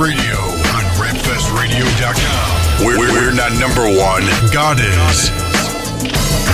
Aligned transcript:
Radio 0.00 0.40
on 0.72 0.80
RapFestRadio.com. 0.96 2.80
We're, 2.80 2.96
we're 2.96 3.36
not 3.36 3.52
number 3.60 3.84
one. 3.84 4.24
God 4.48 4.80
is. 4.80 5.28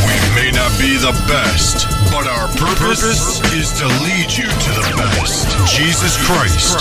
We 0.03 0.19
may 0.35 0.51
not 0.51 0.75
be 0.83 0.99
the 0.99 1.15
best, 1.31 1.87
but 2.11 2.27
our 2.27 2.51
purpose 2.59 3.07
is 3.55 3.71
to 3.79 3.87
lead 4.03 4.35
you 4.35 4.51
to 4.51 4.71
the 4.75 4.83
best. 4.99 5.47
Jesus 5.71 6.19
Christ. 6.27 6.75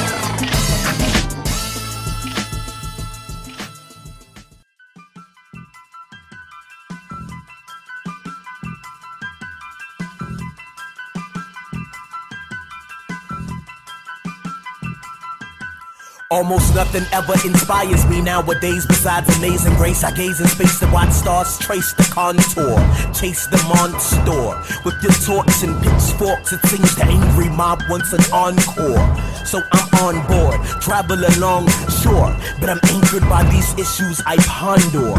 Almost 16.31 16.75
nothing 16.75 17.05
ever 17.11 17.33
inspires 17.43 18.05
me 18.05 18.21
nowadays 18.21 18.85
besides 18.85 19.35
amazing 19.39 19.73
grace. 19.77 20.05
I 20.05 20.11
gaze 20.11 20.43
in 20.43 20.47
space 20.47 20.79
to 20.81 20.87
watch 20.93 21.11
stars 21.11 21.57
trace 21.57 21.95
the 21.95 22.03
contour, 22.13 22.77
chase 23.17 23.47
the 23.47 23.57
monster. 23.65 24.53
With 24.85 25.01
your 25.01 25.17
torch 25.25 25.65
and 25.65 25.73
pitchforks, 25.81 26.53
it 26.53 26.61
seems 26.69 26.95
the 26.97 27.07
angry 27.07 27.49
mob 27.49 27.81
wants 27.89 28.13
an 28.13 28.21
encore. 28.31 29.01
So 29.47 29.63
I'm 29.73 29.89
on 30.05 30.17
board, 30.29 30.61
travel 30.83 31.17
along 31.17 31.69
shore, 32.05 32.37
but 32.61 32.69
I'm 32.69 32.81
anchored 32.93 33.25
by 33.25 33.49
these 33.49 33.73
issues 33.81 34.21
I 34.27 34.37
ponder. 34.45 35.17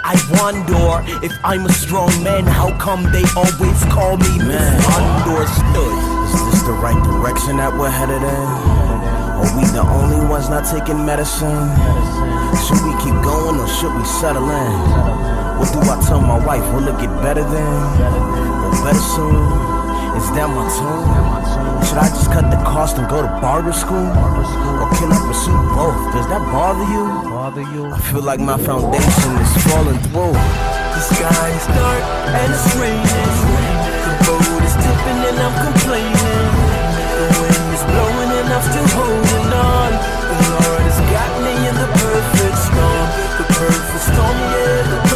I 0.00 0.16
wonder 0.40 1.04
if 1.22 1.36
I'm 1.44 1.66
a 1.66 1.72
strong 1.72 2.08
man, 2.24 2.44
how 2.44 2.72
come 2.78 3.02
they 3.12 3.24
always 3.36 3.84
call 3.92 4.16
me 4.16 4.38
misunderstood? 4.40 5.92
Is 6.32 6.40
this 6.48 6.62
the 6.62 6.72
right 6.80 6.96
direction 7.04 7.58
that 7.58 7.76
we're 7.76 7.90
headed 7.90 8.22
in? 8.22 8.87
Are 9.38 9.50
we 9.56 9.64
the 9.70 9.82
only 9.82 10.18
ones 10.26 10.48
not 10.48 10.66
taking 10.66 11.04
medicine? 11.06 11.70
Should 12.66 12.82
we 12.82 12.92
keep 12.98 13.14
going 13.22 13.58
or 13.58 13.68
should 13.68 13.94
we 13.94 14.04
settle 14.04 14.50
in? 14.50 14.72
What 15.58 15.70
do 15.72 15.78
I 15.78 15.96
tell 16.06 16.20
my 16.20 16.38
wife? 16.44 16.66
Will 16.74 16.88
it 16.88 16.98
get 17.00 17.10
better 17.22 17.42
then? 17.42 17.78
Or 18.66 18.72
better 18.82 19.04
soon? 19.14 19.38
Is 20.18 20.26
that 20.34 20.50
my 20.50 20.66
tune? 20.74 21.48
Should 21.86 21.98
I 21.98 22.08
just 22.10 22.30
cut 22.34 22.50
the 22.50 22.58
cost 22.66 22.98
and 22.98 23.08
go 23.08 23.22
to 23.22 23.28
barber 23.40 23.72
school? 23.72 24.10
Or 24.82 24.90
can 24.98 25.14
I 25.14 25.18
pursue 25.22 25.54
both? 25.78 25.98
Does 26.12 26.26
that 26.28 26.42
bother 26.50 26.86
you? 26.90 27.06
Bother 27.30 27.62
you? 27.62 27.86
I 27.86 27.98
feel 28.10 28.22
like 28.22 28.40
my 28.40 28.58
foundation 28.58 29.30
is 29.38 29.52
falling 29.70 29.98
through. 30.10 30.34
The 30.34 31.00
sky 31.14 31.48
is 31.54 31.66
dark 31.78 32.02
and 32.34 32.50
it's 32.50 32.74
raining. 32.74 33.30
The 34.02 34.14
boat 34.26 34.62
is 34.66 34.74
tipping 34.74 35.20
and 35.30 35.38
I'm 35.38 35.54
complaining. 35.72 36.57
I'm 38.50 38.62
still 38.62 38.88
holding 38.96 39.52
on. 39.52 39.92
The 40.28 40.36
Lord 40.56 40.82
has 40.88 41.00
got 41.12 41.32
me 41.44 41.52
in 41.68 41.74
the 41.76 41.88
perfect 42.00 42.58
storm. 42.58 43.08
The 43.36 43.46
perfect 43.52 44.04
storm, 44.08 44.36
yeah, 44.56 45.07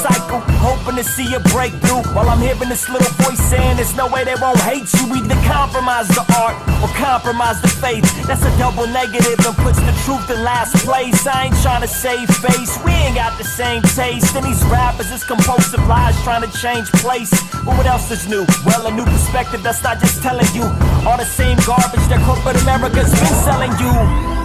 cycle, 0.00 0.40
hoping 0.64 0.96
to 0.96 1.04
see 1.04 1.28
a 1.36 1.40
breakthrough. 1.52 2.00
While 2.16 2.28
I'm 2.32 2.40
hearing 2.40 2.72
this 2.72 2.88
little 2.88 3.12
voice 3.20 3.40
saying 3.52 3.76
there's 3.76 3.94
no 3.94 4.08
way 4.08 4.24
they 4.24 4.36
won't 4.40 4.60
hate 4.64 4.88
you. 4.96 5.04
Either 5.12 5.36
compromise 5.44 6.08
the 6.08 6.24
art 6.40 6.56
or 6.80 6.88
compromise 6.96 7.60
the 7.60 7.68
faith. 7.68 8.04
That's 8.24 8.44
a 8.44 8.52
double 8.56 8.88
negative 8.88 9.36
and 9.44 9.56
puts 9.60 9.80
the 9.80 9.92
truth 10.08 10.24
in 10.32 10.40
last 10.42 10.72
place. 10.84 11.26
I 11.26 11.52
ain't 11.52 11.58
trying 11.60 11.82
to 11.82 11.88
save 11.88 12.28
face, 12.40 12.72
we 12.84 12.92
ain't 12.92 13.16
got 13.16 13.36
the 13.36 13.44
same 13.44 13.82
taste. 13.92 14.34
And 14.34 14.44
these 14.44 14.62
rappers 14.72 15.10
is 15.12 15.22
compulsive 15.22 15.84
lies 15.86 16.16
trying 16.24 16.48
to 16.48 16.52
change 16.58 16.88
place. 17.04 17.30
But 17.64 17.76
what 17.76 17.86
else 17.86 18.10
is 18.10 18.26
new? 18.28 18.46
Well, 18.64 18.86
a 18.86 18.90
new 18.90 19.04
perspective 19.04 19.62
that's 19.62 19.82
not 19.82 20.00
just 20.00 20.22
telling 20.22 20.48
you 20.56 20.64
all 21.04 21.18
the 21.20 21.28
same 21.28 21.58
garbage 21.68 22.06
that 22.08 22.24
corporate 22.24 22.56
America's 22.62 23.12
been 23.12 23.36
selling 23.44 23.72
you. 23.76 23.92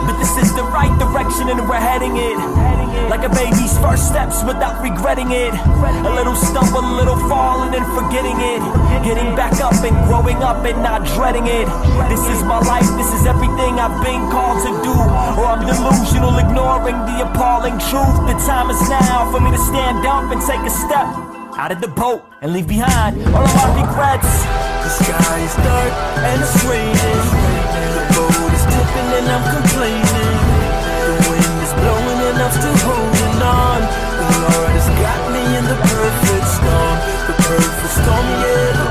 But 0.04 0.20
this 0.20 0.36
is 0.38 0.54
the 0.54 0.64
right 0.64 0.94
direction 1.00 1.50
and 1.50 1.68
we're 1.68 1.80
heading 1.80 2.18
it. 2.18 2.75
Like 3.10 3.24
a 3.24 3.30
baby's 3.30 3.78
first 3.80 4.08
steps 4.08 4.44
without 4.44 4.82
regretting 4.82 5.32
it. 5.32 5.54
A 5.54 6.12
little 6.14 6.36
stumble, 6.36 6.84
a 6.84 6.96
little 6.98 7.18
fall, 7.30 7.64
and 7.64 7.86
forgetting 7.94 8.38
it. 8.40 8.62
Getting 9.04 9.36
back 9.36 9.60
up 9.62 9.78
and 9.86 9.96
growing 10.08 10.42
up 10.42 10.66
and 10.66 10.82
not 10.82 11.06
dreading 11.16 11.48
it. 11.48 11.68
This 12.10 12.24
is 12.28 12.44
my 12.44 12.60
life, 12.60 12.88
this 12.98 13.12
is 13.14 13.26
everything 13.26 13.80
I've 13.80 13.98
been 14.04 14.26
called 14.32 14.60
to 14.66 14.72
do. 14.84 14.96
Or 15.40 15.46
I'm 15.46 15.64
delusional, 15.66 16.38
ignoring 16.40 16.98
the 17.06 17.30
appalling 17.30 17.78
truth. 17.92 18.18
The 18.28 18.38
time 18.48 18.70
is 18.70 18.82
now 18.90 19.32
for 19.32 19.40
me 19.40 19.52
to 19.52 19.62
stand 19.70 20.06
up 20.06 20.32
and 20.32 20.42
take 20.42 20.62
a 20.66 20.74
step 20.74 21.08
out 21.58 21.72
of 21.72 21.80
the 21.80 21.88
boat 21.88 22.22
and 22.42 22.52
leave 22.52 22.68
behind 22.68 23.16
all 23.34 23.44
of 23.44 23.56
my 23.56 23.68
regrets. 23.80 24.44
The 24.84 24.90
sky 24.90 25.40
is 25.40 25.56
dark 25.56 25.94
and 26.26 26.42
it's 26.42 26.64
raining. 26.66 27.22
The 27.96 28.04
boat 28.14 28.52
is 28.52 28.64
tipping 28.66 29.10
and 29.18 29.28
I'm 29.30 29.44
complaining. 29.62 30.05
Storm, 38.06 38.85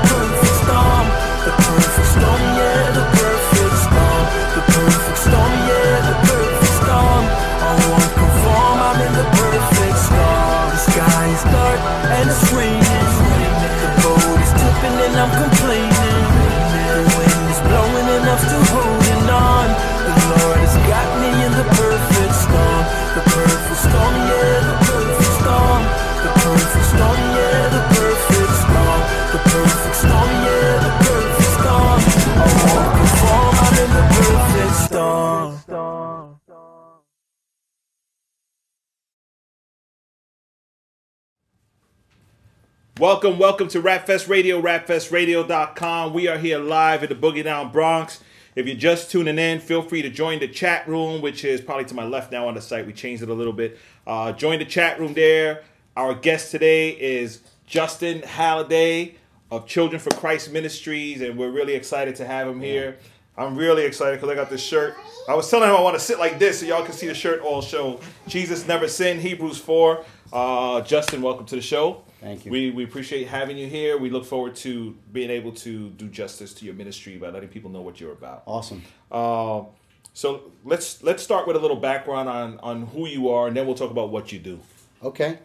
Welcome, 42.97 43.37
welcome 43.37 43.67
to 43.67 43.81
Rapfest 43.81 44.29
Radio, 44.29 44.61
rapfestradio.com. 44.61 46.13
We 46.13 46.29
are 46.29 46.37
here 46.37 46.59
live 46.59 47.03
at 47.03 47.09
the 47.09 47.15
Boogie 47.15 47.43
Down 47.43 47.69
Bronx. 47.69 48.23
If 48.55 48.67
you're 48.67 48.77
just 48.77 49.11
tuning 49.11 49.37
in, 49.37 49.59
feel 49.59 49.81
free 49.81 50.01
to 50.01 50.09
join 50.09 50.39
the 50.39 50.47
chat 50.47 50.87
room, 50.87 51.21
which 51.21 51.43
is 51.43 51.59
probably 51.59 51.83
to 51.83 51.93
my 51.93 52.05
left 52.05 52.31
now 52.31 52.47
on 52.47 52.53
the 52.53 52.61
site. 52.61 52.87
We 52.87 52.93
changed 52.93 53.21
it 53.21 53.27
a 53.27 53.33
little 53.33 53.51
bit. 53.51 53.77
Uh, 54.07 54.31
join 54.31 54.59
the 54.59 54.65
chat 54.65 54.97
room 54.97 55.13
there. 55.13 55.63
Our 55.97 56.15
guest 56.15 56.51
today 56.51 56.91
is 56.91 57.41
Justin 57.67 58.21
Halliday 58.21 59.15
of 59.51 59.67
Children 59.67 59.99
for 59.99 60.11
Christ 60.11 60.53
Ministries, 60.53 61.19
and 61.19 61.37
we're 61.37 61.51
really 61.51 61.73
excited 61.73 62.15
to 62.15 62.25
have 62.25 62.47
him 62.47 62.61
here. 62.61 62.97
I'm 63.37 63.57
really 63.57 63.83
excited 63.83 64.21
because 64.21 64.29
I 64.29 64.35
got 64.35 64.49
this 64.49 64.63
shirt. 64.63 64.95
I 65.27 65.35
was 65.35 65.51
telling 65.51 65.69
him 65.69 65.75
I 65.75 65.81
want 65.81 65.97
to 65.97 66.01
sit 66.01 66.17
like 66.17 66.39
this 66.39 66.61
so 66.61 66.65
y'all 66.65 66.85
can 66.85 66.93
see 66.93 67.07
the 67.07 67.13
shirt 67.13 67.41
all 67.41 67.61
show. 67.61 67.99
Jesus 68.29 68.65
never 68.65 68.87
sinned, 68.87 69.19
Hebrews 69.19 69.57
4. 69.57 70.05
Uh, 70.31 70.79
Justin, 70.81 71.21
welcome 71.21 71.45
to 71.47 71.55
the 71.55 71.61
show. 71.61 72.05
Thank 72.25 72.43
you. 72.43 72.51
We, 72.51 72.71
we 72.71 72.83
appreciate 72.83 73.27
having 73.27 73.55
you 73.55 73.67
here. 73.67 73.99
We 73.99 74.09
look 74.09 74.25
forward 74.25 74.55
to 74.55 74.97
being 75.13 75.29
able 75.29 75.51
to 75.51 75.89
do 75.91 76.07
justice 76.07 76.55
to 76.55 76.65
your 76.65 76.73
ministry 76.73 77.17
by 77.17 77.29
letting 77.29 77.49
people 77.49 77.69
know 77.69 77.83
what 77.83 77.99
you're 77.99 78.13
about. 78.13 78.41
Awesome. 78.47 78.81
Uh, 79.11 79.65
so 80.11 80.51
let's 80.63 81.03
let's 81.03 81.21
start 81.21 81.45
with 81.45 81.55
a 81.55 81.59
little 81.59 81.77
background 81.77 82.27
on 82.27 82.59
on 82.61 82.87
who 82.87 83.05
you 83.05 83.29
are, 83.29 83.45
and 83.45 83.55
then 83.55 83.67
we'll 83.67 83.75
talk 83.75 83.91
about 83.91 84.09
what 84.09 84.31
you 84.31 84.39
do. 84.39 84.59
Okay. 85.03 85.37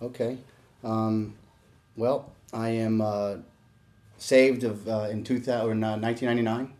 Okay. 0.00 0.38
Um, 0.84 1.34
well, 1.96 2.30
I 2.52 2.68
am 2.68 3.00
uh, 3.00 3.38
saved 4.18 4.62
of 4.62 4.86
uh, 4.86 5.08
in 5.10 5.24
2000, 5.24 5.82
uh, 5.82 5.96
1999. 5.98 6.72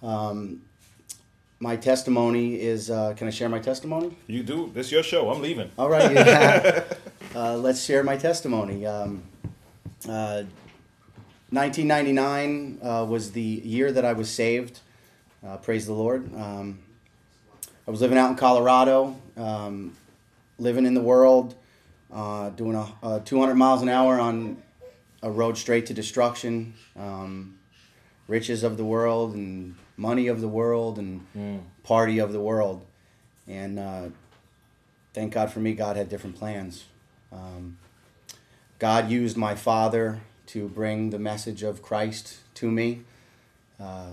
Um, 0.00 0.62
my 1.60 1.76
testimony 1.76 2.60
is. 2.60 2.90
Uh, 2.90 3.14
can 3.14 3.26
I 3.26 3.30
share 3.30 3.48
my 3.48 3.58
testimony? 3.58 4.16
You 4.26 4.42
do. 4.42 4.70
This 4.74 4.86
is 4.86 4.92
your 4.92 5.02
show. 5.02 5.30
I'm 5.30 5.42
leaving. 5.42 5.70
All 5.78 5.88
right. 5.88 6.12
Yeah. 6.12 6.84
uh, 7.34 7.56
let's 7.56 7.82
share 7.82 8.04
my 8.04 8.16
testimony. 8.16 8.86
Um, 8.86 9.22
uh, 10.08 10.44
1999 11.50 12.78
uh, 12.82 13.06
was 13.08 13.32
the 13.32 13.40
year 13.40 13.90
that 13.90 14.04
I 14.04 14.12
was 14.12 14.30
saved. 14.30 14.80
Uh, 15.44 15.56
praise 15.56 15.86
the 15.86 15.94
Lord. 15.94 16.32
Um, 16.36 16.78
I 17.86 17.90
was 17.90 18.00
living 18.00 18.18
out 18.18 18.30
in 18.30 18.36
Colorado, 18.36 19.16
um, 19.36 19.96
living 20.58 20.84
in 20.84 20.92
the 20.94 21.00
world, 21.00 21.54
uh, 22.12 22.50
doing 22.50 22.74
a, 22.74 22.86
a 23.02 23.20
200 23.20 23.54
miles 23.54 23.80
an 23.80 23.88
hour 23.88 24.20
on 24.20 24.62
a 25.22 25.30
road 25.30 25.56
straight 25.56 25.86
to 25.86 25.94
destruction. 25.94 26.74
Um, 26.96 27.57
riches 28.28 28.62
of 28.62 28.76
the 28.76 28.84
world 28.84 29.34
and 29.34 29.74
money 29.96 30.28
of 30.28 30.40
the 30.40 30.48
world 30.48 30.98
and 30.98 31.26
party 31.82 32.18
of 32.18 32.32
the 32.32 32.40
world. 32.40 32.84
And 33.48 33.78
uh, 33.78 34.08
thank 35.14 35.32
God 35.32 35.50
for 35.50 35.60
me, 35.60 35.72
God 35.72 35.96
had 35.96 36.08
different 36.08 36.36
plans. 36.36 36.84
Um, 37.32 37.78
God 38.78 39.10
used 39.10 39.36
my 39.36 39.54
father 39.54 40.20
to 40.46 40.68
bring 40.68 41.10
the 41.10 41.18
message 41.18 41.62
of 41.62 41.82
Christ 41.82 42.38
to 42.54 42.70
me. 42.70 43.02
Uh, 43.80 44.12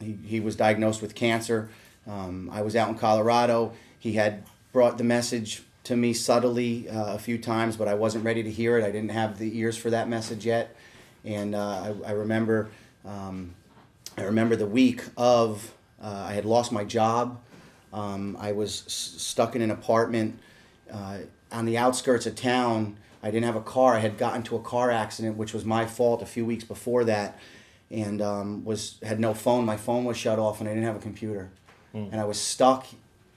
he, 0.00 0.18
he 0.24 0.40
was 0.40 0.56
diagnosed 0.56 1.02
with 1.02 1.14
cancer. 1.14 1.68
Um, 2.06 2.48
I 2.52 2.62
was 2.62 2.74
out 2.74 2.88
in 2.88 2.94
Colorado. 2.96 3.72
He 3.98 4.12
had 4.12 4.44
brought 4.72 4.98
the 4.98 5.04
message 5.04 5.62
to 5.84 5.96
me 5.96 6.12
subtly 6.12 6.88
uh, 6.88 7.14
a 7.14 7.18
few 7.18 7.38
times, 7.38 7.76
but 7.76 7.88
I 7.88 7.94
wasn't 7.94 8.24
ready 8.24 8.42
to 8.42 8.50
hear 8.50 8.78
it. 8.78 8.84
I 8.84 8.90
didn't 8.90 9.10
have 9.10 9.38
the 9.38 9.58
ears 9.58 9.76
for 9.76 9.90
that 9.90 10.08
message 10.08 10.46
yet. 10.46 10.74
And 11.24 11.54
uh, 11.54 11.94
I, 12.04 12.08
I 12.08 12.12
remember, 12.12 12.68
um, 13.04 13.54
I 14.16 14.22
remember 14.22 14.56
the 14.56 14.66
week 14.66 15.02
of 15.16 15.72
uh, 16.02 16.24
I 16.28 16.32
had 16.32 16.44
lost 16.44 16.72
my 16.72 16.84
job. 16.84 17.40
Um, 17.92 18.36
I 18.40 18.52
was 18.52 18.84
s- 18.86 19.14
stuck 19.22 19.54
in 19.56 19.62
an 19.62 19.70
apartment 19.70 20.38
uh, 20.92 21.18
on 21.52 21.66
the 21.66 21.76
outskirts 21.76 22.26
of 22.26 22.36
town. 22.36 22.96
I 23.22 23.30
didn't 23.30 23.44
have 23.46 23.56
a 23.56 23.60
car. 23.60 23.94
I 23.94 23.98
had 23.98 24.16
gotten 24.16 24.42
to 24.44 24.56
a 24.56 24.60
car 24.60 24.90
accident, 24.90 25.36
which 25.36 25.52
was 25.52 25.64
my 25.64 25.84
fault 25.86 26.22
a 26.22 26.26
few 26.26 26.46
weeks 26.46 26.64
before 26.64 27.04
that, 27.04 27.38
and 27.90 28.22
um, 28.22 28.64
was 28.64 28.96
had 29.02 29.20
no 29.20 29.34
phone. 29.34 29.66
My 29.66 29.76
phone 29.76 30.04
was 30.04 30.16
shut 30.16 30.38
off, 30.38 30.60
and 30.60 30.68
I 30.68 30.72
didn't 30.72 30.86
have 30.86 30.96
a 30.96 31.00
computer, 31.00 31.50
and 31.92 32.18
I 32.20 32.24
was 32.24 32.40
stuck 32.40 32.86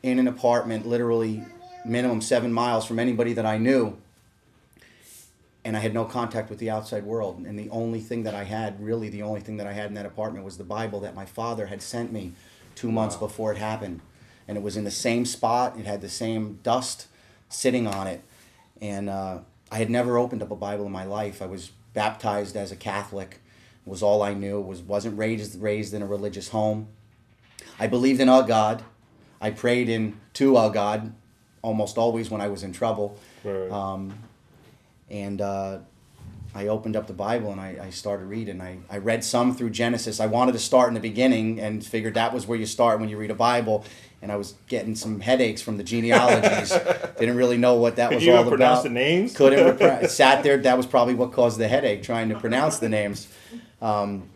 in 0.03 0.19
an 0.19 0.27
apartment, 0.27 0.85
literally 0.87 1.43
minimum 1.85 2.21
seven 2.21 2.53
miles 2.53 2.85
from 2.85 2.97
anybody 2.99 3.33
that 3.33 3.45
I 3.45 3.57
knew. 3.57 3.97
And 5.65 5.77
I 5.77 5.79
had 5.79 5.93
no 5.93 6.03
contact 6.03 6.49
with 6.49 6.59
the 6.59 6.69
outside 6.69 7.05
world, 7.05 7.37
and 7.45 7.57
the 7.57 7.69
only 7.69 8.01
thing 8.01 8.23
that 8.23 8.35
I 8.35 8.43
had, 8.43 8.83
really, 8.83 9.07
the 9.07 9.21
only 9.21 9.39
thing 9.39 9.55
that 9.57 9.67
I 9.67 9.71
had 9.71 9.87
in 9.87 9.93
that 9.93 10.05
apartment 10.05 10.43
was 10.43 10.57
the 10.57 10.65
Bible 10.65 10.99
that 11.01 11.15
my 11.15 11.25
father 11.25 11.67
had 11.67 11.81
sent 11.81 12.11
me 12.11 12.33
two 12.75 12.91
months 12.91 13.15
before 13.15 13.53
it 13.53 13.57
happened, 13.57 14.01
and 14.45 14.57
it 14.57 14.61
was 14.61 14.75
in 14.75 14.83
the 14.83 14.91
same 14.91 15.25
spot. 15.25 15.77
It 15.77 15.85
had 15.85 16.01
the 16.01 16.09
same 16.09 16.59
dust 16.63 17.07
sitting 17.47 17.87
on 17.87 18.07
it, 18.07 18.21
and 18.81 19.09
uh, 19.09 19.39
I 19.71 19.77
had 19.77 19.89
never 19.89 20.17
opened 20.17 20.43
up 20.43 20.51
a 20.51 20.55
Bible 20.55 20.85
in 20.85 20.91
my 20.91 21.05
life. 21.05 21.41
I 21.41 21.45
was 21.45 21.71
baptized 21.93 22.57
as 22.57 22.71
a 22.71 22.75
Catholic, 22.75 23.39
was 23.85 24.03
all 24.03 24.21
I 24.21 24.33
knew. 24.33 24.59
Was 24.59 24.81
wasn't 24.81 25.17
raised 25.17 25.61
raised 25.61 25.93
in 25.93 26.01
a 26.01 26.05
religious 26.05 26.49
home. 26.49 26.87
I 27.79 27.87
believed 27.87 28.19
in 28.19 28.29
a 28.29 28.43
God. 28.45 28.83
I 29.41 29.49
prayed 29.49 29.89
in 29.89 30.19
to 30.33 30.57
a 30.57 30.69
God 30.69 31.13
almost 31.61 31.97
always 31.97 32.29
when 32.29 32.41
I 32.41 32.47
was 32.49 32.63
in 32.63 32.71
trouble. 32.71 33.17
Right. 33.43 33.71
Um, 33.71 34.13
and 35.13 35.39
uh, 35.41 35.77
I 36.55 36.67
opened 36.67 36.95
up 36.95 37.05
the 37.07 37.13
Bible 37.13 37.51
and 37.51 37.61
I, 37.61 37.77
I 37.83 37.89
started 37.91 38.25
reading. 38.25 38.59
I, 38.59 38.79
I 38.89 38.97
read 38.97 39.23
some 39.23 39.55
through 39.55 39.69
Genesis. 39.69 40.19
I 40.19 40.25
wanted 40.25 40.53
to 40.53 40.59
start 40.59 40.87
in 40.87 40.95
the 40.95 40.99
beginning 40.99 41.59
and 41.59 41.85
figured 41.85 42.15
that 42.15 42.33
was 42.33 42.47
where 42.47 42.57
you 42.57 42.65
start 42.65 42.99
when 42.99 43.09
you 43.09 43.17
read 43.17 43.31
a 43.31 43.35
Bible. 43.35 43.85
And 44.23 44.31
I 44.31 44.37
was 44.37 44.55
getting 44.67 44.95
some 44.95 45.19
headaches 45.19 45.61
from 45.61 45.77
the 45.77 45.83
genealogies. 45.83 46.71
Didn't 47.19 47.35
really 47.35 47.57
know 47.57 47.75
what 47.75 47.95
that 47.97 48.09
Could 48.09 48.15
was 48.15 48.25
you 48.25 48.33
all 48.33 48.39
even 48.39 48.49
pronounce 48.51 48.79
about. 48.79 48.83
the 48.83 48.89
names? 48.89 49.35
Couldn't. 49.35 50.09
sat 50.09 50.43
there. 50.43 50.57
That 50.57 50.77
was 50.77 50.87
probably 50.87 51.13
what 51.13 51.31
caused 51.31 51.59
the 51.59 51.67
headache 51.67 52.01
trying 52.01 52.29
to 52.29 52.39
pronounce 52.39 52.79
the 52.79 52.89
names. 52.89 53.27
Um, 53.81 54.29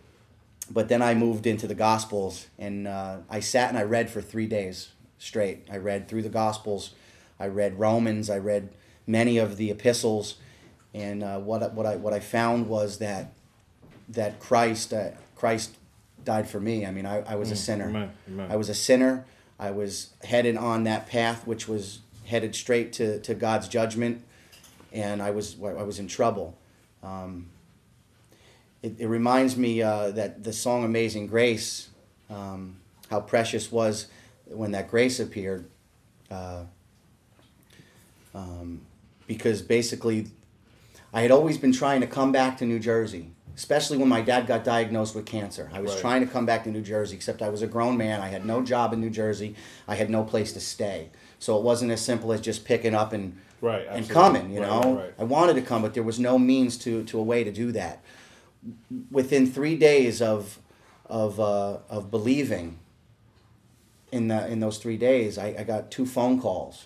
but 0.70 0.90
then 0.90 1.02
I 1.02 1.16
moved 1.16 1.48
into 1.48 1.66
the 1.66 1.76
Gospels 1.76 2.48
and 2.60 2.88
uh, 2.88 3.18
I 3.30 3.40
sat 3.40 3.70
and 3.70 3.78
I 3.78 3.84
read 3.84 4.10
for 4.10 4.22
three 4.22 4.48
days 4.48 4.90
straight. 5.18 5.66
I 5.72 5.78
read 5.78 6.08
through 6.08 6.24
the 6.24 6.30
Gospels. 6.30 6.92
I 7.40 7.48
read 7.48 7.80
Romans. 7.80 8.30
I 8.30 8.38
read 8.38 8.70
many 9.08 9.38
of 9.38 9.56
the 9.58 9.72
epistles, 9.72 10.36
and 10.98 11.24
uh, 11.24 11.38
what 11.40 11.64
I- 11.64 11.68
what 11.68 11.86
I 11.86 11.96
what 11.96 12.14
I 12.14 12.20
found 12.20 12.68
was 12.68 12.98
that 13.00 13.34
that 14.10 14.40
Christ 14.40 14.94
uh, 14.94 15.12
Christ 15.36 15.76
died 16.26 16.50
for 16.50 16.60
me. 16.60 16.86
I 16.86 16.92
mean, 16.92 17.06
I, 17.06 17.22
I 17.22 17.36
was 17.36 17.52
a 17.52 17.56
sinner. 17.56 17.86
Mm, 17.88 17.90
amen, 17.96 18.12
amen. 18.30 18.52
I 18.52 18.56
was 18.56 18.70
a 18.70 18.74
sinner. 18.74 19.26
I 19.60 19.72
was 19.72 20.10
headed 20.24 20.56
on 20.58 20.84
that 20.84 21.08
path, 21.08 21.46
which 21.48 21.68
was 21.68 22.00
headed 22.26 22.56
straight 22.56 22.94
to, 22.94 23.20
to 23.22 23.34
God's 23.34 23.68
judgment, 23.68 24.24
and 24.92 25.22
I 25.22 25.32
was 25.32 25.56
I 25.62 25.84
was 25.84 26.00
in 26.00 26.08
trouble. 26.08 26.58
Um, 27.04 27.50
it, 28.84 28.96
it 29.00 29.08
reminds 29.08 29.56
me 29.58 29.82
uh, 29.82 30.12
that 30.12 30.44
the 30.44 30.54
song 30.54 30.84
"Amazing 30.84 31.28
Grace," 31.28 31.90
um, 32.30 32.78
how 33.10 33.20
precious 33.22 33.72
was 33.72 34.08
when 34.46 34.72
that 34.72 34.90
grace 34.90 35.20
appeared, 35.20 35.66
uh, 36.32 36.64
um, 38.34 38.82
because 39.28 39.62
basically, 39.62 40.28
I 41.14 41.22
had 41.22 41.32
always 41.32 41.58
been 41.58 41.72
trying 41.72 42.02
to 42.02 42.08
come 42.08 42.32
back 42.32 42.58
to 42.58 42.66
New 42.66 42.80
Jersey, 42.80 43.32
especially 43.56 43.98
when 43.98 44.10
my 44.10 44.22
dad 44.22 44.46
got 44.48 44.64
diagnosed 44.64 45.16
with 45.16 45.26
cancer. 45.26 45.70
I 45.74 45.80
was 45.82 45.92
Right. 45.94 46.02
trying 46.02 46.22
to 46.22 46.28
come 46.32 46.46
back 46.46 46.64
to 46.66 46.72
New 46.72 46.82
Jersey, 46.82 47.16
except 47.16 47.42
I 47.42 47.50
was 47.50 47.62
a 47.62 47.68
grown 47.68 47.98
man. 47.98 48.22
I 48.22 48.28
had 48.28 48.46
no 48.46 48.62
job 48.62 48.94
in 48.94 49.00
New 49.02 49.10
Jersey. 49.10 49.56
I 49.88 49.96
had 49.96 50.10
no 50.10 50.24
place 50.24 50.52
to 50.54 50.60
stay, 50.60 51.10
so 51.40 51.58
it 51.58 51.64
wasn't 51.64 51.92
as 51.92 52.02
simple 52.02 52.32
as 52.34 52.42
just 52.42 52.66
picking 52.66 52.94
up 52.94 53.14
and 53.14 53.38
Right, 53.60 53.88
and 53.90 54.08
coming. 54.08 54.52
You 54.52 54.60
know, 54.60 54.82
right, 54.82 54.96
right. 55.06 55.14
I 55.18 55.24
wanted 55.24 55.56
to 55.56 55.62
come, 55.64 55.82
but 55.82 55.96
there 55.96 56.04
was 56.04 56.20
no 56.20 56.38
means 56.38 56.78
to 56.80 57.04
to 57.06 57.18
a 57.20 57.24
way 57.24 57.44
to 57.44 57.52
do 57.52 57.72
that. 57.72 58.04
Within 59.10 59.48
three 59.52 59.76
days 59.76 60.22
of 60.22 60.60
of 61.08 61.40
uh, 61.40 61.78
of 61.90 62.12
believing 62.12 62.78
in 64.12 64.28
the 64.28 64.46
in 64.48 64.60
those 64.60 64.78
three 64.78 64.98
days, 64.98 65.38
I, 65.40 65.56
I 65.60 65.64
got 65.64 65.90
two 65.90 66.06
phone 66.06 66.40
calls, 66.40 66.86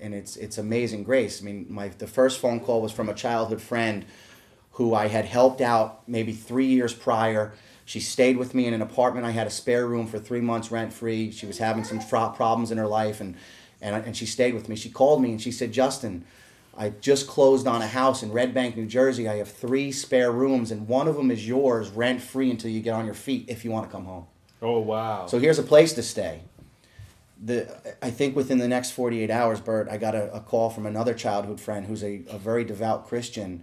and 0.00 0.14
it's 0.14 0.36
it's 0.36 0.58
amazing 0.58 1.04
grace. 1.04 1.40
I 1.40 1.44
mean, 1.44 1.66
my 1.68 1.88
the 1.88 2.06
first 2.06 2.40
phone 2.40 2.60
call 2.60 2.82
was 2.82 2.92
from 2.92 3.08
a 3.08 3.14
childhood 3.14 3.60
friend 3.60 4.04
who 4.72 4.94
I 4.94 5.08
had 5.08 5.24
helped 5.24 5.60
out 5.60 6.06
maybe 6.06 6.32
three 6.32 6.66
years 6.66 6.92
prior. 6.92 7.54
She 7.84 8.00
stayed 8.00 8.36
with 8.36 8.54
me 8.54 8.66
in 8.66 8.74
an 8.74 8.82
apartment. 8.82 9.24
I 9.24 9.30
had 9.30 9.46
a 9.46 9.50
spare 9.50 9.86
room 9.86 10.06
for 10.06 10.18
three 10.18 10.40
months 10.40 10.70
rent 10.70 10.92
free. 10.92 11.30
She 11.30 11.46
was 11.46 11.58
having 11.58 11.84
some 11.84 12.00
problems 12.00 12.70
in 12.70 12.78
her 12.78 12.86
life, 12.86 13.20
and 13.20 13.36
and 13.80 13.96
and 14.04 14.16
she 14.16 14.26
stayed 14.26 14.54
with 14.54 14.68
me. 14.68 14.76
She 14.76 14.90
called 14.90 15.22
me 15.22 15.30
and 15.30 15.40
she 15.40 15.52
said, 15.52 15.72
Justin. 15.72 16.24
I 16.78 16.90
just 16.90 17.26
closed 17.26 17.66
on 17.66 17.80
a 17.80 17.86
house 17.86 18.22
in 18.22 18.30
Red 18.32 18.52
Bank, 18.52 18.76
New 18.76 18.84
Jersey. 18.84 19.26
I 19.26 19.36
have 19.36 19.50
three 19.50 19.90
spare 19.90 20.30
rooms, 20.30 20.70
and 20.70 20.86
one 20.86 21.08
of 21.08 21.16
them 21.16 21.30
is 21.30 21.48
yours, 21.48 21.88
rent 21.88 22.20
free 22.20 22.50
until 22.50 22.70
you 22.70 22.82
get 22.82 22.92
on 22.92 23.06
your 23.06 23.14
feet 23.14 23.46
if 23.48 23.64
you 23.64 23.70
want 23.70 23.86
to 23.86 23.90
come 23.90 24.04
home. 24.04 24.26
Oh 24.60 24.80
wow. 24.80 25.26
So 25.26 25.38
here's 25.38 25.58
a 25.58 25.62
place 25.62 25.94
to 25.94 26.02
stay. 26.02 26.42
The 27.42 27.96
I 28.02 28.10
think 28.10 28.34
within 28.34 28.58
the 28.58 28.68
next 28.68 28.92
48 28.92 29.30
hours, 29.30 29.60
Bert, 29.60 29.88
I 29.90 29.98
got 29.98 30.14
a, 30.14 30.32
a 30.34 30.40
call 30.40 30.70
from 30.70 30.86
another 30.86 31.14
childhood 31.14 31.60
friend 31.60 31.86
who's 31.86 32.02
a, 32.02 32.22
a 32.28 32.38
very 32.38 32.64
devout 32.64 33.06
Christian 33.06 33.62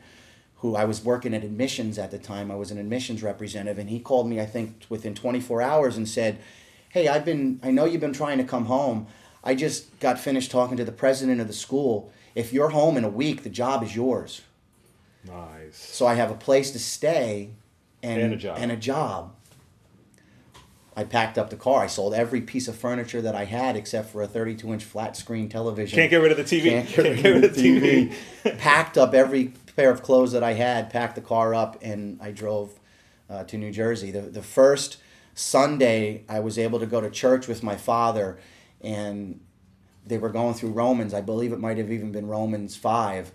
who 0.57 0.75
I 0.77 0.85
was 0.85 1.03
working 1.03 1.33
at 1.33 1.43
admissions 1.43 1.97
at 1.97 2.09
the 2.09 2.17
time. 2.17 2.49
I 2.49 2.55
was 2.55 2.71
an 2.71 2.77
admissions 2.77 3.21
representative, 3.21 3.77
and 3.77 3.89
he 3.89 3.99
called 3.99 4.29
me, 4.29 4.39
I 4.39 4.45
think, 4.45 4.85
within 4.87 5.13
24 5.13 5.61
hours 5.61 5.97
and 5.97 6.07
said, 6.07 6.39
Hey, 6.87 7.09
I've 7.09 7.25
been, 7.25 7.59
I 7.61 7.71
know 7.71 7.83
you've 7.83 7.99
been 7.99 8.13
trying 8.13 8.37
to 8.37 8.45
come 8.45 8.65
home. 8.65 9.07
I 9.43 9.55
just 9.55 9.99
got 9.99 10.19
finished 10.19 10.51
talking 10.51 10.77
to 10.77 10.85
the 10.85 10.91
president 10.93 11.41
of 11.41 11.47
the 11.47 11.53
school. 11.53 12.13
If 12.33 12.53
you're 12.53 12.69
home 12.69 12.95
in 12.95 13.03
a 13.03 13.09
week, 13.09 13.43
the 13.43 13.49
job 13.49 13.83
is 13.83 13.93
yours. 13.95 14.41
nice. 15.25 15.75
So 15.75 16.07
I 16.07 16.13
have 16.13 16.31
a 16.31 16.35
place 16.35 16.71
to 16.71 16.79
stay 16.79 17.49
and, 18.01 18.21
And 18.21 18.33
a 18.33 18.37
job. 18.37 18.57
And 18.59 18.71
a 18.71 18.77
job. 18.77 19.35
I 20.95 21.03
packed 21.03 21.37
up 21.37 21.49
the 21.49 21.55
car. 21.55 21.83
I 21.83 21.87
sold 21.87 22.13
every 22.13 22.41
piece 22.41 22.67
of 22.67 22.75
furniture 22.75 23.21
that 23.21 23.35
I 23.35 23.45
had 23.45 23.75
except 23.75 24.09
for 24.09 24.21
a 24.21 24.27
32 24.27 24.71
inch 24.73 24.83
flat 24.83 25.17
screen 25.17 25.49
television. 25.49 25.95
Can't 25.95 26.11
get 26.11 26.17
rid 26.17 26.31
of 26.31 26.37
the 26.37 26.43
TV. 26.43 26.69
Can't 26.69 26.87
get 26.89 27.23
rid 27.23 27.43
of 27.43 27.55
the 27.55 27.61
TV. 27.61 28.57
packed 28.59 28.97
up 28.97 29.13
every 29.13 29.53
pair 29.75 29.89
of 29.89 30.03
clothes 30.03 30.31
that 30.33 30.43
I 30.43 30.53
had, 30.53 30.89
packed 30.89 31.15
the 31.15 31.21
car 31.21 31.55
up, 31.55 31.77
and 31.81 32.19
I 32.21 32.31
drove 32.31 32.79
uh, 33.29 33.43
to 33.45 33.57
New 33.57 33.71
Jersey. 33.71 34.11
The, 34.11 34.21
the 34.21 34.43
first 34.43 34.97
Sunday, 35.33 36.23
I 36.29 36.39
was 36.39 36.57
able 36.57 36.79
to 36.79 36.85
go 36.85 37.01
to 37.01 37.09
church 37.09 37.47
with 37.47 37.63
my 37.63 37.75
father, 37.75 38.37
and 38.81 39.39
they 40.05 40.17
were 40.17 40.29
going 40.29 40.53
through 40.53 40.71
Romans. 40.71 41.13
I 41.13 41.21
believe 41.21 41.53
it 41.53 41.59
might 41.59 41.77
have 41.77 41.91
even 41.91 42.11
been 42.11 42.27
Romans 42.27 42.75
5. 42.75 43.31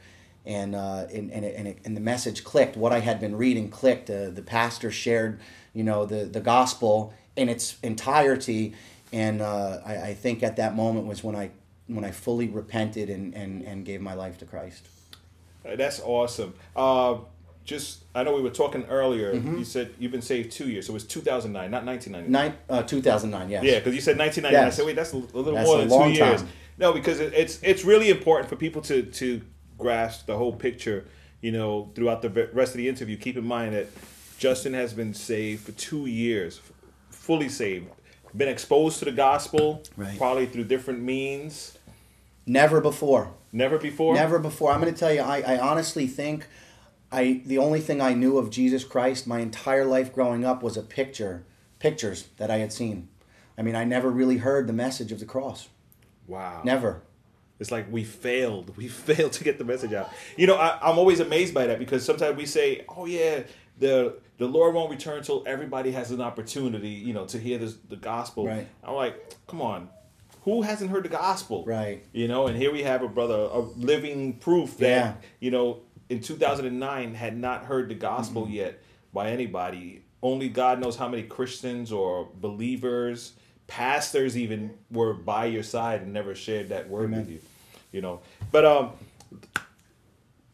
And, 0.46 0.74
uh, 0.74 1.06
and, 1.12 1.30
and, 1.30 1.44
it, 1.44 1.54
and, 1.56 1.68
it, 1.68 1.78
and 1.84 1.96
the 1.96 2.00
message 2.00 2.42
clicked. 2.42 2.76
What 2.76 2.92
I 2.92 3.00
had 3.00 3.20
been 3.20 3.36
reading 3.36 3.68
clicked. 3.68 4.08
Uh, 4.08 4.30
the 4.30 4.42
pastor 4.42 4.90
shared, 4.90 5.40
you 5.74 5.84
know, 5.84 6.06
the, 6.06 6.24
the 6.24 6.40
gospel 6.40 7.12
in 7.38 7.48
its 7.48 7.78
entirety. 7.82 8.74
And 9.12 9.40
uh, 9.40 9.80
I, 9.86 9.96
I 10.08 10.14
think 10.14 10.42
at 10.42 10.56
that 10.56 10.76
moment 10.76 11.06
was 11.06 11.24
when 11.24 11.34
I, 11.34 11.50
when 11.86 12.04
I 12.04 12.10
fully 12.10 12.48
repented 12.48 13.08
and, 13.08 13.34
and, 13.34 13.62
and 13.62 13.84
gave 13.84 14.00
my 14.00 14.14
life 14.14 14.38
to 14.38 14.44
Christ. 14.44 14.86
Uh, 15.66 15.76
That's 15.76 16.00
awesome. 16.00 16.54
Uh, 16.76 17.18
just 17.64 18.04
I 18.14 18.22
know 18.22 18.34
we 18.34 18.40
were 18.40 18.50
talking 18.50 18.84
earlier. 18.86 19.34
Mm-hmm. 19.34 19.58
You 19.58 19.64
said 19.64 19.94
you've 19.98 20.10
been 20.12 20.22
saved 20.22 20.52
two 20.52 20.68
years, 20.70 20.86
so 20.86 20.92
it 20.92 20.94
was 20.94 21.04
2009, 21.04 21.70
not 21.70 21.84
1999. 21.84 22.32
Nine, 22.32 22.58
uh, 22.70 22.82
2009, 22.82 23.50
yes. 23.50 23.62
Yeah, 23.62 23.78
because 23.78 23.94
you 23.94 24.00
said 24.00 24.16
1999. 24.18 24.66
I 24.66 24.70
said, 24.70 24.86
wait, 24.86 24.96
that's 24.96 25.12
a 25.12 25.16
little 25.18 25.54
That's 25.54 25.68
more 25.68 25.82
a 25.82 25.84
than 25.84 26.14
two 26.14 26.18
years. 26.18 26.40
time. 26.40 26.50
No, 26.78 26.92
because 26.94 27.20
it, 27.20 27.34
it's 27.34 27.62
it's 27.62 27.84
really 27.84 28.08
important 28.08 28.48
for 28.48 28.56
people 28.56 28.80
to 28.82 29.02
to 29.02 29.42
grasp 29.76 30.26
the 30.26 30.36
whole 30.36 30.54
picture. 30.54 31.06
You 31.42 31.52
know, 31.52 31.90
throughout 31.94 32.22
the 32.22 32.30
rest 32.52 32.72
of 32.72 32.78
the 32.78 32.88
interview, 32.88 33.16
keep 33.16 33.36
in 33.36 33.44
mind 33.44 33.74
that 33.74 33.88
Justin 34.38 34.72
has 34.74 34.92
been 34.94 35.12
saved 35.12 35.62
for 35.64 35.72
two 35.72 36.06
years, 36.06 36.60
fully 37.28 37.50
saved, 37.50 37.88
been 38.34 38.48
exposed 38.48 38.98
to 39.00 39.04
the 39.04 39.12
gospel, 39.12 39.82
Right. 39.98 40.16
probably 40.16 40.46
through 40.46 40.64
different 40.64 41.02
means. 41.02 41.76
Never 42.46 42.80
before. 42.80 43.34
Never 43.52 43.76
before. 43.76 44.14
Never 44.14 44.38
before. 44.38 44.72
I'm 44.72 44.80
going 44.80 44.92
to 44.94 44.98
tell 44.98 45.12
you, 45.12 45.20
I, 45.20 45.42
I 45.42 45.58
honestly 45.58 46.06
think 46.06 46.46
I 47.12 47.42
the 47.44 47.58
only 47.58 47.80
thing 47.80 48.00
I 48.00 48.14
knew 48.14 48.38
of 48.38 48.48
Jesus 48.48 48.82
Christ 48.82 49.26
my 49.26 49.40
entire 49.40 49.84
life 49.84 50.14
growing 50.14 50.42
up 50.46 50.62
was 50.62 50.78
a 50.78 50.82
picture, 50.82 51.44
pictures 51.78 52.28
that 52.38 52.50
I 52.50 52.56
had 52.58 52.72
seen. 52.72 53.08
I 53.58 53.62
mean, 53.62 53.76
I 53.76 53.84
never 53.84 54.08
really 54.10 54.38
heard 54.38 54.66
the 54.66 54.72
message 54.72 55.12
of 55.12 55.20
the 55.20 55.26
cross. 55.26 55.68
Wow. 56.26 56.62
Never. 56.64 57.02
It's 57.60 57.70
like 57.70 57.92
we 57.92 58.04
failed. 58.04 58.74
We 58.78 58.88
failed 59.08 59.32
to 59.32 59.44
get 59.44 59.58
the 59.58 59.64
message 59.64 59.92
out. 59.92 60.10
You 60.38 60.46
know, 60.46 60.56
I, 60.56 60.78
I'm 60.80 60.96
always 60.98 61.20
amazed 61.20 61.52
by 61.52 61.66
that 61.66 61.78
because 61.78 62.04
sometimes 62.06 62.36
we 62.38 62.46
say, 62.46 62.84
"Oh 62.88 63.04
yeah, 63.04 63.42
the 63.78 64.16
the 64.38 64.46
Lord 64.46 64.74
won't 64.74 64.90
return 64.90 65.18
until 65.18 65.42
everybody 65.46 65.90
has 65.92 66.10
an 66.10 66.20
opportunity, 66.20 66.88
you 66.90 67.12
know, 67.12 67.26
to 67.26 67.38
hear 67.38 67.58
this, 67.58 67.74
the 67.88 67.96
gospel." 67.96 68.46
Right. 68.46 68.66
I'm 68.82 68.94
like, 68.94 69.34
come 69.46 69.60
on, 69.60 69.88
who 70.42 70.62
hasn't 70.62 70.90
heard 70.90 71.04
the 71.04 71.08
gospel? 71.10 71.64
Right. 71.64 72.04
You 72.12 72.28
know, 72.28 72.46
and 72.46 72.56
here 72.56 72.72
we 72.72 72.82
have 72.82 73.02
a 73.02 73.08
brother, 73.08 73.34
a 73.34 73.58
living 73.60 74.34
proof 74.38 74.78
that 74.78 74.86
Yeah. 74.88 75.12
you 75.40 75.50
know, 75.50 75.80
in 76.08 76.20
2009 76.20 77.14
had 77.14 77.36
not 77.36 77.64
heard 77.64 77.88
the 77.90 77.94
gospel 77.94 78.42
Mm-hmm. 78.44 78.52
yet 78.54 78.82
by 79.12 79.30
anybody. 79.30 80.02
Only 80.22 80.48
God 80.48 80.80
knows 80.80 80.96
how 80.96 81.08
many 81.08 81.22
Christians 81.24 81.92
or 81.92 82.28
believers, 82.40 83.34
pastors 83.66 84.36
even 84.36 84.70
were 84.90 85.12
by 85.14 85.46
your 85.46 85.62
side 85.62 86.02
and 86.02 86.12
never 86.12 86.34
shared 86.34 86.70
that 86.70 86.88
word 86.88 87.10
with 87.12 87.28
you. 87.30 87.40
You 87.92 88.00
know, 88.02 88.20
but 88.52 88.64
um, 88.64 88.90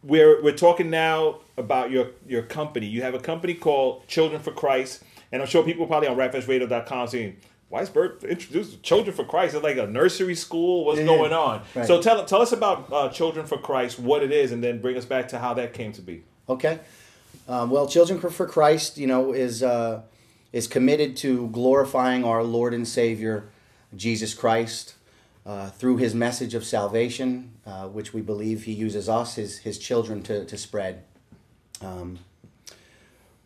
we're 0.05 0.43
we're 0.43 0.57
talking 0.57 0.91
now 0.91 1.41
about 1.57 1.91
your 1.91 2.11
your 2.27 2.43
company. 2.43 2.87
You 2.87 3.03
have 3.03 3.15
a 3.15 3.19
company 3.19 3.55
called 3.55 4.07
Children 4.07 4.41
for 4.43 4.53
Christ, 4.53 5.03
and 5.33 5.43
I'm 5.43 5.49
sure 5.49 5.63
people 5.65 5.87
probably 5.87 6.09
on 6.09 6.17
rapfestradio.com 6.17 7.09
saying. 7.09 7.37
Why 7.71 7.81
is 7.81 7.89
Bert 7.89 8.23
introduced 8.23 8.85
Children 8.85 9.17
for 9.17 9.25
Christ? 9.25 9.55
It's 9.55 9.65
like 9.65 9.79
a 9.79 9.87
nursery 9.87 10.37
school. 10.37 10.85
What's 10.85 11.01
Yeah, 11.01 11.07
going 11.07 11.33
on? 11.33 11.63
right. 11.75 11.85
So 11.85 12.01
tell 12.01 12.25
tell 12.25 12.41
us 12.41 12.53
about 12.53 12.93
uh, 12.93 13.09
Children 13.09 13.47
for 13.47 13.59
Christ, 13.59 13.99
what 13.99 14.23
it 14.23 14.31
is, 14.31 14.53
and 14.53 14.63
then 14.63 14.81
bring 14.81 14.97
us 14.97 15.05
back 15.05 15.27
to 15.29 15.41
how 15.41 15.55
that 15.55 15.73
came 15.73 15.91
to 15.95 16.03
be. 16.03 16.23
Okay. 16.49 16.79
Um, 17.49 17.71
well, 17.71 17.89
Children 17.89 18.21
for 18.21 18.47
Christ, 18.47 18.97
you 18.97 19.09
know, 19.09 19.33
is 19.33 19.63
uh, 19.63 20.03
is 20.53 20.69
committed 20.69 21.17
to 21.19 21.49
glorifying 21.49 22.25
our 22.25 22.45
Lord 22.45 22.75
and 22.75 22.87
Savior 22.87 23.49
Jesus 23.97 24.35
Christ 24.35 24.95
uh, 25.47 25.71
through 25.71 25.99
His 25.99 26.15
message 26.15 26.55
of 26.55 26.65
salvation, 26.65 27.53
uh, 27.67 27.89
which 27.89 28.13
we 28.13 28.21
believe 28.21 28.65
He 28.65 28.73
uses 28.73 29.09
us, 29.09 29.35
His 29.35 29.59
His 29.59 29.79
children, 29.79 30.23
to 30.25 30.45
to 30.45 30.57
spread. 30.57 31.05
Um, 31.81 32.19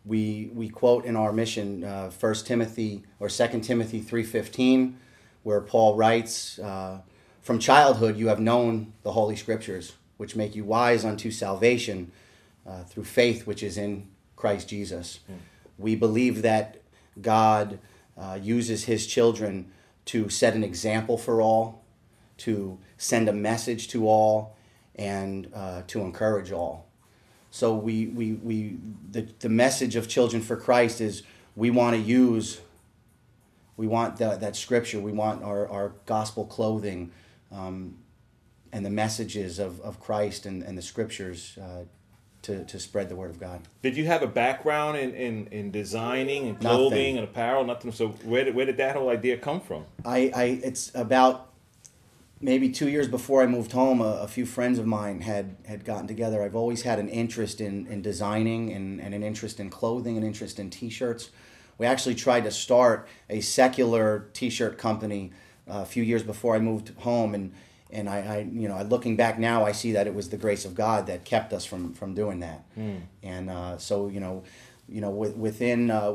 we 0.05 0.49
we 0.53 0.69
quote 0.69 1.05
in 1.05 1.15
our 1.15 1.31
mission 1.31 1.83
uh, 1.83 2.09
1 2.09 2.33
Timothy 2.45 3.03
or 3.19 3.29
2 3.29 3.59
Timothy 3.61 4.01
3:15 4.01 4.95
where 5.43 5.61
Paul 5.61 5.95
writes 5.95 6.59
uh, 6.59 6.99
from 7.41 7.59
childhood 7.59 8.17
you 8.17 8.27
have 8.27 8.39
known 8.39 8.93
the 9.03 9.11
holy 9.11 9.35
scriptures 9.35 9.93
which 10.17 10.35
make 10.35 10.55
you 10.55 10.63
wise 10.63 11.05
unto 11.05 11.31
salvation 11.31 12.11
uh, 12.67 12.83
through 12.83 13.05
faith 13.05 13.45
which 13.45 13.63
is 13.63 13.77
in 13.77 14.07
Christ 14.35 14.69
Jesus. 14.69 15.19
We 15.77 15.95
believe 15.95 16.41
that 16.41 16.81
God 17.21 17.79
uh, 18.17 18.39
uses 18.41 18.85
his 18.85 19.05
children 19.07 19.71
to 20.05 20.29
set 20.29 20.55
an 20.55 20.63
example 20.63 21.17
for 21.17 21.41
all, 21.41 21.78
to 22.39 22.77
send 22.97 23.29
a 23.29 23.33
message 23.33 23.87
to 23.89 24.07
all, 24.07 24.55
and 24.95 25.49
uh, 25.55 25.81
to 25.87 26.01
encourage 26.01 26.51
all. 26.51 26.87
So 27.51 27.73
we, 27.73 28.07
we, 28.07 28.33
we 28.33 28.77
the, 29.09 29.27
the 29.39 29.49
message 29.49 29.95
of 29.95 30.07
Children 30.07 30.41
for 30.41 30.55
Christ 30.55 31.01
is 31.01 31.23
we 31.55 31.71
want 31.71 31.95
to 31.95 32.01
use, 32.01 32.61
we 33.77 33.87
want 33.87 34.17
that 34.17 34.41
that 34.41 34.55
scripture, 34.55 34.99
we 34.99 35.11
want 35.11 35.43
our, 35.43 35.67
our 35.69 35.93
gospel 36.05 36.45
clothing 36.45 37.11
um, 37.51 37.97
and 38.71 38.85
the 38.85 38.89
messages 38.89 39.57
of, 39.57 39.81
of 39.81 39.99
Christ 39.99 40.45
and, 40.45 40.61
and 40.63 40.77
the 40.77 40.81
scriptures 40.81 41.57
uh, 41.59 41.85
to, 42.43 42.63
to 42.65 42.79
spread 42.79 43.09
the 43.09 43.15
word 43.15 43.31
of 43.31 43.39
God. 43.39 43.61
Did 43.81 43.97
you 43.97 44.05
have 44.05 44.21
a 44.21 44.27
background 44.27 44.97
in, 44.97 45.13
in, 45.13 45.47
in 45.47 45.71
designing 45.71 46.47
and 46.47 46.59
clothing 46.59 46.89
Nothing. 46.89 47.17
and 47.17 47.27
apparel? 47.27 47.65
Nothing. 47.65 47.91
So 47.91 48.09
where 48.23 48.43
did, 48.45 48.53
where 48.53 48.65
did 48.65 48.77
that 48.77 48.95
whole 48.95 49.09
idea 49.09 49.37
come 49.37 49.59
from? 49.59 49.85
I, 50.05 50.31
I 50.35 50.43
it's 50.63 50.91
about 50.93 51.48
maybe 52.41 52.69
two 52.69 52.89
years 52.89 53.07
before 53.07 53.41
I 53.41 53.47
moved 53.47 53.71
home, 53.71 54.01
a, 54.01 54.19
a 54.21 54.27
few 54.27 54.45
friends 54.45 54.79
of 54.79 54.85
mine 54.85 55.21
had, 55.21 55.55
had 55.67 55.83
gotten 55.83 56.07
together. 56.07 56.41
I've 56.43 56.55
always 56.55 56.83
had 56.83 56.99
an 56.99 57.09
interest 57.09 57.59
in, 57.59 57.85
in 57.87 58.01
designing 58.01 58.71
and, 58.71 59.01
and 59.01 59.13
an 59.13 59.23
interest 59.23 59.59
in 59.59 59.69
clothing, 59.69 60.17
an 60.17 60.23
interest 60.23 60.59
in 60.59 60.69
t-shirts. 60.69 61.31
We 61.77 61.85
actually 61.85 62.15
tried 62.15 62.43
to 62.43 62.51
start 62.51 63.07
a 63.29 63.41
secular 63.41 64.29
t-shirt 64.33 64.77
company 64.77 65.31
uh, 65.69 65.79
a 65.81 65.85
few 65.85 66.03
years 66.03 66.23
before 66.23 66.55
I 66.55 66.59
moved 66.59 66.89
home, 66.99 67.33
and 67.33 67.53
and 67.91 68.09
I, 68.09 68.17
I 68.17 68.37
you 68.51 68.67
know 68.67 68.81
looking 68.83 69.15
back 69.15 69.39
now, 69.39 69.65
I 69.65 69.71
see 69.71 69.93
that 69.93 70.07
it 70.07 70.13
was 70.13 70.29
the 70.29 70.37
grace 70.37 70.65
of 70.65 70.75
God 70.75 71.07
that 71.07 71.23
kept 71.25 71.53
us 71.53 71.63
from 71.65 71.93
from 71.93 72.13
doing 72.13 72.39
that, 72.41 72.65
and 73.23 73.49
uh, 73.49 73.77
so 73.77 74.09
you 74.09 74.19
know, 74.19 74.43
you 74.89 74.99
know 74.99 75.09
with, 75.09 75.35
within 75.37 75.89
uh, 75.89 76.13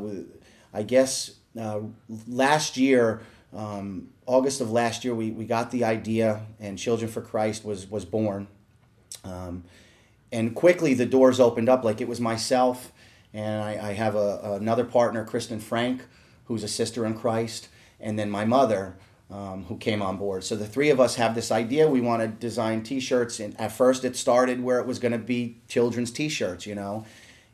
I 0.73 0.83
guess 0.83 1.31
uh, 1.59 1.81
last 2.29 2.77
year. 2.77 3.23
Um, 3.55 4.09
August 4.27 4.61
of 4.61 4.73
last 4.73 5.05
year, 5.05 5.15
we, 5.15 5.31
we 5.31 5.45
got 5.45 5.71
the 5.71 5.85
idea, 5.85 6.43
and 6.59 6.79
Children 6.79 7.11
for 7.11 7.21
Christ 7.21 7.65
was 7.65 7.89
was 7.89 8.05
born. 8.05 8.49
Um, 9.23 9.65
and 10.33 10.55
quickly, 10.55 10.95
the 10.95 11.07
doors 11.07 11.39
opened 11.39 11.69
up. 11.69 11.85
Like 11.85 12.01
it 12.01 12.09
was 12.09 12.21
myself, 12.21 12.93
and 13.33 13.63
I, 13.63 13.91
I 13.91 13.93
have 13.93 14.17
a, 14.17 14.57
another 14.61 14.85
partner, 14.85 15.25
Kristen 15.25 15.61
Frank, 15.61 16.03
who's 16.47 16.65
a 16.65 16.69
sister 16.69 17.07
in 17.07 17.15
Christ, 17.15 17.69
and 18.01 18.19
then 18.19 18.31
my 18.31 18.45
mother, 18.45 18.97
um, 19.31 19.65
who 19.65 19.77
came 19.77 20.03
on 20.03 20.17
board. 20.17 20.43
So 20.43 20.57
the 20.57 20.67
three 20.67 20.91
of 20.91 20.99
us 20.99 21.15
have 21.15 21.35
this 21.35 21.53
idea. 21.53 21.89
We 21.89 22.01
want 22.01 22.23
to 22.23 22.29
design 22.29 22.83
T-shirts, 22.83 23.39
and 23.39 23.59
at 23.61 23.71
first, 23.71 24.05
it 24.05 24.17
started 24.17 24.63
where 24.63 24.81
it 24.81 24.87
was 24.87 24.99
going 24.99 25.13
to 25.13 25.19
be 25.19 25.59
children's 25.69 26.11
T-shirts, 26.11 26.67
you 26.67 26.75
know, 26.75 27.05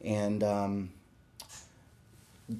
and. 0.02 0.42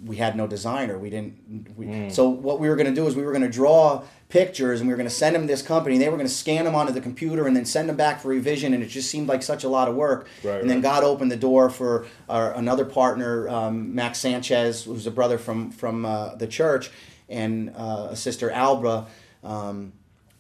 We 0.05 0.17
had 0.17 0.37
no 0.37 0.47
designer. 0.47 0.99
We 0.99 1.11
didn't. 1.11 1.77
We, 1.77 2.11
So 2.11 2.29
what 2.29 2.61
we 2.61 2.69
were 2.69 2.77
going 2.77 2.87
to 2.87 2.95
do 2.95 3.07
is 3.07 3.17
we 3.17 3.23
were 3.23 3.33
going 3.33 3.43
to 3.43 3.49
draw 3.49 4.05
pictures 4.29 4.81
and 4.81 4.89
we 4.89 4.93
were 4.93 4.97
going 4.97 5.09
to 5.09 5.15
send 5.15 5.35
them 5.35 5.43
to 5.43 5.49
this 5.49 5.63
company. 5.63 5.97
And 5.97 6.03
they 6.03 6.09
were 6.09 6.17
going 6.17 6.29
to 6.29 6.35
scan 6.35 6.65
them 6.65 6.75
onto 6.75 6.93
the 6.93 7.01
computer 7.01 7.47
and 7.47 7.57
then 7.57 7.65
send 7.65 7.89
them 7.89 7.97
back 7.97 8.21
for 8.21 8.29
revision. 8.29 8.75
And 8.75 8.83
it 8.83 8.87
just 8.87 9.11
seemed 9.11 9.29
like 9.29 9.43
such 9.43 9.65
a 9.65 9.69
lot 9.69 9.89
of 9.89 9.95
work. 9.95 10.29
Right, 10.45 10.61
and 10.61 10.69
then. 10.69 10.81
God 10.81 11.05
opened 11.05 11.31
the 11.31 11.37
door 11.37 11.69
for 11.69 12.07
our, 12.29 12.55
another 12.55 12.85
partner, 12.85 13.49
um, 13.49 13.95
Max 13.95 14.19
Sanchez, 14.19 14.85
who's 14.85 15.07
a 15.07 15.11
brother 15.11 15.37
from 15.39 15.71
from 15.71 16.07
uh, 16.07 16.35
the 16.37 16.47
church, 16.47 16.91
and 17.29 17.73
uh, 17.77 18.09
a 18.11 18.17
sister 18.17 18.51
Albra, 18.51 19.07
um, 19.45 19.93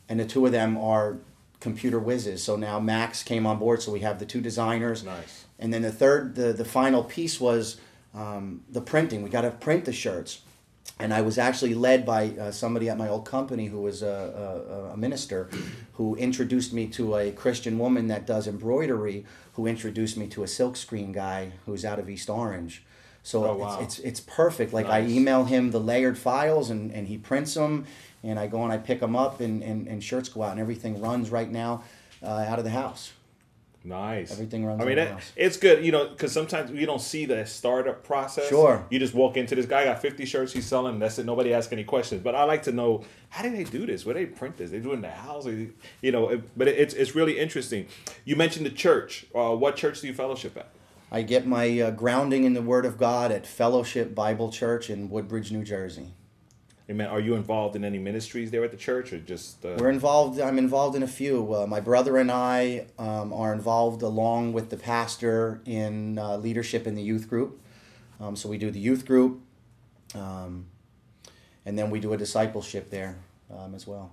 and 0.08 0.18
the 0.18 0.24
two 0.24 0.46
of 0.46 0.52
them 0.52 0.78
are 0.78 1.18
computer 1.60 1.98
whizzes. 1.98 2.42
So 2.42 2.56
now 2.56 2.80
Max 2.80 3.22
came 3.22 3.46
on 3.46 3.58
board. 3.58 3.82
So 3.82 3.92
we 3.92 4.00
have 4.00 4.18
the 4.18 4.26
two 4.26 4.40
designers. 4.40 5.04
Nice. 5.04 5.44
And 5.58 5.72
then 5.72 5.82
the 5.82 5.92
third, 5.92 6.34
the, 6.34 6.52
the 6.54 6.64
final 6.64 7.04
piece 7.04 7.38
was 7.38 7.76
um, 8.14 8.62
the 8.70 8.80
printing. 8.80 9.22
We 9.22 9.30
got 9.30 9.42
to 9.42 9.50
print 9.50 9.84
the 9.84 9.92
shirts. 9.92 10.40
And 10.98 11.14
I 11.14 11.22
was 11.22 11.38
actually 11.38 11.74
led 11.74 12.04
by 12.04 12.28
uh, 12.30 12.50
somebody 12.50 12.90
at 12.90 12.98
my 12.98 13.08
old 13.08 13.24
company 13.24 13.66
who 13.66 13.80
was 13.80 14.02
a, 14.02 14.90
a, 14.90 14.92
a 14.92 14.96
minister 14.96 15.48
who 15.94 16.14
introduced 16.16 16.72
me 16.74 16.86
to 16.88 17.16
a 17.16 17.30
Christian 17.30 17.78
woman 17.78 18.08
that 18.08 18.26
does 18.26 18.46
embroidery, 18.46 19.24
who 19.54 19.66
introduced 19.66 20.16
me 20.18 20.26
to 20.28 20.42
a 20.42 20.46
silkscreen 20.46 21.12
guy 21.12 21.52
who's 21.64 21.84
out 21.86 21.98
of 21.98 22.10
East 22.10 22.28
Orange. 22.28 22.82
So 23.22 23.44
Oh, 23.46 23.56
wow. 23.56 23.78
it's, 23.80 23.98
it's, 23.98 24.06
it's 24.06 24.20
perfect. 24.20 24.72
Like 24.74 24.86
I 24.86 25.00
email 25.02 25.44
him 25.44 25.70
the 25.70 25.80
layered 25.80 26.18
files 26.18 26.68
and, 26.70 26.90
and 26.92 27.08
he 27.08 27.16
prints 27.16 27.54
them. 27.54 27.86
And 28.22 28.38
I 28.38 28.46
go 28.46 28.62
and 28.64 28.72
I 28.72 28.76
pick 28.76 29.00
them 29.00 29.16
up 29.16 29.40
and, 29.40 29.62
and, 29.62 29.86
and 29.86 30.04
shirts 30.04 30.28
go 30.28 30.42
out 30.42 30.52
and 30.52 30.60
everything 30.60 31.00
runs 31.00 31.30
right 31.30 31.50
now 31.50 31.84
uh, 32.22 32.44
out 32.46 32.58
of 32.58 32.64
the 32.64 32.70
house. 32.70 33.12
Nice. 33.82 34.32
Everything 34.32 34.66
runs 34.66 34.82
I 34.82 34.84
mean, 34.84 34.96
that, 34.96 35.22
it's 35.36 35.56
good, 35.56 35.82
you 35.82 35.90
know, 35.90 36.08
because 36.08 36.32
sometimes 36.32 36.70
you 36.70 36.84
don't 36.84 37.00
see 37.00 37.24
the 37.24 37.46
startup 37.46 38.04
process. 38.04 38.48
Sure. 38.48 38.84
You 38.90 38.98
just 38.98 39.14
walk 39.14 39.38
into 39.38 39.54
this 39.54 39.64
guy 39.64 39.84
got 39.84 40.02
50 40.02 40.26
shirts 40.26 40.52
he's 40.52 40.66
selling. 40.66 40.94
And 40.94 41.02
that's 41.02 41.18
it. 41.18 41.24
Nobody 41.24 41.54
asks 41.54 41.72
any 41.72 41.84
questions. 41.84 42.22
But 42.22 42.34
I 42.34 42.44
like 42.44 42.64
to 42.64 42.72
know 42.72 43.04
how 43.30 43.42
do 43.42 43.50
they 43.50 43.64
do 43.64 43.86
this? 43.86 44.04
Where 44.04 44.14
they 44.14 44.26
print 44.26 44.58
this? 44.58 44.70
They 44.70 44.80
do 44.80 44.90
it 44.90 44.96
in 44.96 45.00
the 45.00 45.10
house, 45.10 45.46
you 45.46 46.12
know. 46.12 46.28
It, 46.28 46.58
but 46.58 46.68
it, 46.68 46.78
it's 46.78 46.94
it's 46.94 47.14
really 47.14 47.38
interesting. 47.38 47.86
You 48.26 48.36
mentioned 48.36 48.66
the 48.66 48.70
church. 48.70 49.24
Uh, 49.34 49.56
what 49.56 49.76
church 49.76 50.02
do 50.02 50.08
you 50.08 50.14
fellowship 50.14 50.56
at? 50.58 50.70
I 51.10 51.22
get 51.22 51.46
my 51.46 51.80
uh, 51.80 51.90
grounding 51.90 52.44
in 52.44 52.52
the 52.52 52.62
Word 52.62 52.84
of 52.84 52.98
God 52.98 53.32
at 53.32 53.46
Fellowship 53.46 54.14
Bible 54.14 54.52
Church 54.52 54.90
in 54.90 55.10
Woodbridge, 55.10 55.50
New 55.50 55.64
Jersey. 55.64 56.14
Amen. 56.90 57.06
Are 57.06 57.20
you 57.20 57.36
involved 57.36 57.76
in 57.76 57.84
any 57.84 57.98
ministries 57.98 58.50
there 58.50 58.64
at 58.64 58.72
the 58.72 58.76
church, 58.76 59.12
or 59.12 59.18
just? 59.20 59.64
Uh, 59.64 59.76
We're 59.78 59.90
involved. 59.90 60.40
I'm 60.40 60.58
involved 60.58 60.96
in 60.96 61.04
a 61.04 61.08
few. 61.08 61.54
Uh, 61.54 61.66
my 61.68 61.78
brother 61.78 62.16
and 62.16 62.32
I 62.32 62.86
um, 62.98 63.32
are 63.32 63.52
involved 63.52 64.02
along 64.02 64.54
with 64.54 64.70
the 64.70 64.76
pastor 64.76 65.60
in 65.64 66.18
uh, 66.18 66.36
leadership 66.36 66.88
in 66.88 66.96
the 66.96 67.02
youth 67.02 67.28
group. 67.28 67.60
Um, 68.18 68.34
so 68.34 68.48
we 68.48 68.58
do 68.58 68.72
the 68.72 68.80
youth 68.80 69.06
group, 69.06 69.40
um, 70.16 70.66
and 71.64 71.78
then 71.78 71.90
we 71.90 72.00
do 72.00 72.12
a 72.12 72.16
discipleship 72.16 72.90
there 72.90 73.18
um, 73.56 73.76
as 73.76 73.86
well. 73.86 74.10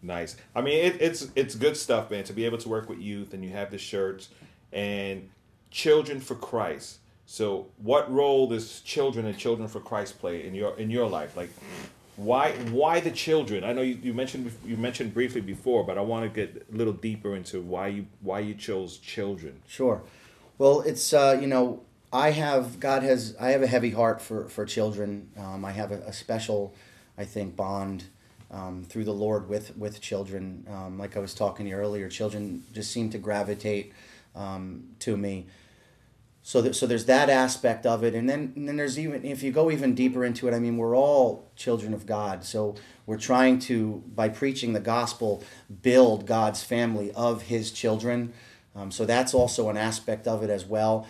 Nice. 0.00 0.36
I 0.54 0.60
mean, 0.60 0.84
it, 0.84 1.02
it's 1.02 1.26
it's 1.34 1.56
good 1.56 1.76
stuff, 1.76 2.08
man. 2.08 2.22
To 2.24 2.32
be 2.32 2.44
able 2.44 2.58
to 2.58 2.68
work 2.68 2.88
with 2.88 3.00
youth, 3.00 3.34
and 3.34 3.44
you 3.44 3.50
have 3.50 3.72
the 3.72 3.78
shirts 3.78 4.28
and 4.72 5.28
children 5.72 6.20
for 6.20 6.36
Christ. 6.36 6.99
So, 7.30 7.68
what 7.76 8.10
role 8.12 8.48
does 8.48 8.80
children 8.80 9.24
and 9.24 9.38
children 9.38 9.68
for 9.68 9.78
Christ 9.78 10.18
play 10.18 10.44
in 10.44 10.52
your 10.52 10.76
in 10.76 10.90
your 10.90 11.08
life? 11.08 11.36
Like, 11.36 11.50
why 12.16 12.50
why 12.72 12.98
the 12.98 13.12
children? 13.12 13.62
I 13.62 13.72
know 13.72 13.82
you, 13.82 13.96
you 14.02 14.12
mentioned 14.12 14.50
you 14.64 14.76
mentioned 14.76 15.14
briefly 15.14 15.40
before, 15.40 15.84
but 15.84 15.96
I 15.96 16.00
want 16.00 16.24
to 16.24 16.28
get 16.28 16.66
a 16.68 16.76
little 16.76 16.92
deeper 16.92 17.36
into 17.36 17.60
why 17.60 17.86
you 17.86 18.06
why 18.20 18.40
you 18.40 18.54
chose 18.54 18.98
children. 18.98 19.62
Sure. 19.68 20.02
Well, 20.58 20.80
it's 20.80 21.12
uh, 21.12 21.38
you 21.40 21.46
know 21.46 21.84
I 22.12 22.32
have 22.32 22.80
God 22.80 23.04
has 23.04 23.36
I 23.38 23.50
have 23.50 23.62
a 23.62 23.68
heavy 23.68 23.90
heart 23.90 24.20
for 24.20 24.48
for 24.48 24.66
children. 24.66 25.30
Um, 25.38 25.64
I 25.64 25.70
have 25.70 25.92
a, 25.92 25.98
a 25.98 26.12
special, 26.12 26.74
I 27.16 27.26
think, 27.26 27.54
bond 27.54 28.06
um, 28.50 28.82
through 28.82 29.04
the 29.04 29.14
Lord 29.14 29.48
with 29.48 29.76
with 29.76 30.00
children. 30.00 30.66
Um, 30.68 30.98
like 30.98 31.16
I 31.16 31.20
was 31.20 31.32
talking 31.32 31.66
to 31.66 31.70
you 31.70 31.76
earlier, 31.76 32.08
children 32.08 32.64
just 32.72 32.90
seem 32.90 33.08
to 33.10 33.18
gravitate 33.18 33.92
um, 34.34 34.96
to 34.98 35.16
me. 35.16 35.46
So 36.50 36.60
that, 36.62 36.74
so 36.74 36.84
there's 36.84 37.04
that 37.04 37.30
aspect 37.30 37.86
of 37.86 38.02
it, 38.02 38.12
and 38.12 38.28
then 38.28 38.52
and 38.56 38.66
then 38.68 38.76
there's 38.76 38.98
even 38.98 39.24
if 39.24 39.40
you 39.40 39.52
go 39.52 39.70
even 39.70 39.94
deeper 39.94 40.24
into 40.24 40.48
it. 40.48 40.52
I 40.52 40.58
mean, 40.58 40.78
we're 40.78 40.96
all 40.96 41.48
children 41.54 41.94
of 41.94 42.06
God, 42.06 42.42
so 42.42 42.74
we're 43.06 43.18
trying 43.18 43.60
to 43.60 44.02
by 44.16 44.30
preaching 44.30 44.72
the 44.72 44.80
gospel 44.80 45.44
build 45.82 46.26
God's 46.26 46.64
family 46.64 47.12
of 47.12 47.42
His 47.42 47.70
children. 47.70 48.32
Um, 48.74 48.90
so 48.90 49.04
that's 49.06 49.32
also 49.32 49.68
an 49.68 49.76
aspect 49.76 50.26
of 50.26 50.42
it 50.42 50.50
as 50.50 50.64
well. 50.64 51.06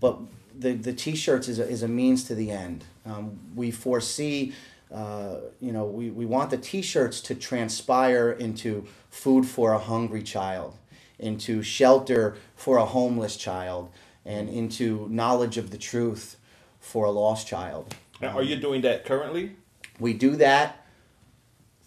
But 0.00 0.20
the 0.58 0.72
the 0.72 0.94
t-shirts 0.94 1.48
is 1.48 1.58
a, 1.58 1.68
is 1.68 1.82
a 1.82 1.88
means 1.88 2.24
to 2.24 2.34
the 2.34 2.50
end. 2.50 2.84
Um, 3.04 3.38
we 3.54 3.70
foresee. 3.70 4.54
Uh, 4.90 5.40
you 5.60 5.70
know, 5.70 5.84
we, 5.84 6.08
we 6.08 6.24
want 6.24 6.48
the 6.48 6.56
t-shirts 6.56 7.20
to 7.20 7.34
transpire 7.34 8.32
into 8.32 8.86
food 9.10 9.44
for 9.44 9.74
a 9.74 9.78
hungry 9.78 10.22
child, 10.22 10.78
into 11.18 11.62
shelter 11.62 12.38
for 12.56 12.78
a 12.78 12.86
homeless 12.86 13.36
child, 13.36 13.90
and 14.28 14.50
into 14.50 15.08
knowledge 15.10 15.56
of 15.56 15.70
the 15.70 15.78
truth 15.78 16.36
for 16.78 17.06
a 17.06 17.10
lost 17.10 17.48
child. 17.48 17.94
Now, 18.20 18.36
are 18.36 18.42
you 18.42 18.56
doing 18.56 18.82
that 18.82 19.06
currently? 19.06 19.56
We 19.98 20.12
do 20.12 20.36
that 20.36 20.86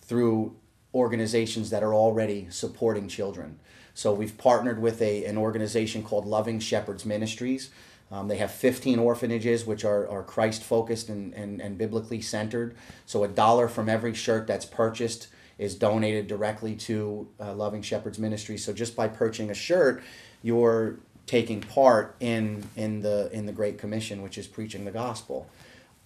through 0.01 0.55
organizations 0.93 1.69
that 1.69 1.83
are 1.83 1.93
already 1.93 2.47
supporting 2.49 3.07
children. 3.07 3.59
So 3.93 4.11
we've 4.11 4.37
partnered 4.37 4.81
with 4.81 5.01
a, 5.01 5.23
an 5.25 5.37
organization 5.37 6.03
called 6.03 6.25
Loving 6.25 6.59
Shepherds 6.59 7.05
Ministries. 7.05 7.69
Um, 8.11 8.27
they 8.27 8.37
have 8.37 8.51
15 8.51 8.97
orphanages 8.97 9.65
which 9.65 9.85
are, 9.85 10.09
are 10.09 10.23
Christ 10.23 10.63
focused 10.63 11.09
and, 11.09 11.33
and, 11.35 11.61
and 11.61 11.77
biblically 11.77 12.21
centered. 12.21 12.75
So 13.05 13.23
a 13.23 13.27
dollar 13.27 13.67
from 13.67 13.87
every 13.87 14.15
shirt 14.15 14.47
that's 14.47 14.65
purchased 14.65 15.27
is 15.59 15.75
donated 15.75 16.27
directly 16.27 16.75
to 16.75 17.29
uh, 17.39 17.53
Loving 17.53 17.83
Shepherds 17.83 18.17
Ministry. 18.17 18.57
So 18.57 18.73
just 18.73 18.95
by 18.95 19.07
purchasing 19.07 19.51
a 19.51 19.53
shirt, 19.53 20.01
you're 20.41 20.97
taking 21.31 21.61
part 21.61 22.13
in 22.19 22.61
in 22.75 22.99
the 22.99 23.29
in 23.31 23.45
the 23.45 23.53
Great 23.53 23.77
Commission, 23.77 24.21
which 24.21 24.37
is 24.37 24.47
preaching 24.47 24.83
the 24.83 24.91
gospel. 24.91 25.47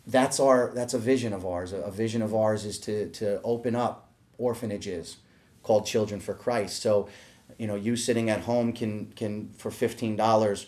That's 0.05 0.39
our 0.39 0.71
that's 0.75 0.93
a 0.93 0.99
vision 0.99 1.33
of 1.33 1.43
ours. 1.43 1.73
A, 1.73 1.89
vision 1.89 2.21
of 2.21 2.35
ours 2.35 2.63
is 2.63 2.77
to 2.81 3.09
to 3.09 3.41
open 3.41 3.75
up 3.75 4.11
orphanages 4.37 5.17
called 5.63 5.87
Children 5.87 6.19
for 6.19 6.35
Christ. 6.35 6.79
So, 6.79 7.09
you 7.57 7.65
know, 7.65 7.73
you 7.73 7.95
sitting 7.95 8.29
at 8.29 8.41
home 8.41 8.71
can 8.71 9.07
can 9.15 9.49
for 9.57 9.71
fifteen 9.71 10.15
dollars 10.15 10.67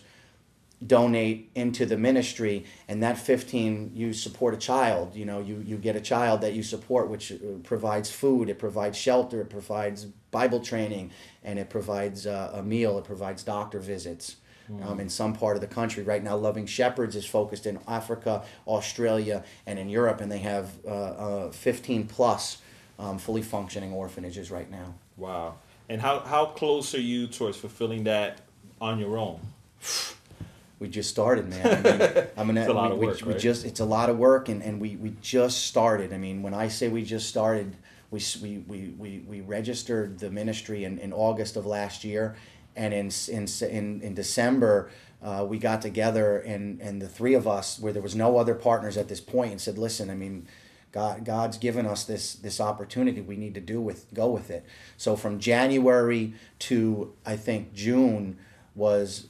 donate 0.84 1.50
into 1.54 1.84
the 1.86 1.96
ministry 1.96 2.64
and 2.86 3.02
that 3.02 3.18
15 3.18 3.90
you 3.96 4.12
support 4.12 4.54
a 4.54 4.56
child 4.56 5.12
you 5.16 5.24
know 5.24 5.40
you, 5.40 5.56
you 5.66 5.76
get 5.76 5.96
a 5.96 6.00
child 6.00 6.40
that 6.40 6.52
you 6.52 6.62
support 6.62 7.08
which 7.08 7.32
uh, 7.32 7.36
provides 7.64 8.08
food 8.08 8.48
it 8.48 8.60
provides 8.60 8.96
shelter 8.96 9.40
it 9.40 9.50
provides 9.50 10.04
bible 10.30 10.60
training 10.60 11.10
and 11.42 11.58
it 11.58 11.68
provides 11.68 12.28
uh, 12.28 12.52
a 12.54 12.62
meal 12.62 12.96
it 12.96 13.02
provides 13.02 13.42
doctor 13.42 13.80
visits 13.80 14.36
um, 14.82 15.00
in 15.00 15.08
some 15.08 15.32
part 15.32 15.56
of 15.56 15.60
the 15.60 15.66
country 15.66 16.02
right 16.02 16.22
now 16.22 16.36
loving 16.36 16.66
shepherds 16.66 17.16
is 17.16 17.24
focused 17.24 17.66
in 17.66 17.78
africa 17.88 18.42
australia 18.66 19.42
and 19.66 19.78
in 19.78 19.88
europe 19.88 20.20
and 20.20 20.30
they 20.30 20.38
have 20.38 20.70
uh, 20.86 20.90
uh, 20.90 21.50
15 21.50 22.06
plus 22.06 22.58
um, 22.98 23.18
fully 23.18 23.42
functioning 23.42 23.92
orphanages 23.92 24.50
right 24.50 24.70
now 24.70 24.94
Wow. 25.18 25.56
And 25.88 26.00
how 26.00 26.20
how 26.20 26.46
close 26.46 26.94
are 26.94 27.00
you 27.00 27.26
towards 27.26 27.58
fulfilling 27.58 28.04
that 28.04 28.40
on 28.80 28.98
your 28.98 29.18
own? 29.18 29.40
we 30.78 30.88
just 30.88 31.10
started, 31.10 31.48
man. 31.48 31.66
I 31.86 31.90
mean, 31.90 32.28
I'm 32.36 32.46
gonna. 32.46 32.60
It's 32.60 32.70
a 32.70 32.72
lot 32.72 32.90
we, 32.90 33.06
of 33.06 33.12
work, 33.12 33.26
we 33.26 33.32
right? 33.32 33.40
just 33.40 33.66
it's 33.66 33.80
a 33.80 33.84
lot 33.84 34.08
of 34.08 34.16
work, 34.16 34.48
and, 34.48 34.62
and 34.62 34.80
we, 34.80 34.96
we 34.96 35.14
just 35.20 35.66
started. 35.66 36.12
I 36.12 36.18
mean, 36.18 36.42
when 36.42 36.54
I 36.54 36.68
say 36.68 36.88
we 36.88 37.02
just 37.02 37.28
started, 37.28 37.74
we 38.10 38.22
we, 38.40 38.58
we, 38.58 38.94
we, 38.96 39.18
we 39.26 39.40
registered 39.40 40.18
the 40.18 40.30
ministry 40.30 40.84
in, 40.84 40.98
in 40.98 41.12
August 41.12 41.56
of 41.56 41.66
last 41.66 42.04
year, 42.04 42.36
and 42.78 42.94
in 42.94 43.10
in 43.28 43.46
in, 43.68 44.00
in 44.00 44.14
December. 44.14 44.90
Uh, 45.20 45.44
we 45.44 45.58
got 45.58 45.82
together 45.82 46.38
and, 46.38 46.80
and 46.80 47.02
the 47.02 47.08
three 47.08 47.34
of 47.34 47.44
us, 47.44 47.80
where 47.80 47.92
there 47.92 48.00
was 48.00 48.14
no 48.14 48.38
other 48.38 48.54
partners 48.54 48.96
at 48.96 49.08
this 49.08 49.20
point, 49.20 49.50
and 49.50 49.60
said, 49.60 49.76
"Listen, 49.76 50.10
I 50.10 50.14
mean, 50.14 50.46
God, 50.92 51.24
God's 51.24 51.58
given 51.58 51.86
us 51.86 52.04
this 52.04 52.34
this 52.34 52.60
opportunity. 52.60 53.20
We 53.20 53.36
need 53.36 53.54
to 53.54 53.60
do 53.60 53.80
with 53.80 54.06
go 54.14 54.30
with 54.30 54.48
it." 54.48 54.64
So 54.96 55.16
from 55.16 55.40
January 55.40 56.34
to 56.60 57.12
I 57.26 57.36
think 57.36 57.74
June 57.74 58.38
was 58.76 59.26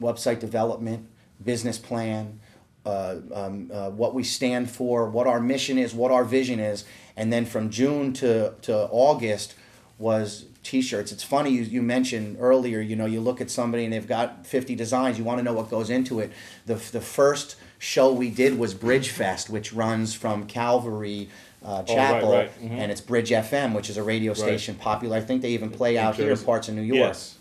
website 0.00 0.38
development, 0.38 1.08
business 1.44 1.78
plan, 1.78 2.38
uh, 2.86 3.16
um, 3.34 3.70
uh, 3.72 3.90
what 3.90 4.14
we 4.14 4.24
stand 4.24 4.70
for, 4.70 5.10
what 5.10 5.26
our 5.26 5.40
mission 5.40 5.76
is, 5.76 5.94
what 5.94 6.10
our 6.10 6.24
vision 6.24 6.58
is, 6.58 6.84
and 7.16 7.32
then 7.32 7.44
from 7.44 7.68
June 7.70 8.12
to, 8.14 8.54
to 8.62 8.88
August 8.90 9.54
was 9.98 10.46
t-shirts. 10.68 11.12
It's 11.12 11.22
funny 11.24 11.50
you, 11.50 11.62
you 11.62 11.80
mentioned 11.80 12.36
earlier, 12.38 12.80
you 12.80 12.94
know, 12.94 13.06
you 13.06 13.20
look 13.20 13.40
at 13.40 13.50
somebody 13.50 13.84
and 13.84 13.92
they've 13.92 14.06
got 14.06 14.46
50 14.46 14.74
designs, 14.74 15.18
you 15.18 15.24
want 15.24 15.38
to 15.38 15.42
know 15.42 15.54
what 15.54 15.70
goes 15.70 15.88
into 15.88 16.20
it. 16.20 16.30
The, 16.66 16.74
the 16.74 17.00
first 17.00 17.56
show 17.78 18.12
we 18.12 18.28
did 18.28 18.58
was 18.58 18.74
Bridge 18.74 19.08
Fest, 19.08 19.48
which 19.48 19.72
runs 19.72 20.14
from 20.14 20.46
Calvary 20.46 21.30
uh, 21.64 21.84
Chapel, 21.84 22.32
right. 22.32 22.62
Mhm. 22.62 22.70
and 22.70 22.92
it's 22.92 23.00
Bridge 23.00 23.30
FM, 23.30 23.74
which 23.74 23.88
is 23.88 23.96
a 23.96 24.02
radio 24.02 24.34
station 24.34 24.74
popular. 24.74 25.16
I 25.16 25.20
think 25.22 25.40
they 25.40 25.50
even 25.50 25.70
play 25.70 25.96
out 25.96 26.16
here 26.16 26.30
in 26.30 26.38
parts 26.38 26.68
of 26.68 26.74
New 26.74 26.82
York. 26.82 26.98
Yes. 26.98 27.38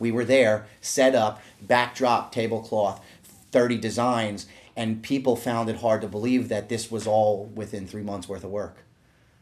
We 0.00 0.10
were 0.10 0.24
there, 0.24 0.66
set 0.80 1.14
up, 1.14 1.40
backdrop, 1.62 2.32
tablecloth, 2.32 3.00
30 3.52 3.78
designs, 3.78 4.46
and 4.76 5.02
people 5.02 5.36
found 5.36 5.70
it 5.70 5.76
hard 5.76 6.02
to 6.02 6.08
believe 6.08 6.48
that 6.48 6.68
this 6.68 6.90
was 6.90 7.06
all 7.06 7.46
within 7.54 7.86
three 7.86 8.02
months 8.02 8.28
worth 8.28 8.44
of 8.44 8.50
work. 8.50 8.76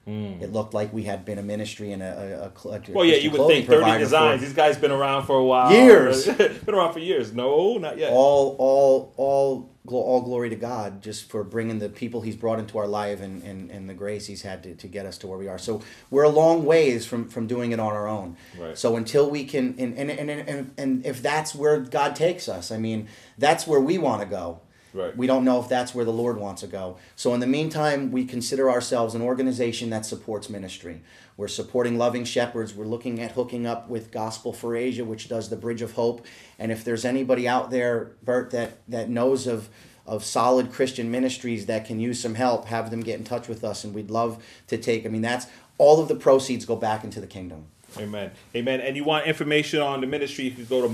Mm. 0.06 0.42
It 0.42 0.52
looked 0.52 0.74
like 0.74 0.92
we 0.92 1.04
had 1.04 1.24
been 1.24 1.38
a 1.38 1.42
ministry 1.42 1.92
and 1.92 2.02
a, 2.02 2.52
a, 2.66 2.68
a, 2.68 2.76
a. 2.76 2.80
Well, 2.92 3.06
yeah, 3.06 3.16
you 3.16 3.30
would 3.30 3.38
clothing 3.38 3.56
think 3.56 3.68
30 3.68 3.78
provider 3.78 4.04
designs. 4.04 4.40
for 4.40 4.46
These 4.46 4.54
guys 4.54 4.76
been 4.76 4.90
around 4.90 5.24
for 5.24 5.36
a 5.36 5.44
while. 5.44 5.72
Years. 5.72 6.26
been 6.26 6.74
around 6.74 6.92
for 6.92 6.98
years. 6.98 7.32
No, 7.32 7.78
not 7.78 7.96
yet. 7.96 8.12
all, 8.12 8.54
all, 8.58 9.14
all, 9.16 9.74
glo- 9.86 10.02
all 10.02 10.20
glory 10.20 10.50
to 10.50 10.56
God 10.56 11.02
just 11.02 11.30
for 11.30 11.42
bringing 11.42 11.78
the 11.78 11.88
people 11.88 12.20
He's 12.20 12.36
brought 12.36 12.58
into 12.58 12.76
our 12.76 12.86
life 12.86 13.22
and, 13.22 13.42
and, 13.44 13.70
and 13.70 13.88
the 13.88 13.94
grace 13.94 14.26
He's 14.26 14.42
had 14.42 14.62
to, 14.64 14.74
to 14.74 14.86
get 14.86 15.06
us 15.06 15.16
to 15.18 15.26
where 15.26 15.38
we 15.38 15.48
are. 15.48 15.58
So 15.58 15.80
we're 16.10 16.24
a 16.24 16.28
long 16.28 16.66
ways 16.66 17.06
from, 17.06 17.30
from 17.30 17.46
doing 17.46 17.72
it 17.72 17.80
on 17.80 17.92
our 17.92 18.06
own. 18.06 18.36
Right. 18.58 18.76
So 18.76 18.96
until 18.96 19.30
we 19.30 19.44
can, 19.44 19.74
and, 19.78 19.96
and, 19.96 20.10
and, 20.10 20.30
and, 20.30 20.74
and 20.76 21.06
if 21.06 21.22
that's 21.22 21.54
where 21.54 21.80
God 21.80 22.14
takes 22.14 22.46
us, 22.46 22.70
I 22.70 22.76
mean, 22.76 23.08
that's 23.38 23.66
where 23.66 23.80
we 23.80 23.96
want 23.96 24.20
to 24.20 24.26
go. 24.26 24.60
Right. 24.94 25.16
We 25.16 25.26
don't 25.26 25.44
know 25.44 25.60
if 25.60 25.68
that's 25.68 25.92
where 25.94 26.04
the 26.04 26.12
Lord 26.12 26.38
wants 26.38 26.60
to 26.62 26.68
go. 26.68 26.98
So 27.16 27.34
in 27.34 27.40
the 27.40 27.48
meantime, 27.48 28.12
we 28.12 28.24
consider 28.24 28.70
ourselves 28.70 29.14
an 29.14 29.22
organization 29.22 29.90
that 29.90 30.06
supports 30.06 30.48
ministry. 30.48 31.02
We're 31.36 31.48
supporting 31.48 31.98
Loving 31.98 32.24
Shepherds. 32.24 32.74
We're 32.74 32.84
looking 32.84 33.20
at 33.20 33.32
hooking 33.32 33.66
up 33.66 33.88
with 33.88 34.12
Gospel 34.12 34.52
for 34.52 34.76
Asia, 34.76 35.04
which 35.04 35.28
does 35.28 35.50
the 35.50 35.56
Bridge 35.56 35.82
of 35.82 35.92
Hope. 35.92 36.24
And 36.60 36.70
if 36.70 36.84
there's 36.84 37.04
anybody 37.04 37.48
out 37.48 37.72
there, 37.72 38.12
Bert, 38.22 38.52
that, 38.52 38.78
that 38.88 39.10
knows 39.10 39.46
of 39.48 39.68
of 40.06 40.22
solid 40.22 40.70
Christian 40.70 41.10
ministries 41.10 41.64
that 41.64 41.86
can 41.86 41.98
use 41.98 42.20
some 42.20 42.34
help, 42.34 42.66
have 42.66 42.90
them 42.90 43.00
get 43.00 43.18
in 43.18 43.24
touch 43.24 43.48
with 43.48 43.64
us, 43.64 43.84
and 43.84 43.94
we'd 43.94 44.10
love 44.10 44.44
to 44.66 44.76
take. 44.76 45.06
I 45.06 45.08
mean, 45.08 45.22
that's 45.22 45.46
all 45.78 45.98
of 45.98 46.08
the 46.08 46.14
proceeds 46.14 46.66
go 46.66 46.76
back 46.76 47.04
into 47.04 47.22
the 47.22 47.26
kingdom. 47.26 47.66
Amen. 47.96 48.32
Amen. 48.54 48.80
And 48.80 48.96
you 48.96 49.04
want 49.04 49.26
information 49.26 49.80
on 49.80 50.00
the 50.00 50.06
ministry, 50.06 50.44
you 50.44 50.50
can 50.50 50.64
go 50.64 50.82
to 50.82 50.88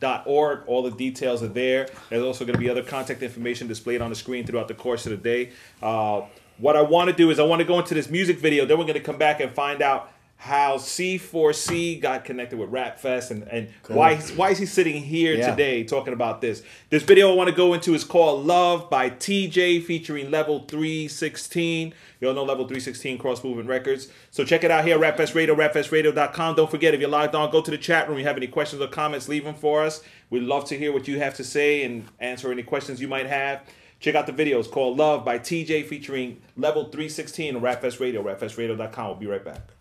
myc4c.org. 0.00 0.62
All 0.66 0.82
the 0.82 0.90
details 0.90 1.42
are 1.42 1.48
there. 1.48 1.88
There's 2.10 2.22
also 2.22 2.44
going 2.44 2.54
to 2.54 2.60
be 2.60 2.70
other 2.70 2.82
contact 2.82 3.22
information 3.22 3.68
displayed 3.68 4.00
on 4.00 4.10
the 4.10 4.16
screen 4.16 4.46
throughout 4.46 4.68
the 4.68 4.74
course 4.74 5.06
of 5.06 5.10
the 5.10 5.16
day. 5.16 5.52
Uh, 5.82 6.22
what 6.58 6.76
I 6.76 6.82
want 6.82 7.10
to 7.10 7.16
do 7.16 7.30
is 7.30 7.38
I 7.38 7.42
want 7.42 7.60
to 7.60 7.64
go 7.64 7.78
into 7.78 7.94
this 7.94 8.08
music 8.08 8.38
video, 8.38 8.64
then 8.64 8.78
we're 8.78 8.84
going 8.84 8.94
to 8.94 9.00
come 9.00 9.18
back 9.18 9.40
and 9.40 9.52
find 9.52 9.82
out 9.82 10.12
how 10.44 10.76
C4C 10.76 11.98
got 12.02 12.22
connected 12.26 12.58
with 12.58 12.68
Rap 12.68 12.98
Fest 12.98 13.30
and, 13.30 13.44
and 13.48 13.68
why 13.88 14.12
he's- 14.16 14.30
why 14.32 14.50
is 14.50 14.58
he 14.58 14.66
sitting 14.66 15.00
here 15.02 15.34
Yeah. 15.34 15.50
today 15.50 15.84
talking 15.84 16.12
about 16.12 16.42
this. 16.42 16.62
This 16.90 17.02
video 17.02 17.30
I 17.32 17.34
want 17.34 17.48
to 17.48 17.56
go 17.56 17.72
into 17.72 17.94
is 17.94 18.04
called 18.04 18.44
Love 18.44 18.90
by 18.90 19.08
TJ 19.08 19.80
featuring 19.80 20.30
Level 20.30 20.66
316. 20.68 21.94
You 22.20 22.28
all 22.28 22.34
know 22.34 22.44
Level 22.44 22.66
316 22.66 23.16
Cross 23.16 23.42
Movement 23.42 23.70
Records. 23.70 24.08
So 24.30 24.44
check 24.44 24.64
it 24.64 24.70
out 24.70 24.84
here, 24.84 24.98
Rapfest 24.98 25.34
Radio, 25.34 25.54
rapfestradio.com. 25.54 26.56
Don't 26.56 26.70
forget, 26.70 26.92
if 26.92 27.00
you're 27.00 27.08
logged 27.08 27.34
on, 27.34 27.50
go 27.50 27.62
to 27.62 27.70
the 27.70 27.78
chat 27.78 28.06
room. 28.08 28.18
If 28.18 28.22
you 28.24 28.26
have 28.28 28.36
any 28.36 28.46
questions 28.46 28.82
or 28.82 28.88
comments, 28.88 29.30
leave 29.30 29.44
them 29.44 29.54
for 29.54 29.82
us. 29.82 30.02
We'd 30.28 30.42
love 30.42 30.66
to 30.66 30.76
hear 30.76 30.92
what 30.92 31.08
you 31.08 31.18
have 31.20 31.32
to 31.36 31.44
say 31.44 31.84
and 31.84 32.04
answer 32.20 32.52
any 32.52 32.62
questions 32.62 33.00
you 33.00 33.08
might 33.08 33.26
have. 33.26 33.62
Check 33.98 34.14
out 34.14 34.26
the 34.26 34.32
videos 34.34 34.70
called 34.70 34.98
Love 34.98 35.24
by 35.24 35.38
TJ 35.38 35.86
featuring 35.86 36.42
Level 36.54 36.84
316 36.84 37.56
on 37.56 37.62
Rapfest 37.62 37.98
Radio, 37.98 38.22
rapfestradio.com. 38.22 39.06
We'll 39.06 39.16
be 39.16 39.26
right 39.26 39.42
back. 39.42 39.73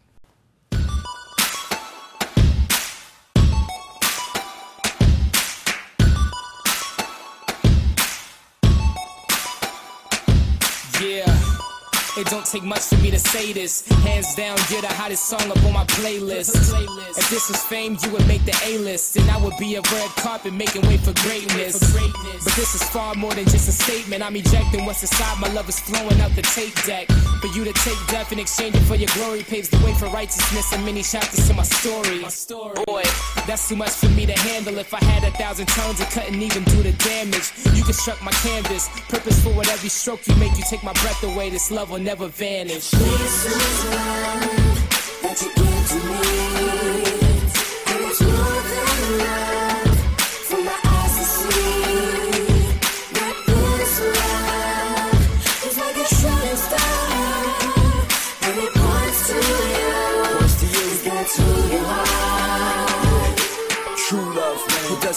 It 12.24 12.30
don't 12.30 12.46
take 12.46 12.64
much 12.64 12.84
for 12.84 12.96
me 13.04 13.12
to 13.12 13.20
say 13.20 13.52
this. 13.52 13.86
Hands 14.08 14.34
down, 14.36 14.58
you're 14.70 14.80
the 14.80 14.88
hottest 14.88 15.26
song 15.26 15.44
up 15.52 15.62
on 15.66 15.74
my 15.74 15.84
playlist. 15.84 16.56
If 17.18 17.30
this 17.30 17.50
was 17.50 17.62
fame, 17.64 17.98
you 18.02 18.12
would 18.12 18.26
make 18.30 18.46
the 18.46 18.56
A-list, 18.64 19.18
and 19.18 19.30
I 19.30 19.38
would 19.44 19.58
be 19.58 19.76
a 19.76 19.82
red 19.82 20.10
carpet 20.16 20.54
making 20.54 20.84
way 20.84 20.96
for 20.96 21.12
greatness. 21.28 21.76
But 21.92 22.54
this 22.56 22.76
is 22.76 22.84
far 22.92 23.14
more 23.16 23.34
than 23.34 23.44
just 23.44 23.68
a 23.68 23.74
statement. 23.74 24.24
I'm 24.24 24.38
ejecting 24.38 24.86
what's 24.86 25.02
inside. 25.02 25.38
My 25.42 25.52
love 25.52 25.68
is 25.68 25.82
flowing 25.82 26.22
out 26.22 26.32
the 26.32 26.44
tape 26.44 26.74
deck. 26.86 27.12
For 27.42 27.48
you 27.48 27.66
to 27.66 27.74
take 27.84 28.00
death 28.08 28.32
and 28.32 28.40
exchange 28.40 28.76
it 28.76 28.84
for 28.88 28.96
your 28.96 29.10
glory 29.16 29.44
paves 29.44 29.68
the 29.68 29.84
way 29.84 29.94
for 29.94 30.06
righteousness 30.08 30.72
and 30.72 30.86
many 30.86 31.04
chapters 31.04 31.46
to 31.50 31.54
my 31.54 31.64
story. 31.64 32.24
Boy, 32.88 33.04
that's 33.46 33.68
too 33.68 33.76
much 33.76 34.00
for 34.00 34.08
me 34.16 34.26
to 34.26 34.40
handle. 34.48 34.78
If 34.78 34.94
I 34.94 35.04
had 35.04 35.26
a 35.26 35.32
thousand 35.36 35.68
tongues, 35.68 36.00
it 36.00 36.10
couldn't 36.12 36.42
even 36.42 36.64
do 36.72 36.84
the 36.84 36.94
damage. 37.04 37.52
You 37.76 37.84
construct 37.84 38.24
my 38.24 38.32
canvas, 38.48 38.88
purposeful 39.10 39.52
with 39.58 39.70
every 39.70 39.90
stroke 39.90 40.26
you 40.26 40.38
make. 40.38 40.56
You 40.56 40.64
take 40.70 40.84
my 40.84 40.94
breath 41.04 41.22
away. 41.24 41.50
This 41.50 41.70
love 41.70 41.90
will 41.92 42.00
never 42.00 42.13
vanish. 42.16 42.92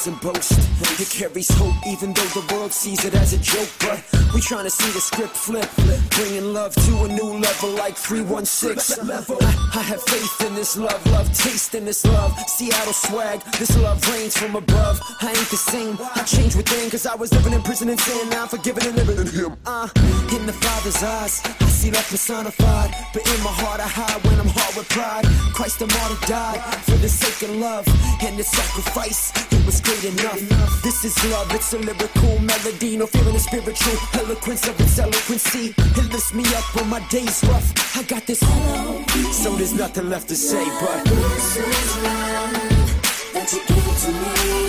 Doesn't 0.07 0.23
boast. 0.23 0.53
It 1.01 1.11
carries 1.11 1.49
hope, 1.51 1.75
even 1.87 2.12
though 2.12 2.31
the 2.38 2.55
world 2.55 2.73
sees 2.73 3.05
it 3.05 3.14
as 3.14 3.33
a 3.33 3.38
joke. 3.38 3.69
But 3.81 3.99
we 4.35 4.40
trying 4.40 4.64
to 4.64 4.71
see 4.71 4.90
the 4.92 5.01
script 5.01 5.37
flip, 5.37 5.69
bringing 6.11 6.53
love 6.53 6.75
to 6.75 7.05
a 7.05 7.09
new 7.09 7.38
level 7.38 7.71
like 7.71 7.97
316. 7.97 9.11
I, 9.11 9.16
I 9.75 9.83
have 9.83 10.03
faith 10.03 10.47
in 10.47 10.55
this 10.55 10.77
love, 10.77 11.05
love 11.07 11.27
taste 11.35 11.75
in 11.75 11.85
this 11.85 12.05
love. 12.05 12.38
Seattle 12.49 12.92
swag, 12.92 13.40
this 13.59 13.77
love 13.79 13.99
rains 14.12 14.37
from 14.37 14.55
above. 14.55 15.01
I 15.21 15.31
ain't 15.31 15.51
the 15.51 15.57
same, 15.57 15.99
I 16.14 16.23
changed 16.23 16.57
within, 16.57 16.88
cause 16.90 17.07
I 17.07 17.16
was 17.16 17.33
living 17.33 17.53
in 17.53 17.62
prison 17.62 17.88
and 17.88 17.99
sin. 17.99 18.29
Now 18.31 18.42
I'm 18.42 18.49
forgiven 18.49 18.87
and 18.87 18.97
living 18.97 19.19
in 19.19 19.27
Him. 19.27 19.57
Uh, 19.66 19.88
in 20.37 20.47
the 20.47 20.53
Father's 20.53 21.03
eyes, 21.03 21.42
I 21.45 21.66
see 21.66 21.90
love 21.90 22.09
personified. 22.09 22.95
But 23.12 23.27
in 23.27 23.42
my 23.42 23.51
heart, 23.51 23.81
I 23.81 23.88
hide 23.88 24.23
when 24.25 24.38
I'm 24.38 24.49
hard 24.49 24.77
with 24.77 24.88
pride. 24.88 25.25
Christ 25.53 25.81
the 25.81 25.87
martyr 25.87 26.27
died 26.27 26.61
for 26.85 26.97
the 27.03 27.09
sake 27.09 27.49
of 27.49 27.57
love 27.57 27.87
and 28.23 28.38
the 28.38 28.45
sacrifice. 28.45 29.33
Was 29.67 29.81
great 29.81 30.05
enough. 30.05 30.41
This 30.83 31.05
is 31.05 31.17
love, 31.31 31.53
it's 31.53 31.73
a 31.73 31.79
lyrical 31.79 32.39
melody. 32.39 32.97
No 32.97 33.07
fear 33.07 33.29
in 33.29 33.39
spiritual 33.41 33.97
eloquence 34.15 34.69
of 34.69 34.79
its 34.81 34.97
eloquency. 34.97 35.75
It 35.77 36.13
lifts 36.13 36.33
me 36.33 36.45
up 36.55 36.65
when 36.77 36.89
my 36.89 37.01
day's 37.09 37.43
rough. 37.45 37.99
I 37.99 38.05
got 38.05 38.25
this 38.27 38.39
so 39.33 39.57
there's 39.57 39.75
nothing 39.75 40.09
left 40.09 40.29
to 40.29 40.37
say 40.37 40.65
but. 40.81 41.05
That's 43.33 44.66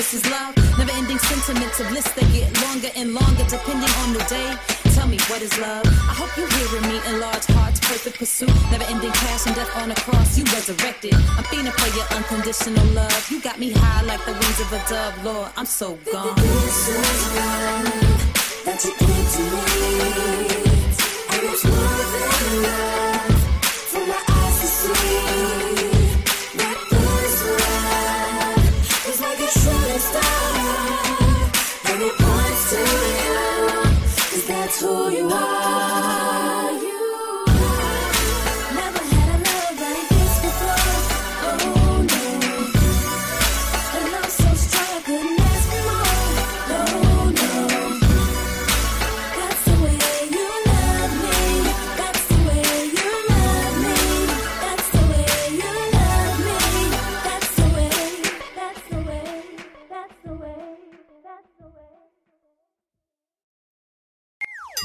this 0.00 0.14
is 0.14 0.30
love. 0.30 0.56
Never 0.78 0.92
ending 0.92 1.18
sentiments 1.18 1.78
of 1.78 1.86
bliss 1.88 2.08
that 2.16 2.24
get 2.32 2.48
longer 2.64 2.88
and 2.96 3.12
longer 3.12 3.44
depending 3.44 3.92
on 4.00 4.14
the 4.16 4.24
day. 4.32 4.48
Tell 4.96 5.06
me, 5.06 5.18
what 5.28 5.42
is 5.42 5.52
love? 5.60 5.84
I 5.84 6.14
hope 6.16 6.32
you're 6.38 6.48
hearing 6.56 6.86
me 6.88 6.96
in 7.08 7.20
large 7.20 7.44
hearts, 7.52 7.80
perfect 7.80 8.16
pursuit. 8.18 8.54
Never 8.72 8.84
ending 8.84 9.12
passion, 9.12 9.52
death 9.52 9.68
on 9.76 9.90
a 9.90 9.94
cross, 10.06 10.38
you 10.38 10.44
resurrected. 10.56 11.12
I'm 11.36 11.44
feeling 11.52 11.74
for 11.76 11.90
your 11.92 12.08
unconditional 12.16 12.86
love. 12.96 13.20
You 13.30 13.42
got 13.42 13.58
me 13.60 13.72
high 13.76 14.00
like 14.08 14.24
the 14.24 14.32
wings 14.32 14.60
of 14.64 14.72
a 14.72 14.80
dove, 14.88 15.22
Lord. 15.22 15.50
I'm 15.58 15.66
so 15.66 15.98
gone. 16.10 16.34
This 16.36 16.88
is 16.88 17.20
love 17.36 17.84
that 18.64 18.80
you 18.80 18.92
give 19.04 19.26
to 19.36 19.44
me. 19.68 19.84
And 21.28 21.42
it's 21.44 21.64
more 21.68 22.04
than 22.08 22.62
love. 22.62 23.29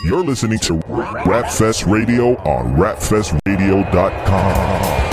You're 0.06 0.24
listening 0.24 0.60
to 0.60 0.74
Rapfest 0.74 1.91
Radio 1.91 2.36
on 2.44 2.76
rapfestradio.com. 2.76 5.12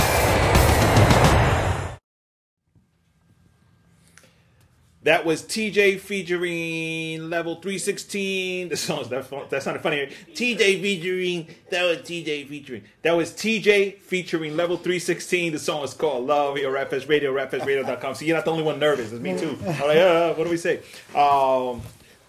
That 5.01 5.25
was 5.25 5.41
TJ 5.41 5.99
featuring 5.99 7.31
Level 7.31 7.55
316. 7.55 8.69
The 8.69 8.77
song's 8.77 9.09
that, 9.09 9.49
that 9.49 9.63
sounded 9.63 9.81
funny. 9.81 10.11
TJ 10.33 10.83
featuring, 10.83 11.47
that 11.71 11.83
was 11.85 11.97
TJ 11.97 12.47
featuring. 12.47 12.83
That 13.01 13.13
was 13.13 13.31
TJ 13.31 13.97
featuring 13.97 14.55
Level 14.55 14.77
316. 14.77 15.53
The 15.53 15.59
song 15.59 15.83
is 15.83 15.95
called 15.95 16.27
Love 16.27 16.57
here, 16.57 16.69
Rapfest 16.69 17.09
Radio, 17.09 17.33
rapfestradio.com. 17.33 18.13
So 18.13 18.25
you're 18.25 18.35
not 18.35 18.45
the 18.45 18.51
only 18.51 18.63
one 18.63 18.77
nervous. 18.77 19.11
It's 19.11 19.19
me 19.19 19.35
too. 19.39 19.57
I'm 19.61 19.87
like, 19.87 19.97
uh, 19.97 20.35
what 20.35 20.43
do 20.43 20.51
we 20.51 20.57
say? 20.57 20.81
Um, 21.15 21.81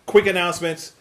quick 0.06 0.28
announcements. 0.28 0.94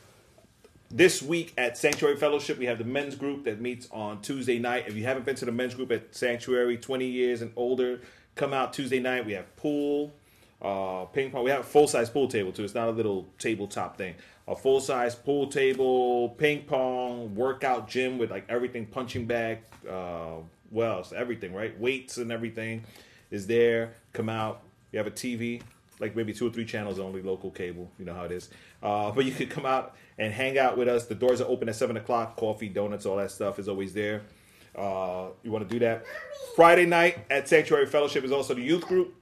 This 0.93 1.23
week 1.23 1.53
at 1.57 1.75
Sanctuary 1.75 2.15
Fellowship, 2.15 2.59
we 2.59 2.67
have 2.67 2.77
the 2.77 2.83
men's 2.83 3.15
group 3.15 3.45
that 3.45 3.59
meets 3.59 3.87
on 3.91 4.21
Tuesday 4.21 4.59
night. 4.59 4.85
If 4.87 4.95
you 4.95 5.03
haven't 5.03 5.25
been 5.25 5.35
to 5.37 5.45
the 5.45 5.51
men's 5.51 5.73
group 5.73 5.91
at 5.91 6.15
Sanctuary, 6.15 6.77
20 6.77 7.05
years 7.05 7.41
and 7.41 7.51
older, 7.55 8.01
come 8.35 8.53
out 8.53 8.73
Tuesday 8.73 8.99
night. 8.99 9.25
We 9.25 9.33
have 9.33 9.53
pool, 9.55 10.13
uh, 10.61 11.05
ping 11.05 11.31
pong. 11.31 11.43
We 11.43 11.49
have 11.49 11.61
a 11.61 11.63
full 11.63 11.87
size 11.87 12.11
pool 12.11 12.27
table 12.27 12.51
too. 12.51 12.63
It's 12.63 12.75
not 12.75 12.89
a 12.89 12.91
little 12.91 13.27
tabletop 13.39 13.97
thing. 13.97 14.13
A 14.47 14.55
full 14.55 14.79
size 14.79 15.15
pool 15.15 15.47
table, 15.47 16.29
ping 16.29 16.63
pong, 16.65 17.33
workout 17.33 17.89
gym 17.89 18.19
with 18.19 18.29
like 18.29 18.45
everything, 18.47 18.85
punching 18.85 19.25
bag, 19.25 19.59
uh, 19.89 20.35
well, 20.69 20.99
it's 20.99 21.11
everything, 21.11 21.53
right? 21.55 21.77
Weights 21.79 22.17
and 22.17 22.31
everything 22.31 22.83
is 23.31 23.47
there. 23.47 23.93
Come 24.13 24.29
out. 24.29 24.61
You 24.91 24.99
have 24.99 25.07
a 25.07 25.11
TV, 25.11 25.61
like 25.99 26.15
maybe 26.15 26.33
two 26.33 26.45
or 26.45 26.51
three 26.51 26.65
channels 26.65 26.99
only, 26.99 27.23
local 27.23 27.49
cable. 27.49 27.89
You 27.97 28.05
know 28.05 28.13
how 28.13 28.25
it 28.25 28.31
is. 28.31 28.49
Uh, 28.83 29.09
but 29.15 29.25
you 29.25 29.31
could 29.31 29.49
come 29.49 29.65
out 29.65 29.95
and 30.17 30.33
hang 30.33 30.57
out 30.57 30.77
with 30.77 30.87
us. 30.87 31.05
The 31.05 31.15
doors 31.15 31.41
are 31.41 31.47
open 31.47 31.69
at 31.69 31.75
seven 31.75 31.97
o'clock. 31.97 32.35
Coffee, 32.35 32.69
donuts, 32.69 33.05
all 33.05 33.17
that 33.17 33.31
stuff 33.31 33.59
is 33.59 33.67
always 33.67 33.93
there. 33.93 34.21
Uh, 34.75 35.27
you 35.43 35.51
want 35.51 35.67
to 35.67 35.73
do 35.73 35.79
that? 35.79 36.05
Friday 36.55 36.85
night 36.85 37.25
at 37.29 37.47
Sanctuary 37.47 37.85
Fellowship 37.85 38.23
is 38.23 38.31
also 38.31 38.53
the 38.53 38.61
youth 38.61 38.87
group. 38.87 39.15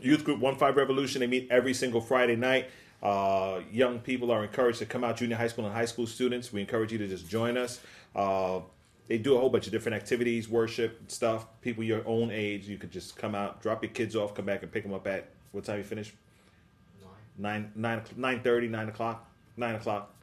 Youth 0.00 0.24
Group 0.24 0.40
One 0.40 0.56
Five 0.56 0.76
Revolution. 0.76 1.20
They 1.20 1.26
meet 1.26 1.48
every 1.50 1.72
single 1.72 2.00
Friday 2.00 2.36
night. 2.36 2.68
Uh, 3.02 3.60
young 3.70 4.00
people 4.00 4.30
are 4.30 4.42
encouraged 4.42 4.80
to 4.80 4.86
come 4.86 5.04
out. 5.04 5.16
Junior 5.16 5.36
high 5.36 5.48
school 5.48 5.64
and 5.64 5.74
high 5.74 5.84
school 5.84 6.06
students, 6.06 6.52
we 6.52 6.60
encourage 6.60 6.90
you 6.92 6.98
to 6.98 7.06
just 7.06 7.28
join 7.28 7.56
us. 7.56 7.80
Uh, 8.14 8.60
they 9.06 9.18
do 9.18 9.36
a 9.36 9.38
whole 9.38 9.50
bunch 9.50 9.66
of 9.66 9.72
different 9.72 9.96
activities, 9.96 10.48
worship 10.48 11.00
stuff. 11.08 11.46
People 11.60 11.84
your 11.84 12.06
own 12.06 12.30
age, 12.30 12.68
you 12.68 12.76
could 12.76 12.90
just 12.90 13.16
come 13.16 13.34
out, 13.34 13.62
drop 13.62 13.82
your 13.82 13.92
kids 13.92 14.16
off, 14.16 14.34
come 14.34 14.46
back 14.46 14.62
and 14.62 14.72
pick 14.72 14.82
them 14.82 14.92
up 14.92 15.06
at 15.06 15.28
what 15.52 15.64
time 15.64 15.78
you 15.78 15.84
finish? 15.84 16.12
Nine, 17.38 17.70
nine, 17.74 18.02
nine 18.16 18.40
thirty, 18.40 18.68
nine 18.68 18.88
o'clock, 18.88 19.30
nine 19.56 19.74
o'clock. 19.74 20.14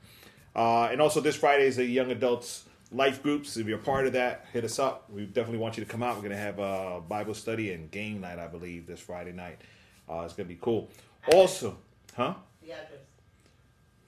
Uh, 0.55 0.89
and 0.91 1.01
also 1.01 1.21
this 1.21 1.35
Friday 1.35 1.65
is 1.65 1.77
a 1.77 1.85
young 1.85 2.11
adults 2.11 2.65
life 2.91 3.23
groups. 3.23 3.57
If 3.57 3.67
you're 3.67 3.79
a 3.79 3.81
part 3.81 4.05
of 4.05 4.13
that, 4.13 4.45
hit 4.51 4.63
us 4.63 4.79
up. 4.79 5.09
We 5.09 5.25
definitely 5.25 5.59
want 5.59 5.77
you 5.77 5.83
to 5.83 5.89
come 5.89 6.03
out. 6.03 6.15
We're 6.17 6.23
gonna 6.23 6.35
have 6.37 6.59
a 6.59 7.01
Bible 7.07 7.33
study 7.33 7.71
and 7.73 7.89
game 7.89 8.21
night, 8.21 8.39
I 8.39 8.47
believe, 8.47 8.85
this 8.87 8.99
Friday 8.99 9.31
night. 9.31 9.61
Uh, 10.09 10.21
it's 10.25 10.33
gonna 10.33 10.49
be 10.49 10.57
cool. 10.59 10.89
Also, 11.31 11.77
huh? 12.15 12.35
The 12.61 12.73
address. 12.73 12.99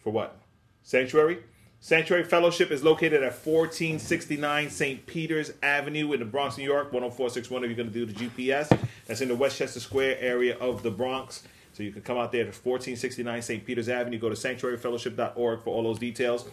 For 0.04 0.12
what? 0.12 0.38
Sanctuary? 0.84 1.40
Sanctuary 1.80 2.24
Fellowship 2.24 2.72
is 2.72 2.82
located 2.82 3.24
at 3.24 3.34
1469 3.34 4.70
St. 4.70 5.06
Peter's 5.06 5.52
Avenue 5.62 6.14
in 6.14 6.20
the 6.20 6.26
Bronx, 6.26 6.58
New 6.58 6.64
York, 6.64 6.92
10461 6.92 7.64
if 7.64 7.70
you're 7.70 7.76
going 7.76 7.92
to 7.92 7.94
do 7.94 8.06
the 8.06 8.14
GPS. 8.14 8.70
That's 9.06 9.20
in 9.20 9.28
the 9.28 9.36
Westchester 9.36 9.82
Square 9.82 10.18
area 10.22 10.58
of 10.60 10.82
the 10.82 10.92
Bronx. 10.92 11.44
So 11.74 11.84
you 11.84 11.92
can 11.92 12.02
come 12.02 12.18
out 12.18 12.32
there 12.32 12.44
to 12.44 12.50
1469 12.50 13.42
St. 13.42 13.66
Peter's 13.66 13.90
Avenue. 13.90 14.20
Go 14.20 14.30
to 14.30 14.36
sanctuaryfellowship.org 14.36 15.64
for 15.64 15.70
all 15.70 15.84
those 15.84 16.00
details. 16.00 16.46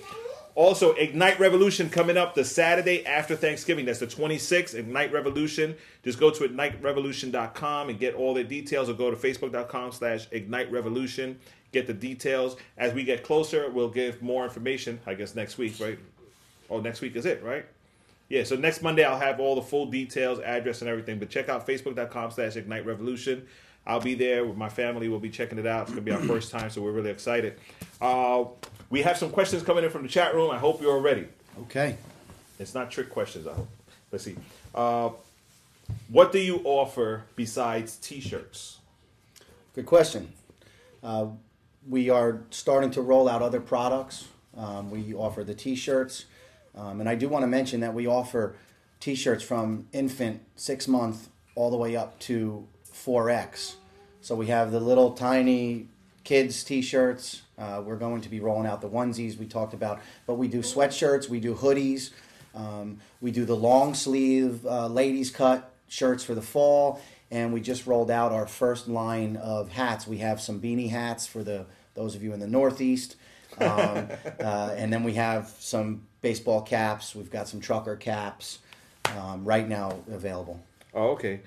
Also, 0.54 0.92
Ignite 0.94 1.38
Revolution 1.38 1.88
coming 1.88 2.16
up 2.16 2.34
the 2.34 2.44
Saturday 2.44 3.06
after 3.06 3.36
Thanksgiving. 3.36 3.84
That's 3.84 4.00
the 4.00 4.06
26th, 4.06 4.74
Ignite 4.74 5.12
Revolution. 5.12 5.76
Just 6.02 6.18
go 6.18 6.30
to 6.30 6.48
igniterevolution.com 6.48 7.88
and 7.88 7.98
get 8.00 8.14
all 8.14 8.34
the 8.34 8.42
details 8.42 8.88
or 8.88 8.94
go 8.94 9.10
to 9.10 9.16
facebook.com 9.16 9.92
slash 9.92 10.26
Ignite 10.32 10.70
Revolution. 10.72 11.38
Get 11.72 11.86
the 11.86 11.94
details. 11.94 12.56
As 12.76 12.92
we 12.92 13.04
get 13.04 13.22
closer, 13.22 13.70
we'll 13.70 13.90
give 13.90 14.22
more 14.22 14.44
information, 14.44 14.98
I 15.06 15.14
guess, 15.14 15.36
next 15.36 15.56
week, 15.56 15.78
right? 15.78 15.98
Oh, 16.68 16.80
next 16.80 17.00
week 17.00 17.14
is 17.14 17.26
it, 17.26 17.42
right? 17.44 17.64
Yeah, 18.28 18.44
so 18.44 18.56
next 18.56 18.82
Monday 18.82 19.04
I'll 19.04 19.18
have 19.18 19.40
all 19.40 19.54
the 19.54 19.62
full 19.62 19.86
details, 19.86 20.40
address, 20.40 20.82
and 20.82 20.90
everything. 20.90 21.18
But 21.18 21.30
check 21.30 21.48
out 21.48 21.66
facebook.com 21.66 22.30
slash 22.32 22.56
Ignite 22.56 22.86
Revolution. 22.86 23.46
I'll 23.90 24.00
be 24.00 24.14
there 24.14 24.44
with 24.44 24.56
my 24.56 24.68
family. 24.68 25.08
We'll 25.08 25.18
be 25.18 25.30
checking 25.30 25.58
it 25.58 25.66
out. 25.66 25.82
It's 25.82 25.90
going 25.90 26.04
to 26.04 26.08
be 26.08 26.16
our 26.16 26.22
first 26.22 26.52
time, 26.52 26.70
so 26.70 26.80
we're 26.80 26.92
really 26.92 27.10
excited. 27.10 27.58
Uh, 28.00 28.44
we 28.88 29.02
have 29.02 29.18
some 29.18 29.30
questions 29.30 29.64
coming 29.64 29.82
in 29.82 29.90
from 29.90 30.04
the 30.04 30.08
chat 30.08 30.32
room. 30.32 30.48
I 30.52 30.58
hope 30.58 30.80
you're 30.80 31.00
ready. 31.00 31.26
Okay. 31.62 31.96
It's 32.60 32.72
not 32.72 32.92
trick 32.92 33.10
questions, 33.10 33.48
I 33.48 33.52
hope. 33.52 33.68
Let's 34.12 34.22
see. 34.22 34.36
Uh, 34.72 35.10
what 36.08 36.30
do 36.30 36.38
you 36.38 36.60
offer 36.62 37.24
besides 37.34 37.96
t-shirts? 37.96 38.78
Good 39.74 39.86
question. 39.86 40.34
Uh, 41.02 41.26
we 41.88 42.10
are 42.10 42.42
starting 42.50 42.92
to 42.92 43.02
roll 43.02 43.28
out 43.28 43.42
other 43.42 43.60
products. 43.60 44.28
Um, 44.56 44.92
we 44.92 45.14
offer 45.14 45.42
the 45.42 45.54
T-shirts, 45.54 46.26
um, 46.76 47.00
and 47.00 47.08
I 47.08 47.16
do 47.16 47.28
want 47.28 47.42
to 47.42 47.46
mention 47.48 47.80
that 47.80 47.94
we 47.94 48.06
offer 48.06 48.54
T-shirts 49.00 49.42
from 49.42 49.88
infant 49.92 50.42
six 50.54 50.86
month 50.86 51.28
all 51.56 51.70
the 51.70 51.76
way 51.76 51.96
up 51.96 52.18
to 52.20 52.68
4X. 52.92 53.76
So 54.22 54.34
we 54.34 54.48
have 54.48 54.70
the 54.70 54.80
little 54.80 55.12
tiny 55.12 55.88
kids 56.24 56.62
T-shirts. 56.62 57.42
Uh, 57.58 57.82
we're 57.84 57.96
going 57.96 58.20
to 58.20 58.28
be 58.28 58.40
rolling 58.40 58.66
out 58.66 58.80
the 58.80 58.88
onesies 58.88 59.38
we 59.38 59.46
talked 59.46 59.74
about, 59.74 60.00
but 60.26 60.34
we 60.34 60.48
do 60.48 60.60
sweatshirts, 60.60 61.28
we 61.28 61.40
do 61.40 61.54
hoodies, 61.54 62.10
um, 62.54 62.98
we 63.20 63.30
do 63.30 63.44
the 63.44 63.56
long 63.56 63.94
sleeve 63.94 64.64
uh, 64.66 64.86
ladies 64.86 65.30
cut 65.30 65.72
shirts 65.88 66.22
for 66.24 66.34
the 66.34 66.42
fall, 66.42 67.00
and 67.30 67.52
we 67.52 67.60
just 67.60 67.86
rolled 67.86 68.10
out 68.10 68.32
our 68.32 68.46
first 68.46 68.88
line 68.88 69.36
of 69.36 69.70
hats. 69.70 70.06
We 70.06 70.18
have 70.18 70.40
some 70.40 70.60
beanie 70.60 70.90
hats 70.90 71.26
for 71.26 71.42
the 71.42 71.66
those 71.94 72.14
of 72.14 72.22
you 72.22 72.32
in 72.32 72.40
the 72.40 72.46
Northeast, 72.46 73.16
um, 73.58 74.08
uh, 74.40 74.74
and 74.76 74.92
then 74.92 75.02
we 75.02 75.14
have 75.14 75.48
some 75.58 76.02
baseball 76.22 76.62
caps. 76.62 77.14
We've 77.14 77.30
got 77.30 77.48
some 77.48 77.60
trucker 77.60 77.96
caps 77.96 78.60
um, 79.16 79.44
right 79.44 79.68
now 79.68 79.98
available. 80.10 80.60
Oh, 80.94 81.10
okay. 81.10 81.40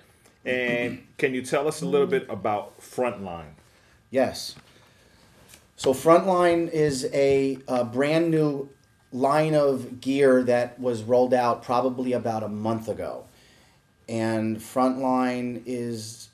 And 0.46 1.06
can 1.18 1.34
you 1.34 1.42
tell 1.42 1.68
us 1.68 1.82
a 1.82 1.86
little 1.86 2.08
bit 2.08 2.26
about 2.30 2.80
Frontline? 2.82 3.54
Yes. 4.10 4.56
So 5.76 5.94
Frontline 5.94 6.70
is 6.70 7.10
a, 7.14 7.60
a 7.68 7.86
brand 7.86 8.30
new 8.30 8.70
line 9.12 9.54
of 9.56 10.02
gear 10.02 10.44
that 10.44 10.80
was 10.80 11.04
rolled 11.04 11.34
out 11.34 11.64
probably 11.64 12.14
about 12.14 12.44
a 12.44 12.50
month 12.50 12.88
ago. 12.88 13.26
And 14.10 14.58
Frontline 14.58 15.64
is 15.66 16.30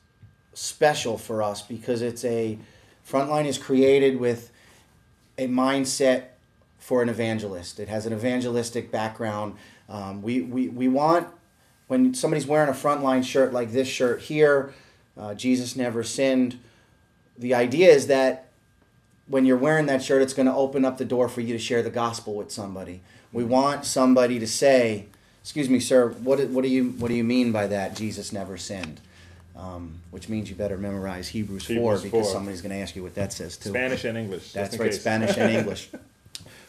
special 0.54 1.18
for 1.18 1.44
us 1.44 1.62
because 1.62 2.02
it's 2.02 2.26
a 2.26 2.58
Frontline 3.08 3.46
is 3.46 3.58
created 3.58 4.20
with 4.20 4.52
a 5.38 5.48
mindset 5.48 6.26
for 6.78 7.02
an 7.02 7.10
evangelist. 7.10 7.80
It 7.80 7.90
has 7.90 8.06
an 8.06 8.14
evangelistic 8.14 8.92
background. 8.92 9.56
Um, 9.88 10.22
we, 10.22 10.42
we, 10.42 10.70
we 10.70 10.88
want, 10.88 11.28
when 11.90 12.14
somebody's 12.14 12.46
wearing 12.46 12.70
a 12.70 12.74
Frontline 12.74 13.26
shirt 13.26 13.52
like 13.52 13.72
this 13.72 13.88
shirt 13.88 14.22
here, 14.22 14.74
uh, 15.18 15.34
Jesus 15.34 15.76
never 15.76 16.04
sinned, 16.04 16.60
the 17.38 17.56
idea 17.56 17.90
is 17.90 18.08
that 18.08 18.50
when 19.28 19.44
you're 19.44 19.58
wearing 19.58 19.88
that 19.88 20.04
shirt, 20.04 20.22
it's 20.22 20.34
going 20.34 20.46
to 20.46 20.54
open 20.54 20.86
up 20.86 21.00
the 21.00 21.06
door 21.06 21.28
for 21.28 21.42
you 21.42 21.52
to 21.52 21.60
share 21.60 21.82
the 21.82 21.90
gospel 21.90 22.36
with 22.36 22.52
somebody. 22.52 23.02
We 23.34 23.44
want 23.44 23.86
somebody 23.86 24.38
to 24.38 24.48
say, 24.48 25.06
"Excuse 25.42 25.68
me, 25.68 25.80
sir, 25.80 26.10
what, 26.10 26.40
what 26.50 26.64
do 26.64 26.70
you 26.70 26.92
what 26.92 27.08
do 27.08 27.16
you 27.16 27.24
mean 27.24 27.52
by 27.52 27.66
that? 27.68 27.96
Jesus 27.96 28.32
never 28.32 28.56
sinned." 28.56 29.02
Um, 29.56 29.96
which 30.12 30.30
means 30.30 30.50
you 30.50 30.56
better 30.56 30.78
memorize 30.78 31.28
Hebrews, 31.28 31.66
four 31.66 31.98
because 31.98 32.12
4. 32.12 32.24
somebody's 32.26 32.62
going 32.62 32.74
to 32.74 32.82
ask 32.82 32.96
you 32.96 33.04
what 33.04 33.16
that 33.16 33.34
says 33.34 33.58
too. 33.58 33.70
Spanish 33.70 34.06
and 34.06 34.18
English. 34.18 34.54
That's 34.54 34.78
right, 34.78 34.92
case. 34.92 35.02
Spanish 35.02 35.36
and 35.38 35.52
English. 35.58 35.90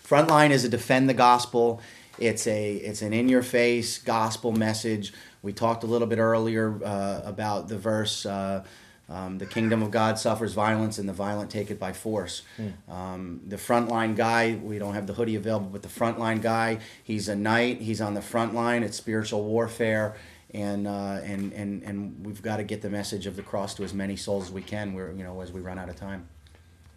Frontline 0.04 0.50
is 0.50 0.64
a 0.64 0.68
defend 0.68 1.08
the 1.08 1.14
gospel. 1.14 1.80
It's 2.20 2.46
a 2.46 2.74
it's 2.74 3.02
an 3.02 3.12
in 3.12 3.28
your 3.28 3.42
face 3.42 3.98
gospel 3.98 4.52
message. 4.52 5.12
We 5.42 5.52
talked 5.52 5.84
a 5.84 5.86
little 5.86 6.06
bit 6.06 6.18
earlier 6.18 6.78
uh, 6.84 7.22
about 7.24 7.68
the 7.68 7.78
verse. 7.78 8.26
Uh, 8.26 8.64
um, 9.08 9.38
the 9.38 9.46
kingdom 9.46 9.82
of 9.82 9.90
God 9.90 10.20
suffers 10.20 10.52
violence, 10.52 10.98
and 10.98 11.08
the 11.08 11.12
violent 11.12 11.50
take 11.50 11.70
it 11.72 11.80
by 11.80 11.92
force. 11.92 12.42
Um, 12.88 13.40
the 13.48 13.56
frontline 13.56 14.14
guy, 14.14 14.54
we 14.62 14.78
don't 14.78 14.94
have 14.94 15.08
the 15.08 15.14
hoodie 15.14 15.34
available, 15.34 15.68
but 15.68 15.82
the 15.82 15.88
frontline 15.88 16.40
guy, 16.40 16.78
he's 17.02 17.28
a 17.28 17.34
knight. 17.34 17.80
He's 17.80 18.00
on 18.00 18.14
the 18.14 18.22
front 18.22 18.54
line. 18.54 18.84
It's 18.84 18.96
spiritual 18.96 19.42
warfare, 19.42 20.14
and 20.54 20.86
uh, 20.86 21.20
and 21.24 21.52
and 21.54 21.82
and 21.82 22.24
we've 22.24 22.42
got 22.42 22.58
to 22.58 22.64
get 22.64 22.82
the 22.82 22.90
message 22.90 23.26
of 23.26 23.34
the 23.34 23.42
cross 23.42 23.74
to 23.74 23.82
as 23.82 23.92
many 23.92 24.14
souls 24.14 24.44
as 24.44 24.52
we 24.52 24.62
can. 24.62 24.92
We're 24.92 25.10
you 25.10 25.24
know 25.24 25.40
as 25.40 25.50
we 25.50 25.60
run 25.60 25.78
out 25.78 25.88
of 25.88 25.96
time. 25.96 26.28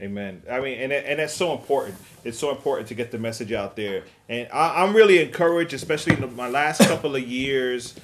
Amen. 0.03 0.43
I 0.51 0.59
mean, 0.59 0.79
and 0.79 0.91
and 0.91 1.19
that's 1.19 1.33
so 1.33 1.53
important. 1.53 1.95
It's 2.25 2.37
so 2.37 2.51
important 2.51 2.89
to 2.89 2.93
get 2.93 3.11
the 3.11 3.17
message 3.17 3.53
out 3.53 3.77
there. 3.77 4.03
And 4.27 4.49
I, 4.51 4.83
I'm 4.83 4.93
really 4.93 5.23
encouraged, 5.23 5.73
especially 5.73 6.21
in 6.21 6.35
my 6.35 6.49
last 6.49 6.81
couple 6.81 7.15
of 7.15 7.23
years 7.23 7.95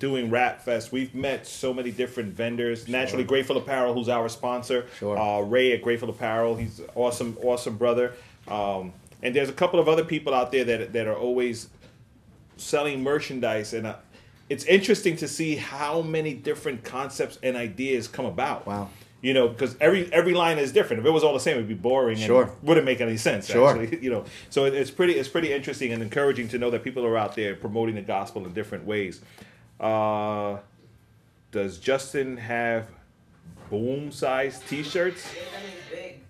doing 0.00 0.30
Rap 0.30 0.62
Fest. 0.62 0.90
We've 0.90 1.14
met 1.14 1.46
so 1.46 1.72
many 1.72 1.92
different 1.92 2.34
vendors. 2.34 2.88
Naturally, 2.88 3.22
Grateful 3.22 3.56
Apparel, 3.56 3.94
who's 3.94 4.08
our 4.08 4.28
sponsor. 4.28 4.86
Sure. 4.98 5.16
Uh, 5.16 5.42
Ray 5.42 5.72
at 5.72 5.82
Grateful 5.82 6.10
Apparel. 6.10 6.56
He's 6.56 6.80
an 6.80 6.86
awesome, 6.96 7.38
awesome 7.40 7.76
brother. 7.76 8.14
Um, 8.48 8.92
and 9.22 9.36
there's 9.36 9.48
a 9.48 9.52
couple 9.52 9.78
of 9.78 9.88
other 9.88 10.04
people 10.04 10.34
out 10.34 10.50
there 10.50 10.64
that 10.64 10.92
that 10.92 11.06
are 11.06 11.16
always 11.16 11.68
selling 12.56 13.02
merchandise 13.02 13.72
and. 13.74 13.86
Uh, 13.86 13.96
it's 14.48 14.64
interesting 14.64 15.16
to 15.16 15.28
see 15.28 15.56
how 15.56 16.02
many 16.02 16.34
different 16.34 16.84
concepts 16.84 17.38
and 17.42 17.56
ideas 17.56 18.06
come 18.06 18.26
about. 18.26 18.66
Wow. 18.66 18.90
You 19.22 19.34
know, 19.34 19.46
because 19.46 19.76
every 19.80 20.12
every 20.12 20.34
line 20.34 20.58
is 20.58 20.72
different. 20.72 21.00
If 21.00 21.06
it 21.06 21.10
was 21.10 21.22
all 21.22 21.32
the 21.32 21.38
same, 21.40 21.54
it'd 21.54 21.68
be 21.68 21.74
boring 21.74 22.18
Sure. 22.18 22.42
and 22.42 22.52
wouldn't 22.62 22.84
make 22.84 23.00
any 23.00 23.16
sense. 23.16 23.46
Sure. 23.46 23.70
Actually, 23.70 24.02
you 24.02 24.10
know, 24.10 24.24
so 24.50 24.64
it, 24.64 24.74
it's 24.74 24.90
pretty 24.90 25.12
it's 25.14 25.28
pretty 25.28 25.52
interesting 25.52 25.92
and 25.92 26.02
encouraging 26.02 26.48
to 26.48 26.58
know 26.58 26.70
that 26.70 26.82
people 26.82 27.06
are 27.06 27.16
out 27.16 27.36
there 27.36 27.54
promoting 27.54 27.94
the 27.94 28.02
gospel 28.02 28.44
in 28.44 28.52
different 28.52 28.84
ways. 28.84 29.20
Uh, 29.78 30.58
does 31.52 31.78
Justin 31.78 32.36
have 32.36 32.88
boom 33.70 34.10
size 34.10 34.60
T-shirts? 34.68 35.24
Yeah, 35.34 35.42
that 35.52 35.64
is 35.64 35.72
big. 35.90 36.20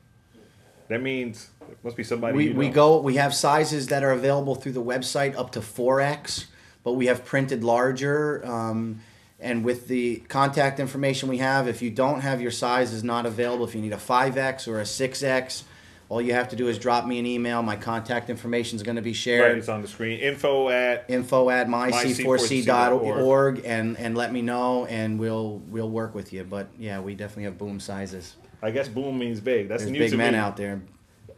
That 0.88 1.00
means 1.00 1.48
it 1.70 1.78
must 1.82 1.96
be 1.96 2.04
somebody. 2.04 2.36
We, 2.36 2.48
you 2.48 2.54
we 2.54 2.68
go. 2.68 3.00
We 3.00 3.16
have 3.16 3.32
sizes 3.34 3.86
that 3.86 4.02
are 4.02 4.12
available 4.12 4.54
through 4.54 4.72
the 4.72 4.82
website 4.82 5.34
up 5.34 5.52
to 5.52 5.62
four 5.62 6.02
X, 6.02 6.48
but 6.84 6.92
we 6.92 7.06
have 7.06 7.24
printed 7.24 7.64
larger. 7.64 8.44
Um, 8.44 9.00
and 9.42 9.64
with 9.64 9.88
the 9.88 10.16
contact 10.28 10.80
information 10.80 11.28
we 11.28 11.38
have, 11.38 11.68
if 11.68 11.82
you 11.82 11.90
don't 11.90 12.20
have 12.20 12.40
your 12.40 12.50
size 12.50 12.92
is 12.92 13.02
not 13.04 13.26
available, 13.26 13.64
if 13.64 13.74
you 13.74 13.80
need 13.82 13.92
a 13.92 13.98
five 13.98 14.36
X 14.38 14.66
or 14.68 14.80
a 14.80 14.86
six 14.86 15.22
X, 15.22 15.64
all 16.08 16.20
you 16.20 16.34
have 16.34 16.48
to 16.50 16.56
do 16.56 16.68
is 16.68 16.78
drop 16.78 17.06
me 17.06 17.18
an 17.18 17.24
email. 17.26 17.62
My 17.62 17.76
contact 17.76 18.28
information 18.30 18.76
is 18.76 18.82
going 18.82 18.96
to 18.96 19.02
be 19.02 19.10
Right, 19.10 19.16
shared. 19.16 19.58
it's 19.58 19.68
on 19.68 19.80
the 19.82 19.88
screen. 19.88 20.20
Info 20.20 20.68
at 20.68 21.06
Info 21.08 21.48
at 21.50 21.68
myc4c.org 21.68 22.40
myc4c.org. 22.40 23.62
and 23.64 23.98
and 23.98 24.16
let 24.16 24.32
me 24.32 24.42
know, 24.42 24.86
and 24.86 25.18
we'll 25.18 25.62
we'll 25.68 25.90
work 25.90 26.14
with 26.14 26.32
you. 26.32 26.44
But 26.44 26.68
yeah, 26.78 27.00
we 27.00 27.14
definitely 27.14 27.44
have 27.44 27.58
boom 27.58 27.80
sizes. 27.80 28.36
I 28.62 28.70
guess 28.70 28.88
boom 28.88 29.18
means 29.18 29.40
big. 29.40 29.68
That's 29.68 29.82
There's 29.82 29.90
news 29.92 30.00
big 30.00 30.10
to 30.12 30.16
men 30.18 30.32
me. 30.34 30.38
out 30.38 30.56
there. 30.56 30.82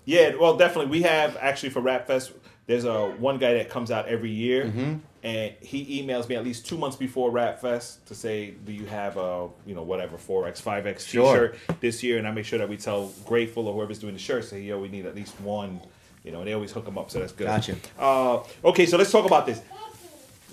Yeah, 0.04 0.34
well, 0.38 0.56
definitely. 0.56 0.90
We 0.90 1.02
have 1.02 1.36
actually 1.40 1.70
for 1.70 1.80
Rap 1.80 2.06
Fest. 2.06 2.32
There's 2.66 2.84
a 2.84 3.10
one 3.12 3.38
guy 3.38 3.54
that 3.54 3.70
comes 3.70 3.90
out 3.90 4.08
every 4.08 4.30
year, 4.30 4.64
Mm-hmm. 4.66 4.94
And 5.24 5.54
he 5.60 6.02
emails 6.02 6.28
me 6.28 6.36
at 6.36 6.44
least 6.44 6.66
two 6.66 6.76
months 6.76 6.96
before 6.96 7.30
Rap 7.30 7.58
Fest 7.58 8.06
to 8.08 8.14
say, 8.14 8.50
"Do 8.50 8.72
you 8.72 8.84
have 8.84 9.16
a 9.16 9.48
you 9.66 9.74
know 9.74 9.82
whatever 9.82 10.18
four 10.18 10.46
X 10.46 10.60
five 10.60 10.86
X 10.86 11.06
Sure. 11.06 11.48
T-shirt 11.48 11.80
this 11.80 12.02
year?" 12.02 12.18
And 12.18 12.28
I 12.28 12.30
make 12.30 12.44
sure 12.44 12.58
that 12.58 12.68
we 12.68 12.76
tell 12.76 13.08
Grateful 13.24 13.66
or 13.66 13.74
whoever's 13.74 13.98
doing 13.98 14.12
the 14.12 14.20
shirt, 14.20 14.44
say, 14.44 14.60
"Yo, 14.60 14.78
we 14.78 14.88
need 14.88 15.06
at 15.06 15.16
least 15.16 15.40
one." 15.40 15.80
You 16.22 16.32
know, 16.32 16.38
and 16.38 16.48
they 16.48 16.52
always 16.52 16.72
hook 16.72 16.84
them 16.84 16.96
up, 16.96 17.10
so 17.10 17.18
that's 17.18 17.32
good. 17.32 17.46
Gotcha. 17.46 17.76
Uh, 17.98 18.42
okay, 18.64 18.86
so 18.86 18.96
let's 18.96 19.10
talk 19.10 19.26
about 19.26 19.44
this. 19.46 19.60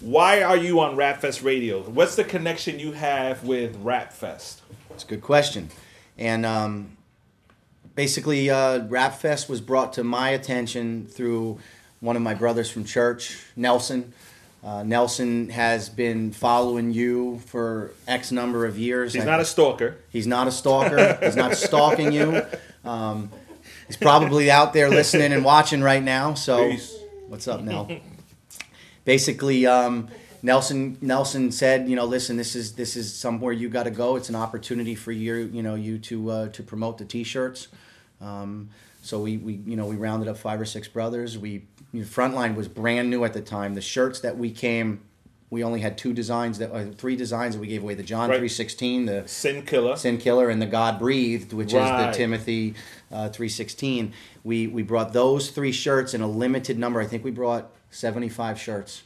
Why 0.02 0.42
are 0.42 0.58
you 0.58 0.80
on 0.80 0.96
Rap 0.96 1.22
Fest 1.22 1.44
Radio? 1.44 1.82
What's 1.84 2.16
the 2.16 2.24
connection 2.24 2.80
you 2.80 2.92
have 2.94 3.44
with 3.44 3.78
Rap 3.78 4.12
Fest? 4.12 4.62
It's 4.90 5.04
a 5.04 5.08
good 5.08 5.22
question. 5.22 5.70
And 6.18 6.46
um, 6.46 6.98
basically, 7.96 8.50
uh, 8.50 8.86
Rap 8.88 9.16
Fest 9.16 9.48
was 9.48 9.62
brought 9.62 9.94
to 9.94 10.04
my 10.04 10.30
attention 10.30 11.06
through 11.08 11.60
one 12.00 12.16
of 12.16 12.22
my 12.22 12.34
brothers 12.34 12.70
from 12.70 12.84
church, 12.84 13.38
Nelson. 13.56 14.14
Uh, 14.64 14.84
Nelson 14.84 15.50
has 15.50 15.90
been 15.90 16.32
following 16.32 16.92
you 16.94 17.40
for 17.48 17.92
X 18.08 18.32
number 18.32 18.66
of 18.66 18.78
years. 18.78 19.14
He's 19.14 19.24
I- 19.24 19.26
not 19.26 19.40
a 19.40 19.46
stalker. 19.46 19.98
He's 20.10 20.28
not 20.28 20.48
a 20.48 20.52
stalker. 20.52 21.18
He's 21.24 21.36
not 21.36 21.56
stalking 21.56 22.12
you. 22.12 22.44
Um, 22.86 23.32
he's 23.88 23.98
probably 23.98 24.52
out 24.52 24.74
there 24.74 24.90
listening 24.90 25.34
and 25.34 25.44
watching 25.44 25.82
right 25.82 26.04
now. 26.04 26.36
So, 26.36 26.70
Peace. 26.72 26.96
what's 27.28 27.48
up, 27.48 27.62
Nell? 27.62 27.90
Basically, 29.04 29.66
um, 29.66 30.10
Nelson 30.44 30.98
Nelson 31.02 31.52
said, 31.52 31.88
you 31.88 31.96
know, 31.96 32.06
listen, 32.06 32.38
this 32.38 32.56
is 32.56 32.74
this 32.74 32.96
is 32.96 33.14
somewhere 33.14 33.54
you 33.54 33.70
got 33.70 33.84
to 33.84 33.92
go. 33.92 34.16
It's 34.16 34.30
an 34.30 34.36
opportunity 34.36 34.94
for 34.96 35.12
you, 35.12 35.50
you 35.54 35.64
know, 35.64 35.76
you 35.76 35.98
to 36.00 36.32
uh, 36.32 36.48
to 36.50 36.64
promote 36.64 36.98
the 37.00 37.06
T-shirts. 37.06 37.68
Um, 38.20 38.70
so 39.04 39.20
we, 39.20 39.38
we 39.38 39.54
you 39.66 39.76
know 39.76 39.88
we 39.88 39.96
rounded 39.96 40.28
up 40.28 40.38
five 40.38 40.62
or 40.62 40.66
six 40.66 40.88
brothers. 40.88 41.38
We 41.38 41.64
you 41.92 42.02
know, 42.02 42.06
Frontline 42.08 42.56
was 42.56 42.68
brand 42.68 43.10
new 43.10 43.24
at 43.24 43.34
the 43.34 43.42
time. 43.42 43.74
The 43.76 43.82
shirts 43.82 44.20
that 44.22 44.38
we 44.38 44.52
came, 44.52 45.02
we 45.50 45.64
only 45.64 45.82
had 45.82 45.98
two 45.98 46.14
designs 46.14 46.58
that 46.60 46.72
uh, 46.72 46.86
three 46.98 47.16
designs 47.16 47.56
that 47.56 47.62
we 47.62 47.68
gave 47.68 47.84
away. 47.84 47.96
The 47.96 48.04
John 48.04 48.30
Right. 48.30 48.40
three 48.40 48.48
sixteen, 48.50 49.06
the 49.06 49.24
Sin 49.28 49.64
Killer. 49.64 49.96
Sin 49.98 50.18
Killer 50.18 50.50
and 50.50 50.62
the 50.62 50.66
God 50.66 50.98
Breathed, 51.00 51.54
which 51.54 51.74
Right. 51.74 52.10
is 52.10 52.16
the 52.16 52.18
Timothy 52.18 52.76
uh, 53.12 53.30
316. 53.30 54.14
We 54.44 54.68
we 54.68 54.84
brought 54.84 55.12
those 55.14 55.50
three 55.50 55.72
shirts 55.74 56.14
in 56.14 56.22
a 56.22 56.28
limited 56.28 56.80
number. 56.80 57.02
I 57.02 57.06
think 57.06 57.24
we 57.24 57.32
brought 57.32 57.70
75 57.90 58.60
shirts. 58.60 59.04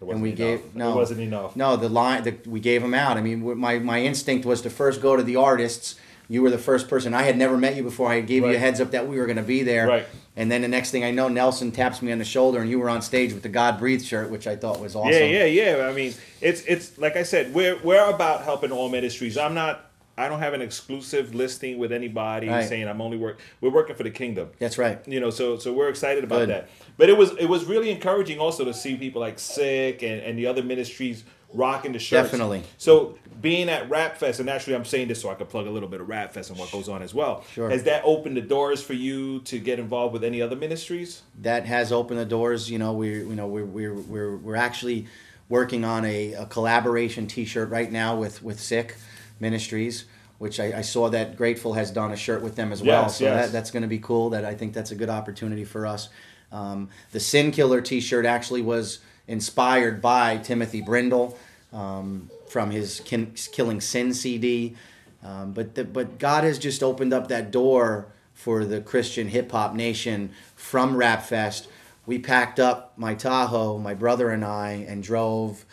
It 0.00 0.04
wasn't 0.04 0.14
and 0.16 0.22
we 0.22 0.28
enough. 0.28 0.62
gave 0.62 0.74
no, 0.76 0.92
It 0.92 0.96
wasn't 0.96 1.20
enough. 1.20 1.56
No, 1.56 1.76
the 1.76 1.88
line 1.88 2.22
that 2.24 2.46
we 2.46 2.60
gave 2.60 2.82
them 2.82 2.94
out. 2.94 3.16
I 3.16 3.20
mean, 3.22 3.58
my 3.58 3.78
my 3.78 4.00
instinct 4.02 4.44
was 4.44 4.60
to 4.62 4.70
first 4.70 5.00
go 5.00 5.16
to 5.16 5.22
the 5.22 5.36
artists. 5.36 5.96
You 6.30 6.42
were 6.42 6.50
the 6.50 6.58
first 6.58 6.88
person. 6.88 7.14
I 7.14 7.22
had 7.22 7.38
never 7.38 7.56
met 7.56 7.74
you 7.74 7.82
before. 7.82 8.10
I 8.10 8.20
gave 8.20 8.42
you 8.44 8.50
a 8.50 8.58
heads 8.58 8.80
up 8.80 8.90
that 8.90 9.08
we 9.08 9.16
were 9.16 9.24
going 9.24 9.38
to 9.38 9.42
be 9.42 9.62
there. 9.62 9.86
Right. 9.88 10.06
And 10.36 10.52
then 10.52 10.60
the 10.60 10.68
next 10.68 10.90
thing 10.90 11.02
I 11.02 11.10
know, 11.10 11.28
Nelson 11.28 11.72
taps 11.72 12.02
me 12.02 12.12
on 12.12 12.18
the 12.18 12.24
shoulder, 12.24 12.60
and 12.60 12.68
you 12.70 12.78
were 12.78 12.90
on 12.90 13.00
stage 13.00 13.32
with 13.32 13.42
the 13.42 13.48
God 13.48 13.78
Breathe 13.78 14.02
shirt, 14.02 14.30
which 14.30 14.46
I 14.46 14.54
thought 14.54 14.78
was 14.78 14.94
awesome. 14.94 15.12
Yeah, 15.12 15.44
yeah, 15.44 15.44
yeah. 15.44 15.86
I 15.88 15.92
mean, 15.94 16.14
it's 16.42 16.62
it's 16.66 16.98
like 16.98 17.16
I 17.16 17.22
said, 17.22 17.54
we're 17.54 17.78
we're 17.82 18.08
about 18.10 18.44
helping 18.44 18.70
all 18.70 18.88
ministries. 18.90 19.38
I'm 19.38 19.54
not. 19.54 19.86
I 20.18 20.28
don't 20.28 20.40
have 20.40 20.52
an 20.52 20.62
exclusive 20.62 21.32
listing 21.34 21.78
with 21.78 21.92
anybody 21.92 22.48
Right. 22.48 22.68
saying 22.68 22.88
I'm 22.88 23.00
only 23.00 23.16
work. 23.16 23.38
We're 23.60 23.70
working 23.70 23.94
for 23.94 24.02
the 24.02 24.10
kingdom. 24.10 24.50
That's 24.58 24.76
right. 24.76 24.98
You 25.06 25.20
know, 25.20 25.30
so 25.30 25.58
so 25.58 25.72
we're 25.72 25.88
excited 25.88 26.24
about 26.24 26.40
Good. 26.40 26.48
that. 26.50 26.68
But 26.96 27.08
it 27.08 27.16
was 27.16 27.30
it 27.38 27.46
was 27.46 27.64
really 27.64 27.90
encouraging 27.90 28.38
also 28.38 28.64
to 28.64 28.74
see 28.74 28.96
people 28.96 29.20
like 29.20 29.38
Sick 29.38 30.02
and, 30.02 30.20
and 30.20 30.36
the 30.38 30.46
other 30.46 30.62
ministries 30.62 31.24
rocking 31.52 31.92
the 31.92 31.98
shirts. 31.98 32.30
Definitely. 32.30 32.62
So 32.76 33.18
being 33.40 33.68
at 33.68 33.88
Rap 33.88 34.16
Fest, 34.16 34.40
and 34.40 34.50
actually 34.50 34.74
I'm 34.74 34.84
saying 34.84 35.08
this 35.08 35.22
so 35.22 35.30
I 35.30 35.34
could 35.34 35.48
plug 35.48 35.66
a 35.66 35.70
little 35.70 35.88
bit 35.88 36.00
of 36.00 36.08
Rap 36.08 36.32
Fest 36.32 36.50
and 36.50 36.58
what 36.58 36.70
goes 36.70 36.88
on 36.88 37.02
as 37.02 37.14
well. 37.14 37.44
Sure. 37.52 37.70
Has 37.70 37.84
that 37.84 38.02
opened 38.04 38.36
the 38.36 38.42
doors 38.42 38.82
for 38.82 38.94
you 38.94 39.40
to 39.40 39.58
get 39.58 39.78
involved 39.78 40.12
with 40.12 40.24
any 40.24 40.42
other 40.42 40.56
ministries? 40.56 41.22
that 41.40 41.66
has 41.66 41.92
opened 41.92 42.18
the 42.18 42.24
doors. 42.24 42.70
You 42.70 42.78
know, 42.78 42.92
we 42.92 43.10
you 43.10 43.34
know 43.34 43.46
we're 43.46 43.64
we're 43.64 43.94
we're, 43.94 44.36
we're 44.36 44.56
actually 44.56 45.06
working 45.48 45.84
on 45.84 46.04
a, 46.04 46.34
a 46.34 46.46
collaboration 46.46 47.26
T-shirt 47.26 47.70
right 47.70 47.90
now 47.90 48.16
with 48.16 48.42
with 48.42 48.60
Sick 48.60 48.96
Ministries, 49.40 50.04
which 50.38 50.60
I, 50.60 50.78
I 50.78 50.80
saw 50.82 51.08
that 51.10 51.36
Grateful 51.36 51.74
has 51.74 51.90
done 51.90 52.12
a 52.12 52.16
shirt 52.16 52.42
with 52.42 52.56
them 52.56 52.72
as 52.72 52.82
well. 52.82 53.02
Yes, 53.02 53.16
so 53.16 53.24
yes. 53.24 53.46
that, 53.46 53.52
that's 53.52 53.70
going 53.70 53.82
to 53.82 53.88
be 53.88 53.98
cool. 53.98 54.30
That 54.30 54.44
I 54.44 54.54
think 54.54 54.72
that's 54.72 54.90
a 54.90 54.96
good 54.96 55.10
opportunity 55.10 55.64
for 55.64 55.86
us. 55.86 56.08
Um, 56.50 56.88
the 57.12 57.20
Sin 57.20 57.50
Killer 57.50 57.80
T-shirt 57.80 58.24
actually 58.24 58.62
was 58.62 59.00
inspired 59.28 60.00
by 60.02 60.38
Timothy 60.38 60.80
Brindle 60.80 61.38
um, 61.72 62.30
from 62.48 62.70
his 62.70 63.00
Kin- 63.04 63.34
Killing 63.52 63.80
Sin 63.80 64.12
CD. 64.14 64.74
Um, 65.22 65.52
but 65.52 65.74
the, 65.74 65.84
but 65.84 66.18
God 66.18 66.44
has 66.44 66.58
just 66.58 66.82
opened 66.82 67.12
up 67.12 67.28
that 67.28 67.50
door 67.50 68.06
for 68.32 68.64
the 68.64 68.80
Christian 68.80 69.28
hip 69.28 69.52
hop 69.52 69.74
nation 69.74 70.30
from 70.56 70.96
Rap 70.96 71.22
Fest. 71.24 71.68
We 72.06 72.18
packed 72.18 72.58
up 72.58 72.94
my 72.96 73.14
Tahoe, 73.14 73.78
my 73.78 73.94
brother 73.94 74.30
and 74.30 74.44
I, 74.44 74.84
and 74.88 75.02
drove 75.02 75.66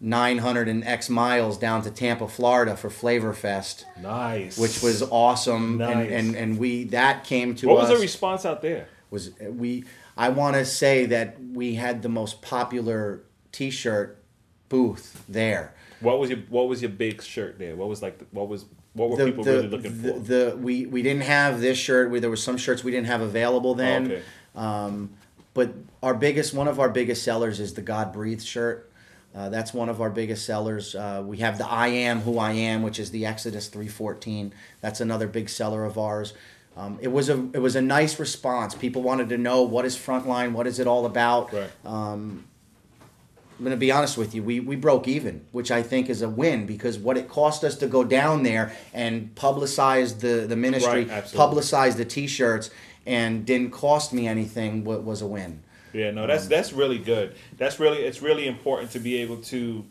900 0.00 0.68
and 0.68 0.84
X 0.84 1.08
miles 1.10 1.58
down 1.58 1.82
to 1.82 1.90
Tampa, 1.90 2.28
Florida 2.28 2.76
for 2.76 2.88
Flavor 2.90 3.32
Fest, 3.32 3.86
Nice. 4.00 4.56
which 4.56 4.82
was 4.82 5.02
awesome. 5.02 5.78
Nice. 5.78 5.96
And, 5.96 6.10
and 6.12 6.36
and 6.36 6.58
we 6.58 6.84
that 6.84 7.24
came 7.24 7.54
to 7.56 7.66
what 7.68 7.78
was 7.78 7.88
the 7.88 7.96
response 7.96 8.46
out 8.46 8.62
there? 8.62 8.86
was 9.10 9.32
we 9.40 9.84
I 10.20 10.28
want 10.28 10.56
to 10.56 10.66
say 10.66 11.06
that 11.06 11.42
we 11.42 11.76
had 11.76 12.02
the 12.02 12.10
most 12.10 12.42
popular 12.42 13.22
T-shirt 13.52 14.22
booth 14.68 15.24
there. 15.26 15.74
What 16.00 16.18
was 16.18 16.28
your 16.28 16.40
What 16.50 16.68
was 16.68 16.82
your 16.82 16.90
big 16.90 17.22
shirt 17.22 17.58
there? 17.58 17.74
What 17.74 17.88
was 17.88 18.02
like? 18.02 18.18
The, 18.18 18.26
what 18.30 18.46
was 18.46 18.66
What 18.92 19.08
were 19.08 19.24
people 19.24 19.44
really 19.44 19.68
looking 19.68 20.02
the, 20.02 20.12
for? 20.12 20.18
The, 20.18 20.56
we 20.58 20.84
we 20.84 21.00
didn't 21.00 21.22
have 21.22 21.62
this 21.62 21.78
shirt. 21.78 22.10
We, 22.10 22.20
there 22.20 22.28
were 22.28 22.36
some 22.36 22.58
shirts 22.58 22.84
we 22.84 22.90
didn't 22.90 23.06
have 23.06 23.22
available 23.22 23.74
then. 23.74 24.06
okay. 24.06 24.22
Um, 24.54 25.10
but 25.54 25.72
our 26.02 26.14
biggest, 26.14 26.52
one 26.54 26.68
of 26.68 26.78
our 26.78 26.90
biggest 26.90 27.22
sellers 27.22 27.58
is 27.58 27.74
the 27.74 27.82
God 27.82 28.12
Breathed 28.12 28.46
shirt. 28.46 28.90
Uh, 29.34 29.48
that's 29.48 29.72
one 29.72 29.88
of 29.88 30.00
our 30.00 30.10
biggest 30.10 30.44
sellers. 30.44 30.94
Uh, 30.94 31.22
we 31.24 31.38
have 31.38 31.56
the 31.56 31.66
I 31.66 31.88
Am 31.88 32.20
Who 32.20 32.38
I 32.38 32.52
Am, 32.52 32.82
which 32.82 32.98
is 32.98 33.10
the 33.10 33.26
Exodus 33.26 33.68
314. 33.68 34.52
That's 34.80 35.00
another 35.00 35.26
big 35.26 35.48
seller 35.48 35.84
of 35.84 35.98
ours. 35.98 36.34
Um, 36.80 36.98
it 37.02 37.08
was 37.08 37.28
a 37.28 37.34
it 37.52 37.58
was 37.58 37.76
a 37.76 37.82
nice 37.82 38.18
response. 38.18 38.74
People 38.74 39.02
wanted 39.02 39.28
to 39.30 39.38
know 39.38 39.62
what 39.62 39.84
is 39.84 39.96
Frontline, 39.96 40.52
what 40.52 40.66
is 40.66 40.78
it 40.78 40.86
all 40.86 41.04
about. 41.04 41.52
Right. 41.52 41.70
I'm 41.84 43.64
going 43.64 43.76
to 43.76 43.76
be 43.76 43.92
honest 43.92 44.16
with 44.16 44.34
you. 44.34 44.42
We, 44.42 44.58
we 44.58 44.74
broke 44.74 45.06
even, 45.06 45.44
which 45.52 45.70
I 45.70 45.82
think 45.82 46.08
is 46.08 46.22
a 46.22 46.30
win 46.30 46.64
because 46.64 46.96
what 46.98 47.18
it 47.18 47.28
cost 47.28 47.62
us 47.62 47.76
to 47.76 47.86
go 47.86 48.02
down 48.02 48.42
there 48.42 48.74
and 48.94 49.34
publicize 49.34 50.18
the, 50.18 50.46
the 50.46 50.56
ministry, 50.56 51.04
Right, 51.04 51.24
publicize 51.24 51.98
the 51.98 52.06
T-shirts, 52.06 52.70
and 53.04 53.44
didn't 53.44 53.72
cost 53.72 54.14
me 54.14 54.26
anything 54.26 54.82
wa- 54.82 54.96
was 54.96 55.20
a 55.20 55.26
win. 55.26 55.62
Yeah, 55.92 56.10
no, 56.10 56.26
that's 56.26 56.46
that's 56.46 56.72
really 56.72 56.96
good. 56.98 57.34
That's 57.58 57.78
really 57.78 57.98
it's 57.98 58.22
really 58.22 58.46
important 58.46 58.92
to 58.92 58.98
be 58.98 59.16
able 59.16 59.38
to 59.38 59.84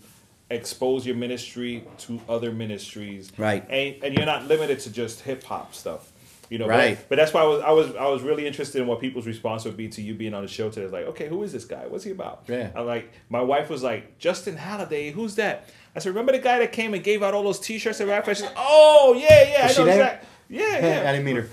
expose 0.49 1.05
your 1.05 1.15
ministry 1.15 1.83
to 1.99 2.19
other 2.27 2.51
ministries. 2.51 3.31
Right. 3.37 3.69
And 3.69 4.03
and 4.03 4.15
you're 4.15 4.25
not 4.25 4.47
limited 4.47 4.79
to 4.79 4.91
just 4.91 5.21
hip 5.21 5.43
hop 5.43 5.75
stuff. 5.75 6.11
You 6.49 6.57
know, 6.57 6.67
Right. 6.67 6.97
But, 6.97 7.09
but 7.09 7.15
that's 7.17 7.33
why 7.33 7.41
I 7.41 7.45
was 7.45 7.61
I 7.61 7.71
was 7.71 7.95
I 7.95 8.07
was 8.07 8.21
really 8.23 8.47
interested 8.47 8.81
in 8.81 8.87
what 8.87 8.99
people's 8.99 9.27
response 9.27 9.65
would 9.65 9.77
be 9.77 9.87
to 9.89 10.01
you 10.01 10.15
being 10.15 10.33
on 10.33 10.41
the 10.41 10.47
show 10.47 10.69
today. 10.69 10.87
Like, 10.87 11.05
okay, 11.09 11.27
who 11.27 11.43
is 11.43 11.51
this 11.51 11.65
guy? 11.65 11.85
What's 11.87 12.03
he 12.03 12.11
about? 12.11 12.43
Yeah. 12.47 12.71
I'm 12.75 12.85
like, 12.87 13.11
my 13.29 13.41
wife 13.41 13.69
was 13.69 13.83
like, 13.83 14.17
Justin 14.17 14.55
Halliday, 14.57 15.11
who's 15.11 15.35
that? 15.35 15.69
I 15.95 15.99
said, 15.99 16.09
remember 16.09 16.31
the 16.31 16.39
guy 16.39 16.59
that 16.59 16.71
came 16.71 16.93
and 16.93 17.03
gave 17.03 17.21
out 17.23 17.33
all 17.33 17.43
those 17.43 17.59
T-shirts 17.59 18.01
at 18.01 18.07
Rap 18.07 18.25
Fest? 18.25 18.41
She's 18.41 18.47
like, 18.49 18.57
Oh 18.57 19.15
yeah, 19.17 19.43
yeah, 19.49 19.67
Was 19.67 19.79
I 19.79 19.83
know 19.83 19.89
exactly. 19.89 20.29
Yeah, 20.49 20.63
yeah. 21.03 21.09
I 21.09 21.11
didn't 21.13 21.25
mean 21.25 21.35
her. 21.35 21.49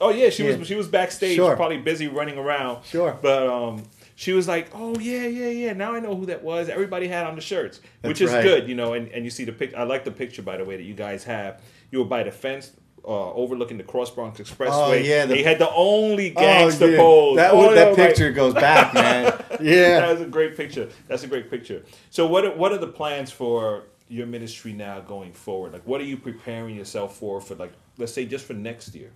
Oh 0.00 0.10
yeah, 0.10 0.30
she 0.30 0.44
Yeah. 0.48 0.56
was 0.56 0.66
she 0.68 0.74
was 0.74 0.88
backstage, 0.88 1.36
Sure. 1.36 1.54
probably 1.56 1.78
busy 1.78 2.08
running 2.08 2.38
around. 2.38 2.84
Sure. 2.84 3.16
But 3.20 3.46
um, 3.46 3.84
she 4.16 4.32
was 4.32 4.46
like, 4.48 4.68
"Oh 4.74 4.96
yeah, 4.98 5.26
yeah, 5.26 5.48
yeah." 5.48 5.72
Now 5.72 5.94
I 5.94 6.00
know 6.00 6.14
who 6.16 6.26
that 6.26 6.42
was. 6.42 6.68
Everybody 6.68 7.06
had 7.08 7.24
on 7.26 7.34
the 7.36 7.40
shirts, 7.40 7.80
which 8.02 8.20
is 8.20 8.32
right. 8.32 8.42
good, 8.42 8.68
you 8.68 8.74
know. 8.74 8.94
And, 8.94 9.08
and 9.12 9.24
you 9.24 9.30
see 9.30 9.44
the 9.44 9.52
pic. 9.52 9.74
I 9.74 9.84
like 9.84 10.04
the 10.04 10.10
picture 10.10 10.42
by 10.42 10.56
the 10.56 10.64
way 10.64 10.76
that 10.76 10.82
you 10.82 10.94
guys 10.94 11.22
have. 11.24 11.60
You 11.92 12.00
were 12.00 12.04
by 12.04 12.22
the 12.24 12.32
fence. 12.32 12.72
Uh, 13.04 13.32
overlooking 13.32 13.78
the 13.78 13.82
Cross 13.82 14.12
Bronx 14.12 14.38
Expressway. 14.40 14.68
Oh, 14.70 14.92
yeah, 14.92 15.26
the- 15.26 15.34
they 15.34 15.42
had 15.42 15.58
the 15.58 15.68
only 15.74 16.30
gangster 16.30 16.84
Oh, 16.84 16.88
yeah. 16.88 16.96
pose. 16.98 17.36
That, 17.36 17.50
Oh, 17.52 17.56
was- 17.66 17.74
that 17.74 17.88
was 17.90 17.98
like- 17.98 18.08
picture 18.10 18.30
goes 18.30 18.54
back, 18.54 18.94
man. 18.94 19.44
Yeah. 19.60 20.00
That's 20.06 20.20
a 20.20 20.26
great 20.26 20.56
picture. 20.56 20.88
That's 21.08 21.24
a 21.24 21.26
great 21.26 21.50
picture. 21.50 21.82
So, 22.10 22.28
what 22.28 22.44
are, 22.44 22.52
what 22.54 22.70
are 22.70 22.78
the 22.78 22.86
plans 22.86 23.32
for 23.32 23.86
your 24.08 24.26
ministry 24.28 24.72
now 24.72 25.00
going 25.00 25.32
forward? 25.32 25.72
Like, 25.72 25.84
what 25.84 26.00
are 26.00 26.04
you 26.04 26.16
preparing 26.16 26.76
yourself 26.76 27.16
for? 27.16 27.40
For 27.40 27.56
like, 27.56 27.72
let's 27.98 28.12
say, 28.12 28.24
just 28.24 28.44
for 28.46 28.52
next 28.54 28.94
year. 28.94 29.10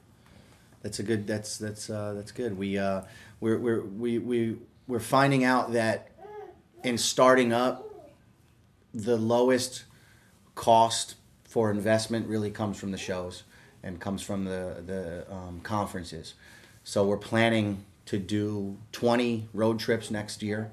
That's 0.83 0.99
a 0.99 1.05
good. 1.05 1.27
That's 1.29 1.57
that's 1.57 1.89
uh, 1.89 2.15
that's 2.15 2.33
good. 2.33 2.59
We 2.59 2.79
uh, 2.79 3.03
we're 3.41 3.59
we're 3.59 3.83
we 3.83 4.19
we 4.19 4.57
we're 4.89 4.99
finding 4.99 5.45
out 5.45 5.73
that 5.75 6.11
in 6.83 6.99
starting 6.99 7.53
up, 7.53 8.11
the 8.93 9.17
lowest 9.17 9.85
cost 10.57 11.15
for 11.45 11.71
investment 11.71 12.27
really 12.29 12.51
comes 12.51 12.79
from 12.79 12.91
the 12.91 12.99
shows 12.99 13.45
and 13.87 14.01
comes 14.01 14.21
from 14.21 14.45
the 14.45 14.83
the 14.85 15.33
um, 15.33 15.61
conferences. 15.63 16.35
So 16.83 17.05
we're 17.05 17.17
planning 17.17 17.85
to 18.07 18.19
do 18.19 18.77
20 18.93 19.49
road 19.53 19.79
trips 19.79 20.11
next 20.11 20.43
year. 20.43 20.73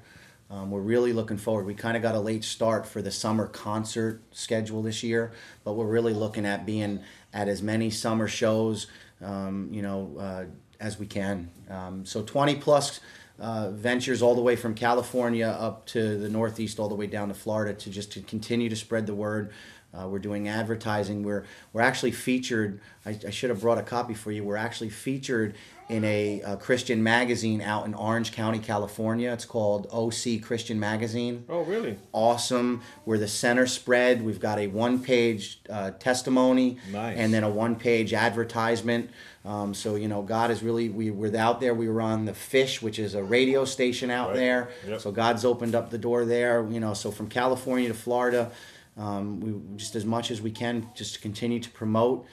Um, 0.50 0.70
we're 0.70 0.80
really 0.80 1.12
looking 1.12 1.38
forward. 1.38 1.66
We 1.66 1.74
kind 1.74 1.96
of 1.96 2.02
got 2.02 2.14
a 2.14 2.20
late 2.20 2.44
start 2.44 2.86
for 2.86 3.02
the 3.02 3.10
summer 3.10 3.46
concert 3.46 4.20
schedule 4.30 4.82
this 4.82 5.02
year, 5.02 5.32
but 5.64 5.72
we're 5.72 5.86
really 5.86 6.12
looking 6.12 6.46
at 6.46 6.66
being 6.66 7.00
at 7.32 7.48
as 7.48 7.62
many 7.62 7.90
summer 7.90 8.28
shows, 8.28 8.86
um, 9.22 9.68
you 9.72 9.82
know, 9.82 10.14
uh, 10.18 10.44
as 10.78 10.98
we 10.98 11.06
can. 11.06 11.50
Um, 11.68 12.04
so 12.04 12.22
20 12.22 12.56
plus 12.56 13.00
uh, 13.40 13.70
ventures 13.70 14.22
all 14.22 14.36
the 14.36 14.42
way 14.42 14.54
from 14.54 14.74
California 14.74 15.48
up 15.48 15.86
to 15.86 16.18
the 16.18 16.28
Northeast, 16.28 16.78
all 16.78 16.88
the 16.88 16.94
way 16.94 17.06
down 17.08 17.28
to 17.28 17.34
Florida, 17.34 17.74
to 17.74 17.90
just 17.90 18.12
to 18.12 18.20
continue 18.20 18.68
to 18.68 18.76
spread 18.76 19.06
the 19.06 19.14
word. 19.14 19.50
Uh, 19.96 20.08
we're 20.08 20.18
doing 20.18 20.48
advertising. 20.48 21.22
We're 21.22 21.44
we're 21.72 21.82
actually 21.82 22.10
featured. 22.12 22.80
I, 23.06 23.18
I 23.26 23.30
should 23.30 23.50
have 23.50 23.60
brought 23.60 23.78
a 23.78 23.82
copy 23.82 24.14
for 24.14 24.32
you. 24.32 24.42
We're 24.44 24.56
actually 24.56 24.90
featured 24.90 25.54
in 25.90 26.02
a, 26.04 26.40
uh 26.42 26.56
Christian 26.56 27.02
magazine 27.02 27.60
out 27.60 27.84
in 27.84 27.92
Orange 27.94 28.32
County, 28.32 28.58
California. 28.58 29.30
It's 29.32 29.44
called 29.44 29.86
OC 29.92 30.40
Christian 30.42 30.80
Magazine 30.80 31.44
Oh, 31.48 31.60
really? 31.62 31.98
awesome. 32.12 32.80
We're 33.04 33.18
the 33.18 33.28
center 33.28 33.66
spread. 33.66 34.22
We've 34.24 34.40
got 34.40 34.58
a 34.58 34.66
one 34.68 34.98
page 35.00 35.60
uh, 35.68 35.90
testimony 35.92 36.78
Nice. 36.90 37.18
and 37.18 37.34
then 37.34 37.44
a 37.44 37.50
one 37.50 37.76
page 37.76 38.14
advertisement. 38.14 39.10
Um, 39.44 39.74
so, 39.74 39.96
you 39.96 40.08
know, 40.08 40.22
God 40.22 40.50
is 40.50 40.62
really, 40.62 40.88
we 40.88 41.10
were 41.10 41.36
out 41.36 41.60
there. 41.60 41.74
We 41.74 41.86
were 41.90 42.00
on 42.00 42.24
the 42.24 42.32
Fish, 42.32 42.80
which 42.80 42.98
is 42.98 43.14
a 43.14 43.22
radio 43.22 43.66
station 43.66 44.10
out 44.10 44.28
Right. 44.30 44.36
there. 44.36 44.68
Yep. 44.88 45.00
So, 45.02 45.12
God's 45.12 45.44
opened 45.44 45.74
up 45.74 45.90
the 45.90 45.98
door 45.98 46.24
there. 46.24 46.66
You 46.70 46.80
know, 46.80 46.94
so 46.94 47.10
from 47.10 47.28
California 47.28 47.88
to 47.88 47.94
Florida, 47.94 48.50
um, 48.96 49.40
we 49.40 49.76
just 49.76 49.94
as 49.96 50.04
much 50.04 50.30
as 50.30 50.40
we 50.40 50.50
can 50.50 50.88
just 50.94 51.20
continue 51.22 51.60
to 51.60 51.70
promote 51.70 52.26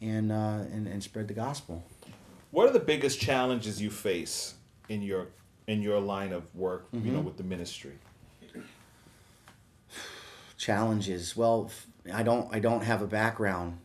and, 0.00 0.32
uh, 0.32 0.64
and, 0.72 0.86
and 0.86 1.02
spread 1.02 1.28
the 1.28 1.34
gospel. 1.34 1.84
What 2.50 2.68
are 2.68 2.72
the 2.72 2.78
biggest 2.80 3.20
challenges 3.20 3.80
you 3.82 3.90
face 3.90 4.54
in 4.88 5.02
your 5.02 5.28
in 5.66 5.82
your 5.82 6.00
line 6.00 6.32
of 6.32 6.54
work? 6.54 6.86
You 6.92 7.00
Mm-hmm. 7.00 7.12
know, 7.14 7.20
with 7.20 7.36
the 7.36 7.42
ministry. 7.44 7.98
challenges 10.56 11.36
well 11.36 11.70
i 12.14 12.22
don't 12.22 12.52
i 12.54 12.58
don't 12.58 12.82
have 12.82 13.02
a 13.02 13.06
background 13.06 13.78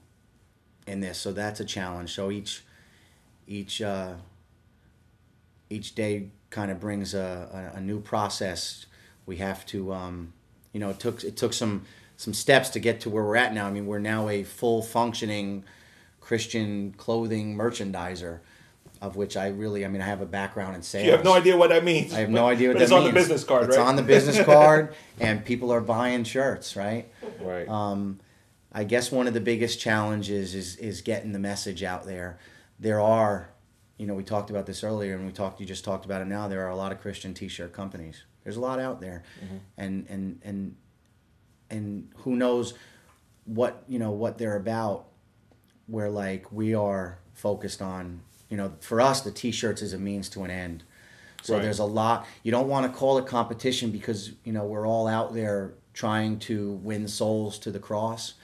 in 0.87 1.01
this 1.01 1.17
so 1.17 1.31
that's 1.33 1.59
a 1.59 1.65
challenge 1.65 2.13
so 2.13 2.31
each 2.31 2.63
each 3.45 3.81
uh 3.81 4.13
each 5.69 5.95
day 5.95 6.29
kind 6.49 6.71
of 6.71 6.79
brings 6.79 7.13
a, 7.13 7.71
a, 7.73 7.77
a 7.77 7.81
new 7.81 7.99
process 7.99 8.85
we 9.25 9.37
have 9.37 9.65
to 9.65 9.91
um 9.93 10.31
you 10.71 10.79
know 10.79 10.89
it 10.89 10.99
took 10.99 11.23
it 11.23 11.35
took 11.35 11.51
some 11.53 11.83
some 12.21 12.35
steps 12.35 12.69
to 12.69 12.79
get 12.79 12.99
to 13.01 13.09
where 13.09 13.23
we're 13.23 13.35
at 13.35 13.51
now 13.51 13.65
i 13.65 13.71
mean 13.71 13.87
we're 13.87 13.97
now 13.97 14.29
a 14.29 14.43
full 14.43 14.83
functioning 14.83 15.63
christian 16.19 16.93
clothing 16.95 17.55
merchandiser 17.57 18.39
of 19.01 19.15
which 19.15 19.35
i 19.35 19.47
really 19.47 19.83
i 19.83 19.87
mean 19.87 20.03
i 20.03 20.05
have 20.05 20.21
a 20.21 20.25
background 20.27 20.75
in 20.75 20.83
sales 20.83 21.07
You 21.07 21.13
have 21.13 21.23
no 21.23 21.33
idea 21.33 21.57
what 21.57 21.71
that 21.71 21.83
means. 21.83 22.13
I 22.13 22.19
have 22.19 22.29
no 22.29 22.47
idea 22.47 22.67
what 22.69 22.73
but 22.75 22.79
that 22.79 22.83
it's 22.83 22.91
on 22.91 23.05
the 23.05 23.11
business 23.11 23.43
card, 23.43 23.63
It's 23.69 23.77
right? 23.77 23.87
on 23.87 23.95
the 23.95 24.03
business 24.03 24.39
card, 24.45 24.93
and 25.19 25.43
people 25.43 25.71
are 25.73 25.81
buying 25.81 26.23
shirts, 26.23 26.75
right? 26.75 27.11
right. 27.39 27.67
Um, 27.67 28.19
I 28.71 28.83
guess 28.83 29.11
one 29.11 29.25
of 29.27 29.33
the 29.33 29.41
biggest 29.41 29.79
challenges 29.79 30.53
is 30.53 30.75
is 30.75 31.01
getting 31.01 31.31
the 31.33 31.39
message 31.39 31.81
out 31.81 32.05
there. 32.05 32.37
There 32.79 33.01
are, 33.01 33.49
you 33.97 34.05
know, 34.05 34.13
we 34.13 34.23
talked 34.23 34.49
about 34.51 34.65
this 34.67 34.83
earlier, 34.83 35.15
and 35.15 35.25
we 35.25 35.31
talked. 35.31 35.59
You 35.59 35.65
just 35.65 35.83
talked 35.83 36.05
about 36.05 36.21
it 36.21 36.27
now. 36.27 36.47
There 36.47 36.63
are 36.65 36.69
a 36.69 36.75
lot 36.75 36.91
of 36.91 37.01
Christian 37.01 37.33
T-shirt 37.33 37.73
companies. 37.73 38.23
There's 38.43 38.57
a 38.57 38.61
lot 38.61 38.79
out 38.79 39.01
there, 39.01 39.23
and 39.77 40.05
and 40.09 40.39
and 40.43 40.75
and 41.71 42.09
who 42.17 42.35
knows 42.35 42.73
what 43.45 43.83
you 43.87 43.97
know 43.99 44.11
what 44.11 44.37
they're 44.37 44.57
about. 44.57 45.05
Where 45.87 46.09
like 46.09 46.51
we 46.51 46.73
are 46.75 47.17
focused 47.33 47.81
on, 47.81 48.21
you 48.49 48.55
know, 48.57 48.73
for 48.79 49.01
us 49.01 49.21
the 49.21 49.31
T-shirts 49.31 49.81
is 49.81 49.93
a 49.93 49.97
means 49.97 50.29
to 50.29 50.43
an 50.43 50.51
end. 50.51 50.83
So 51.41 51.55
Right. 51.55 51.63
there's 51.63 51.79
a 51.79 51.85
lot. 51.85 52.27
You 52.43 52.51
don't 52.51 52.67
want 52.67 52.89
to 52.91 52.97
call 52.97 53.17
it 53.17 53.25
competition 53.25 53.89
because 53.91 54.31
you 54.43 54.53
know 54.53 54.63
we're 54.65 54.87
all 54.87 55.07
out 55.07 55.33
there 55.33 55.73
trying 55.93 56.39
to 56.39 56.73
win 56.83 57.07
souls 57.07 57.57
to 57.59 57.71
the 57.71 57.79
cross, 57.79 58.35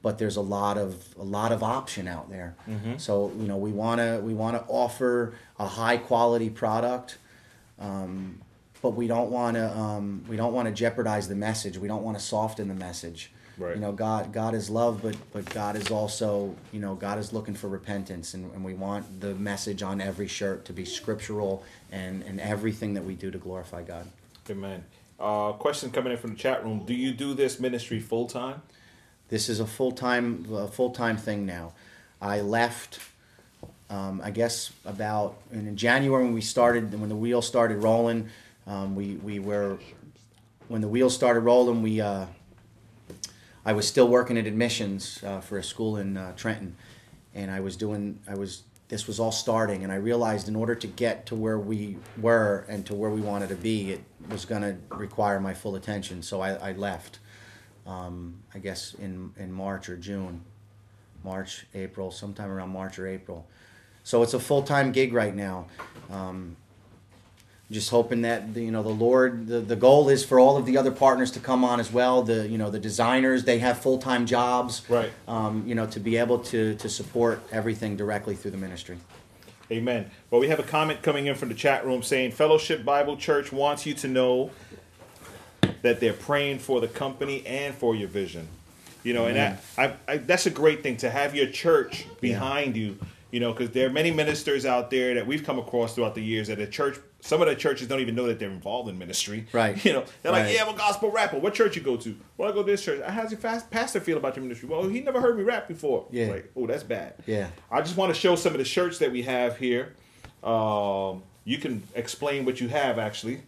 but 0.00 0.18
there's 0.18 0.36
a 0.36 0.40
lot 0.40 0.76
of 0.78 1.14
a 1.18 1.22
lot 1.24 1.52
of 1.52 1.62
option 1.62 2.08
out 2.08 2.30
there. 2.30 2.56
So 2.96 3.30
you 3.38 3.46
know 3.46 3.58
we 3.58 3.70
want 3.70 4.00
to 4.00 4.20
we 4.24 4.34
want 4.34 4.56
to 4.56 4.64
offer 4.72 5.34
a 5.58 5.66
high 5.66 5.98
quality 5.98 6.48
product, 6.50 7.18
um, 7.78 8.40
but 8.82 8.90
we 8.90 9.06
don't 9.06 9.30
want 9.30 9.56
to 9.56 9.78
um, 9.78 10.24
we 10.28 10.36
don't 10.36 10.52
want 10.52 10.68
to 10.68 10.74
jeopardize 10.74 11.28
the 11.28 11.36
message. 11.36 11.78
We 11.78 11.88
don't 11.88 12.02
want 12.02 12.18
to 12.18 12.22
soften 12.22 12.68
the 12.68 12.74
message. 12.74 13.30
Right. 13.56 13.76
You 13.76 13.80
know, 13.80 13.92
God 13.92 14.32
God 14.32 14.54
is 14.54 14.68
love, 14.68 15.00
but 15.02 15.16
but 15.32 15.44
God 15.46 15.76
is 15.76 15.90
also 15.90 16.54
you 16.72 16.80
know 16.80 16.94
God 16.94 17.18
is 17.18 17.32
looking 17.32 17.54
for 17.54 17.68
repentance, 17.68 18.34
and, 18.34 18.52
and 18.52 18.64
we 18.64 18.74
want 18.74 19.20
the 19.20 19.34
message 19.34 19.82
on 19.82 20.00
every 20.00 20.26
shirt 20.26 20.64
to 20.66 20.72
be 20.72 20.84
scriptural 20.84 21.62
and 21.90 22.22
and 22.24 22.40
everything 22.40 22.94
that 22.94 23.04
we 23.04 23.14
do 23.14 23.30
to 23.30 23.38
glorify 23.38 23.82
God. 23.82 24.08
Amen. 24.50 24.84
Uh, 25.20 25.52
question 25.52 25.90
coming 25.90 26.12
in 26.12 26.18
from 26.18 26.30
the 26.30 26.36
chat 26.36 26.64
room: 26.64 26.84
Do 26.84 26.94
you 26.94 27.12
do 27.12 27.34
this 27.34 27.60
ministry 27.60 28.00
full 28.00 28.26
time? 28.26 28.62
This 29.28 29.48
is 29.48 29.60
a 29.60 29.66
full 29.66 29.92
time 29.92 30.46
uh, 30.52 30.66
full 30.66 30.90
time 30.90 31.16
thing 31.16 31.46
now. 31.46 31.72
I 32.20 32.40
left. 32.40 32.98
Um, 33.90 34.22
I 34.24 34.30
guess 34.30 34.72
about 34.86 35.36
in 35.52 35.76
January 35.76 36.24
when 36.24 36.32
we 36.32 36.40
started 36.40 36.98
when 36.98 37.10
the 37.10 37.16
wheels 37.16 37.46
started 37.46 37.82
rolling, 37.82 38.30
um, 38.66 38.94
we 38.94 39.16
we 39.16 39.38
were 39.38 39.78
when 40.68 40.80
the 40.80 40.88
wheels 40.88 41.14
started 41.14 41.40
rolling 41.40 41.82
we. 41.82 42.00
Uh, 42.00 42.26
I 43.64 43.72
was 43.74 43.86
still 43.86 44.08
working 44.08 44.36
at 44.38 44.46
admissions 44.46 45.22
uh, 45.24 45.40
for 45.40 45.56
a 45.56 45.62
school 45.62 45.96
in 45.96 46.16
uh, 46.16 46.32
Trenton, 46.34 46.74
and 47.34 47.50
I 47.50 47.60
was 47.60 47.76
doing 47.76 48.18
I 48.28 48.34
was 48.34 48.64
this 48.88 49.06
was 49.06 49.18
all 49.18 49.32
starting, 49.32 49.84
and 49.84 49.92
I 49.92 49.96
realized 49.96 50.48
in 50.48 50.56
order 50.56 50.74
to 50.74 50.86
get 50.86 51.26
to 51.26 51.34
where 51.34 51.58
we 51.58 51.96
were 52.18 52.66
and 52.68 52.84
to 52.86 52.94
where 52.94 53.10
we 53.10 53.20
wanted 53.20 53.48
to 53.48 53.54
be, 53.54 53.92
it 53.92 54.04
was 54.28 54.44
going 54.44 54.62
to 54.62 54.76
require 54.94 55.40
my 55.40 55.54
full 55.54 55.76
attention. 55.76 56.22
So 56.22 56.40
I, 56.40 56.70
I 56.70 56.72
left. 56.72 57.18
Um, 57.86 58.42
I 58.54 58.58
guess 58.58 58.94
in 58.94 59.32
in 59.38 59.50
March 59.52 59.88
or 59.88 59.96
June, 59.96 60.42
March, 61.24 61.66
April, 61.74 62.10
sometime 62.10 62.50
around 62.50 62.70
March 62.70 62.98
or 62.98 63.06
April. 63.06 63.46
So 64.04 64.22
it's 64.22 64.34
a 64.34 64.40
full 64.40 64.62
time 64.62 64.92
gig 64.92 65.12
right 65.12 65.34
now. 65.34 65.66
Um, 66.10 66.56
just 67.72 67.90
hoping 67.90 68.22
that 68.22 68.54
the, 68.54 68.62
you 68.62 68.70
know 68.70 68.82
the 68.82 68.90
Lord. 68.90 69.46
The, 69.46 69.60
the 69.60 69.76
goal 69.76 70.08
is 70.08 70.24
for 70.24 70.38
all 70.38 70.56
of 70.56 70.66
the 70.66 70.76
other 70.76 70.90
partners 70.90 71.30
to 71.32 71.40
come 71.40 71.64
on 71.64 71.80
as 71.80 71.92
well. 71.92 72.22
The 72.22 72.46
you 72.46 72.58
know 72.58 72.70
the 72.70 72.78
designers 72.78 73.44
they 73.44 73.58
have 73.58 73.78
full 73.78 73.98
time 73.98 74.26
jobs. 74.26 74.82
Right. 74.88 75.10
Um, 75.26 75.64
you 75.66 75.74
know 75.74 75.86
to 75.86 76.00
be 76.00 76.16
able 76.16 76.38
to 76.40 76.74
to 76.76 76.88
support 76.88 77.42
everything 77.50 77.96
directly 77.96 78.36
through 78.36 78.52
the 78.52 78.58
ministry. 78.58 78.98
Amen. 79.70 80.10
Well, 80.30 80.40
we 80.40 80.48
have 80.48 80.58
a 80.58 80.64
comment 80.64 81.00
coming 81.02 81.26
in 81.26 81.34
from 81.34 81.48
the 81.48 81.54
chat 81.54 81.86
room 81.86 82.02
saying 82.02 82.32
Fellowship 82.32 82.84
Bible 82.84 83.16
Church 83.16 83.52
wants 83.52 83.86
you 83.86 83.94
to 83.94 84.08
know 84.08 84.50
that 85.80 85.98
they're 85.98 86.12
praying 86.12 86.58
for 86.58 86.80
the 86.80 86.88
company 86.88 87.44
and 87.46 87.74
for 87.74 87.94
your 87.94 88.08
vision. 88.08 88.48
You 89.02 89.14
know, 89.14 89.26
and 89.26 89.36
that 89.36 89.64
I, 89.76 89.94
I, 90.06 90.16
that's 90.18 90.46
a 90.46 90.50
great 90.50 90.82
thing 90.82 90.96
to 90.98 91.10
have 91.10 91.34
your 91.34 91.46
church 91.46 92.06
behind 92.20 92.76
you. 92.76 92.98
You 93.30 93.40
know, 93.40 93.52
because 93.52 93.70
there 93.70 93.86
are 93.86 93.90
many 93.90 94.10
ministers 94.10 94.66
out 94.66 94.90
there 94.90 95.14
that 95.14 95.26
we've 95.26 95.42
come 95.42 95.58
across 95.58 95.94
throughout 95.94 96.14
the 96.14 96.22
years 96.22 96.48
that 96.48 96.60
a 96.60 96.66
church. 96.66 96.98
Some 97.24 97.40
of 97.40 97.46
the 97.46 97.54
churches 97.54 97.86
don't 97.86 98.00
even 98.00 98.16
know 98.16 98.26
that 98.26 98.40
they're 98.40 98.50
involved 98.50 98.88
in 98.88 98.98
ministry. 98.98 99.46
Right. 99.52 99.82
You 99.84 99.92
know, 99.92 100.04
they're 100.22 100.32
like, 100.32 100.44
Right. 100.46 100.54
"Yeah, 100.56 100.64
I'm 100.64 100.74
a 100.74 100.76
gospel 100.76 101.08
rapper. 101.10 101.38
What 101.38 101.54
church 101.54 101.76
you 101.76 101.82
go 101.82 101.96
to? 101.96 102.16
Well, 102.36 102.50
I 102.50 102.52
go 102.52 102.64
to 102.64 102.70
this 102.72 102.84
church. 102.84 103.00
How's 103.06 103.30
your 103.30 103.38
fast 103.38 103.70
pastor 103.70 104.00
feel 104.00 104.16
about 104.16 104.34
your 104.36 104.42
ministry? 104.42 104.68
Well, 104.68 104.88
he 104.88 105.00
never 105.00 105.20
heard 105.20 105.36
me 105.38 105.44
rap 105.44 105.68
before. 105.68 106.06
Yeah. 106.10 106.26
Like, 106.32 106.50
oh, 106.56 106.66
that's 106.66 106.82
bad. 106.82 107.14
Yeah. 107.26 107.48
I 107.70 107.80
just 107.80 107.96
want 107.96 108.12
to 108.12 108.20
show 108.20 108.34
some 108.34 108.52
of 108.52 108.58
the 108.58 108.64
shirts 108.64 108.98
that 108.98 109.12
we 109.12 109.22
have 109.22 109.56
here. 109.56 109.94
Um, 110.42 111.22
you 111.44 111.58
can 111.58 111.84
explain 111.94 112.44
what 112.44 112.60
you 112.60 112.68
have 112.68 112.98
actually. 112.98 113.42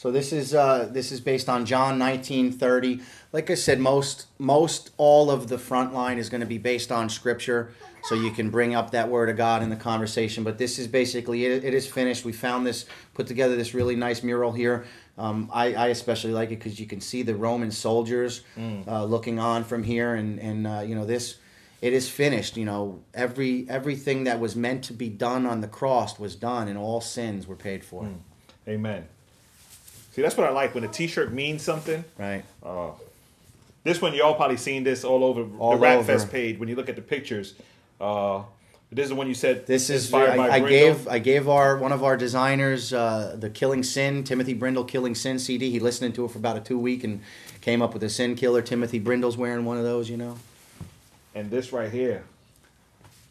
So 0.00 0.10
this 0.10 0.32
is 0.32 0.54
uh, 0.54 0.88
this 0.90 1.12
is 1.12 1.20
based 1.20 1.50
on 1.50 1.66
John 1.66 1.98
nineteen 1.98 2.52
thirty. 2.52 3.00
Like 3.34 3.50
I 3.50 3.54
said, 3.54 3.78
most 3.80 4.28
most 4.38 4.92
all 4.96 5.30
of 5.30 5.48
the 5.48 5.58
front 5.58 5.92
line 5.92 6.16
is 6.16 6.30
going 6.30 6.40
to 6.40 6.46
be 6.46 6.56
based 6.56 6.90
on 6.90 7.10
Scripture, 7.10 7.74
so 8.04 8.14
you 8.14 8.30
can 8.30 8.48
bring 8.48 8.74
up 8.74 8.92
that 8.92 9.10
Word 9.10 9.28
of 9.28 9.36
God 9.36 9.62
in 9.62 9.68
the 9.68 9.76
conversation. 9.76 10.42
But 10.42 10.56
this 10.56 10.78
is 10.78 10.86
basically 10.86 11.44
it, 11.44 11.64
it 11.64 11.74
is 11.74 11.86
finished. 11.86 12.24
We 12.24 12.32
found 12.32 12.66
this 12.66 12.86
put 13.12 13.26
together 13.26 13.56
this 13.56 13.74
really 13.74 13.94
nice 13.94 14.22
mural 14.22 14.52
here. 14.52 14.86
Um, 15.18 15.50
I, 15.52 15.74
I 15.74 15.86
especially 15.88 16.32
like 16.32 16.50
it 16.50 16.60
because 16.60 16.80
you 16.80 16.86
can 16.86 17.02
see 17.02 17.20
the 17.20 17.36
Roman 17.36 17.70
soldiers 17.70 18.40
uh, 18.88 19.04
looking 19.04 19.38
on 19.38 19.64
from 19.64 19.82
here, 19.82 20.14
and 20.14 20.40
and 20.40 20.66
uh, 20.66 20.80
you 20.80 20.94
know 20.94 21.04
this. 21.04 21.36
It 21.82 21.92
is 21.92 22.08
finished. 22.08 22.56
You 22.56 22.64
know 22.64 23.02
every 23.12 23.66
everything 23.68 24.24
that 24.24 24.40
was 24.40 24.56
meant 24.56 24.82
to 24.84 24.94
be 24.94 25.10
done 25.10 25.44
on 25.44 25.60
the 25.60 25.68
cross 25.68 26.18
was 26.18 26.36
done, 26.36 26.68
and 26.68 26.78
all 26.78 27.02
sins 27.02 27.46
were 27.46 27.54
paid 27.54 27.84
for. 27.84 28.04
Amen. 28.04 29.06
See, 30.12 30.22
that's 30.22 30.36
what 30.36 30.46
I 30.46 30.50
like 30.50 30.74
when 30.74 30.84
a 30.84 30.88
T-shirt 30.88 31.32
means 31.32 31.62
something. 31.62 32.04
Right. 32.18 32.42
This 33.84 34.02
one, 34.02 34.14
y'all 34.14 34.34
probably 34.34 34.56
seen 34.56 34.84
this 34.84 35.04
all 35.04 35.24
over 35.24 35.46
All 35.58 35.72
the 35.72 35.78
Rap. 35.78 36.04
Fest 36.04 36.30
page 36.30 36.58
when 36.58 36.68
you 36.68 36.76
look 36.76 36.88
at 36.88 36.96
the 36.96 37.02
pictures. 37.02 37.54
Uh, 38.00 38.42
This 38.92 39.04
is 39.04 39.10
the 39.10 39.14
one 39.14 39.28
you 39.28 39.34
said. 39.34 39.66
This 39.66 39.88
is 39.88 40.04
inspired 40.06 40.30
I, 40.30 40.36
by 40.36 40.50
I 40.50 40.60
Brindle? 40.60 40.68
gave 40.68 41.08
I 41.08 41.18
gave 41.20 41.48
our 41.48 41.76
one 41.78 41.92
of 41.92 42.02
our 42.02 42.16
designers 42.16 42.92
uh, 42.92 43.36
the 43.38 43.48
Killing 43.48 43.82
Sin 43.84 44.24
Timothy 44.24 44.52
Brindle 44.52 44.84
Killing 44.84 45.14
Sin 45.14 45.38
CD. 45.38 45.70
He 45.70 45.78
listened 45.78 46.14
to 46.16 46.24
it 46.24 46.30
for 46.32 46.38
about 46.38 46.56
a 46.56 46.60
two 46.60 46.78
week 46.78 47.04
and 47.04 47.20
came 47.60 47.80
up 47.82 47.94
with 47.94 48.02
a 48.02 48.08
sin 48.10 48.34
killer. 48.34 48.62
Timothy 48.62 48.98
Brindle's 48.98 49.36
wearing 49.36 49.64
one 49.64 49.76
of 49.78 49.84
those, 49.84 50.10
you 50.10 50.16
know. 50.16 50.36
And 51.34 51.50
this 51.50 51.72
right 51.72 51.90
here. 51.92 52.24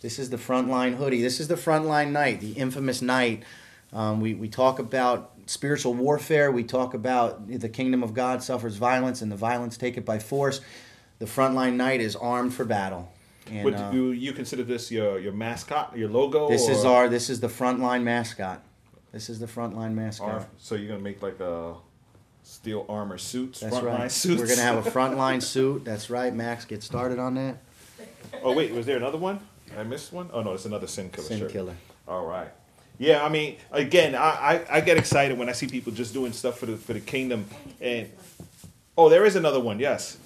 This 0.02 0.18
is 0.18 0.30
the 0.30 0.38
frontline 0.38 0.96
hoodie. 0.96 1.22
This 1.22 1.42
is 1.42 1.50
the 1.50 1.56
frontline 1.56 2.12
night, 2.12 2.40
the 2.40 2.54
infamous 2.54 3.02
night. 3.02 3.44
Um, 3.92 4.22
we, 4.22 4.34
we 4.34 4.48
talk 4.48 4.80
about 4.80 5.32
spiritual 5.50 5.94
warfare. 5.96 6.52
We 6.52 6.64
talk 6.64 6.94
about 6.94 7.48
the 7.48 7.70
kingdom 7.70 8.04
of 8.04 8.14
God 8.14 8.44
suffers 8.44 8.76
violence 8.78 9.22
and 9.22 9.32
the 9.32 9.36
violence 9.36 9.78
take 9.78 9.98
it 9.98 10.06
by 10.06 10.20
force. 10.20 10.62
The 11.18 11.26
frontline 11.26 11.74
knight 11.74 12.02
is 12.02 12.16
armed 12.16 12.54
for 12.54 12.66
battle. 12.66 13.12
And, 13.52 13.66
Would 13.66 13.74
uh, 13.76 13.90
you 13.92 14.12
you 14.12 14.32
consider 14.34 14.62
this 14.64 14.92
your 14.92 15.20
your 15.20 15.34
mascot, 15.34 15.98
your 15.98 16.08
logo? 16.10 16.48
this 16.50 16.70
is 16.70 16.86
our 16.86 17.10
this 17.10 17.30
is 17.32 17.40
the 17.40 17.48
frontline 17.48 18.04
mascot. 18.04 18.64
This 19.12 19.28
is 19.28 19.40
the 19.40 19.48
frontline 19.48 19.94
mascot. 19.96 20.30
Ar- 20.30 20.48
So 20.60 20.76
you're 20.76 20.88
gonna 20.90 21.00
make 21.02 21.24
like 21.24 21.40
a 21.40 21.74
steel 22.44 22.86
armor 22.88 23.18
suits, 23.18 23.60
That's 23.62 23.76
frontline 23.76 24.00
right. 24.00 24.12
suits. 24.12 24.40
We're 24.40 24.48
gonna 24.48 24.62
have 24.62 24.86
a 24.86 24.92
frontline 24.98 25.42
suit. 25.42 25.84
That's 25.84 26.12
right, 26.12 26.34
Max. 26.34 26.66
Get 26.66 26.84
started 26.84 27.18
on 27.18 27.34
that. 27.36 27.58
Oh 28.44 28.54
wait, 28.54 28.72
was 28.72 28.86
there 28.86 28.98
another 28.98 29.18
one? 29.18 29.40
I 29.76 29.82
missed 29.84 30.14
one. 30.14 30.30
Oh 30.32 30.44
no, 30.44 30.54
it's 30.54 30.66
another 30.66 30.88
sin 30.88 31.10
killer. 31.10 31.28
Sin 31.28 31.40
shirt. 31.40 31.52
killer. 31.52 31.76
All 32.08 32.26
right. 32.28 32.50
Yeah, 33.00 33.24
I 33.24 33.30
mean, 33.30 33.56
again, 33.72 34.14
I, 34.14 34.20
I, 34.20 34.66
I 34.78 34.82
get 34.82 34.98
excited 34.98 35.38
when 35.38 35.48
I 35.48 35.54
see 35.54 35.68
people 35.68 35.94
just 35.94 36.14
doing 36.14 36.34
stuff 36.34 36.60
for 36.60 36.66
the 36.66 36.76
for 36.78 36.92
the 36.94 37.00
kingdom, 37.00 37.46
and 37.80 38.12
oh, 38.98 39.08
there 39.08 39.26
is 39.26 39.38
another 39.38 39.60
one. 39.62 39.80
Yes, 39.80 40.18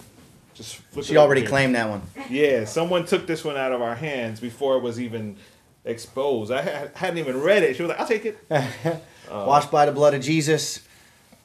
just 0.56 0.78
flip 0.78 1.06
She 1.06 1.16
already 1.16 1.46
claimed 1.46 1.76
that 1.76 1.88
one. 1.88 2.02
Yeah, 2.30 2.66
someone 2.66 3.06
took 3.06 3.28
this 3.28 3.46
one 3.46 3.58
out 3.58 3.72
of 3.74 3.82
our 3.84 3.94
hands 3.96 4.40
before 4.40 4.76
it 4.78 4.82
was 4.82 5.00
even 5.00 5.38
exposed. 5.86 6.52
I 6.52 6.62
ha- 6.64 6.88
hadn't 6.96 7.20
even 7.20 7.40
read 7.42 7.62
it. 7.62 7.76
She 7.76 7.84
was 7.84 7.90
like, 7.90 8.00
"I'll 8.00 8.08
take 8.08 8.26
it." 8.26 8.38
Washed 9.32 9.70
by 9.70 9.86
the 9.86 9.92
blood 9.92 10.16
of 10.16 10.22
Jesus. 10.24 10.80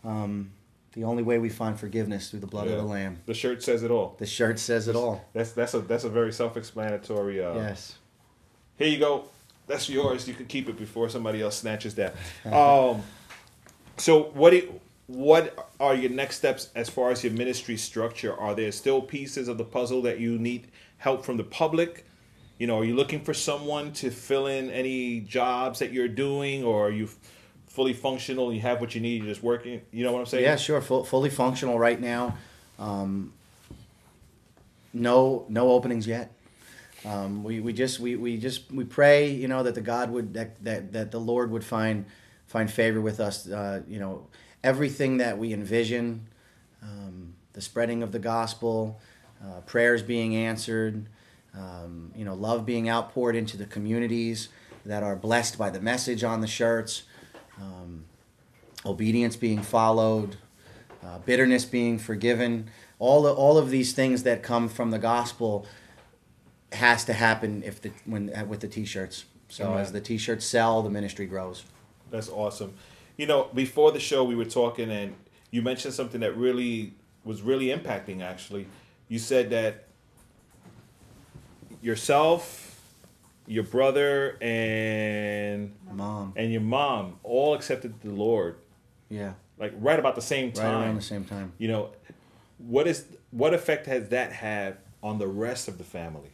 Um, 0.04 0.50
the 0.92 1.04
only 1.04 1.22
way 1.22 1.38
we 1.38 1.50
find 1.50 1.78
forgiveness 1.78 2.30
through 2.30 2.40
the 2.40 2.46
blood 2.46 2.66
Yeah. 2.68 2.72
of 2.72 2.78
the 2.78 2.84
Lamb. 2.88 3.18
The 3.26 3.34
shirt 3.34 3.62
says 3.62 3.82
it 3.82 3.90
all. 3.90 4.16
The 4.18 4.26
shirt 4.26 4.58
says 4.58 4.88
it 4.88 4.96
all. 4.96 5.22
That's 5.34 5.52
that's 5.52 5.74
a 5.74 5.80
that's 5.80 6.04
a 6.04 6.08
very 6.10 6.32
self-explanatory. 6.32 7.44
Uh, 7.44 7.54
Yes. 7.54 7.96
Here 8.78 8.88
you 8.88 8.98
go. 8.98 9.24
That's 9.68 9.88
yours. 9.88 10.26
You 10.26 10.34
can 10.34 10.46
keep 10.46 10.68
it 10.68 10.78
before 10.78 11.08
somebody 11.08 11.42
else 11.42 11.58
snatches 11.58 11.94
that. 11.96 12.16
Um, 12.44 13.02
so 13.98 14.24
what 14.34 14.52
you, 14.52 14.80
what 15.06 15.70
are 15.78 15.94
your 15.94 16.10
next 16.10 16.36
steps 16.36 16.70
as 16.74 16.88
far 16.88 17.10
as 17.10 17.22
your 17.22 17.32
ministry 17.32 17.76
structure? 17.76 18.34
Are 18.34 18.54
there 18.54 18.72
still 18.72 19.00
pieces 19.02 19.48
of 19.48 19.58
the 19.58 19.64
puzzle 19.64 20.02
that 20.02 20.20
you 20.20 20.38
need 20.38 20.68
help 20.98 21.24
from 21.24 21.36
the 21.36 21.44
public? 21.44 22.06
You 22.58 22.66
know, 22.66 22.80
are 22.80 22.84
you 22.84 22.96
looking 22.96 23.20
for 23.20 23.34
someone 23.34 23.92
to 23.94 24.10
fill 24.10 24.46
in 24.46 24.70
any 24.70 25.20
jobs 25.20 25.78
that 25.78 25.92
you're 25.92 26.08
doing, 26.08 26.64
or 26.64 26.88
are 26.88 26.90
you 26.90 27.08
fully 27.68 27.92
functional? 27.92 28.52
You 28.52 28.60
have 28.62 28.80
what 28.80 28.94
you 28.94 29.00
need. 29.00 29.22
You're 29.22 29.32
just 29.32 29.42
working. 29.42 29.80
You 29.92 30.04
know 30.04 30.12
what 30.12 30.20
I'm 30.20 30.26
saying? 30.26 30.44
Yeah, 30.44 30.56
sure. 30.56 30.80
Full, 30.80 31.04
fully 31.04 31.30
functional 31.30 31.78
right 31.78 32.00
now. 32.00 32.36
Um, 32.78 33.32
no, 34.92 35.46
no 35.48 35.70
openings 35.70 36.06
yet. 36.06 36.32
Um, 37.04 37.44
we, 37.44 37.60
we 37.60 37.72
just 37.72 38.00
we, 38.00 38.16
we 38.16 38.36
just 38.36 38.72
we 38.72 38.84
pray 38.84 39.30
you 39.30 39.46
know 39.46 39.62
that 39.62 39.74
the 39.74 39.80
God 39.80 40.10
would 40.10 40.34
that, 40.34 40.62
that, 40.64 40.92
that 40.92 41.10
the 41.10 41.20
Lord 41.20 41.50
would 41.52 41.64
find 41.64 42.06
find 42.46 42.70
favor 42.70 43.00
with 43.00 43.20
us 43.20 43.48
uh, 43.48 43.82
you 43.86 44.00
know 44.00 44.26
everything 44.64 45.18
that 45.18 45.38
we 45.38 45.52
envision 45.52 46.26
um, 46.82 47.34
the 47.52 47.60
spreading 47.60 48.02
of 48.02 48.10
the 48.10 48.18
gospel 48.18 49.00
uh, 49.42 49.60
prayers 49.60 50.02
being 50.02 50.34
answered 50.34 51.06
um, 51.54 52.10
you 52.16 52.24
know 52.24 52.34
love 52.34 52.66
being 52.66 52.88
outpoured 52.88 53.36
into 53.36 53.56
the 53.56 53.66
communities 53.66 54.48
that 54.84 55.02
are 55.04 55.14
blessed 55.14 55.56
by 55.56 55.70
the 55.70 55.80
message 55.80 56.24
on 56.24 56.40
the 56.40 56.46
shirts 56.48 57.04
um, 57.60 58.04
obedience 58.84 59.36
being 59.36 59.62
followed 59.62 60.36
uh, 61.04 61.18
bitterness 61.20 61.64
being 61.64 61.96
forgiven 61.96 62.68
all 62.98 63.22
the, 63.22 63.32
all 63.32 63.56
of 63.56 63.70
these 63.70 63.92
things 63.92 64.24
that 64.24 64.42
come 64.42 64.68
from 64.68 64.90
the 64.90 64.98
gospel 64.98 65.64
has 66.72 67.04
to 67.06 67.12
happen 67.12 67.62
if 67.62 67.80
the 67.80 67.90
when 68.04 68.32
with 68.48 68.60
the 68.60 68.68
t-shirts. 68.68 69.24
So 69.48 69.66
Amen. 69.66 69.78
as 69.78 69.92
the 69.92 70.00
t-shirts 70.00 70.44
sell, 70.44 70.82
the 70.82 70.90
ministry 70.90 71.26
grows. 71.26 71.64
That's 72.10 72.28
awesome. 72.28 72.74
You 73.16 73.26
know, 73.26 73.48
before 73.54 73.92
the 73.92 74.00
show, 74.00 74.22
we 74.24 74.34
were 74.34 74.44
talking, 74.44 74.90
and 74.90 75.14
you 75.50 75.62
mentioned 75.62 75.94
something 75.94 76.20
that 76.20 76.36
really 76.36 76.94
was 77.24 77.42
really 77.42 77.66
impacting. 77.66 78.22
Actually, 78.22 78.66
you 79.08 79.18
said 79.18 79.50
that 79.50 79.88
yourself, 81.80 82.80
your 83.46 83.64
brother, 83.64 84.36
and 84.40 85.74
Mom, 85.92 86.32
and 86.36 86.52
your 86.52 86.60
mom 86.60 87.18
all 87.22 87.54
accepted 87.54 88.00
the 88.02 88.10
Lord, 88.10 88.56
yeah, 89.08 89.32
like 89.58 89.72
right 89.78 89.98
about 89.98 90.14
the 90.14 90.22
same 90.22 90.48
right 90.48 90.54
time. 90.54 90.82
around 90.82 90.94
the 90.96 91.02
same 91.02 91.24
time. 91.24 91.52
You 91.58 91.68
know, 91.68 91.90
what 92.58 92.86
is 92.86 93.06
what 93.30 93.54
effect 93.54 93.86
has 93.86 94.10
that 94.10 94.32
had 94.32 94.76
on 95.02 95.18
the 95.18 95.26
rest 95.28 95.68
of 95.68 95.78
the 95.78 95.84
family? 95.84 96.30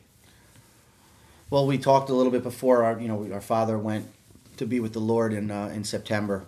Well, 1.51 1.67
we 1.67 1.79
talked 1.79 2.09
a 2.11 2.15
little 2.15 2.33
bit 2.33 2.43
before. 2.43 2.85
Our 2.85 2.99
you 2.99 3.09
know 3.09 3.29
our 3.33 3.41
father 3.41 3.79
went 3.79 4.09
to 4.57 4.67
be 4.67 4.81
with 4.81 4.93
the 4.93 5.01
Lord 5.01 5.33
in 5.33 5.51
uh, 5.51 5.71
in 5.75 5.85
September. 5.85 6.47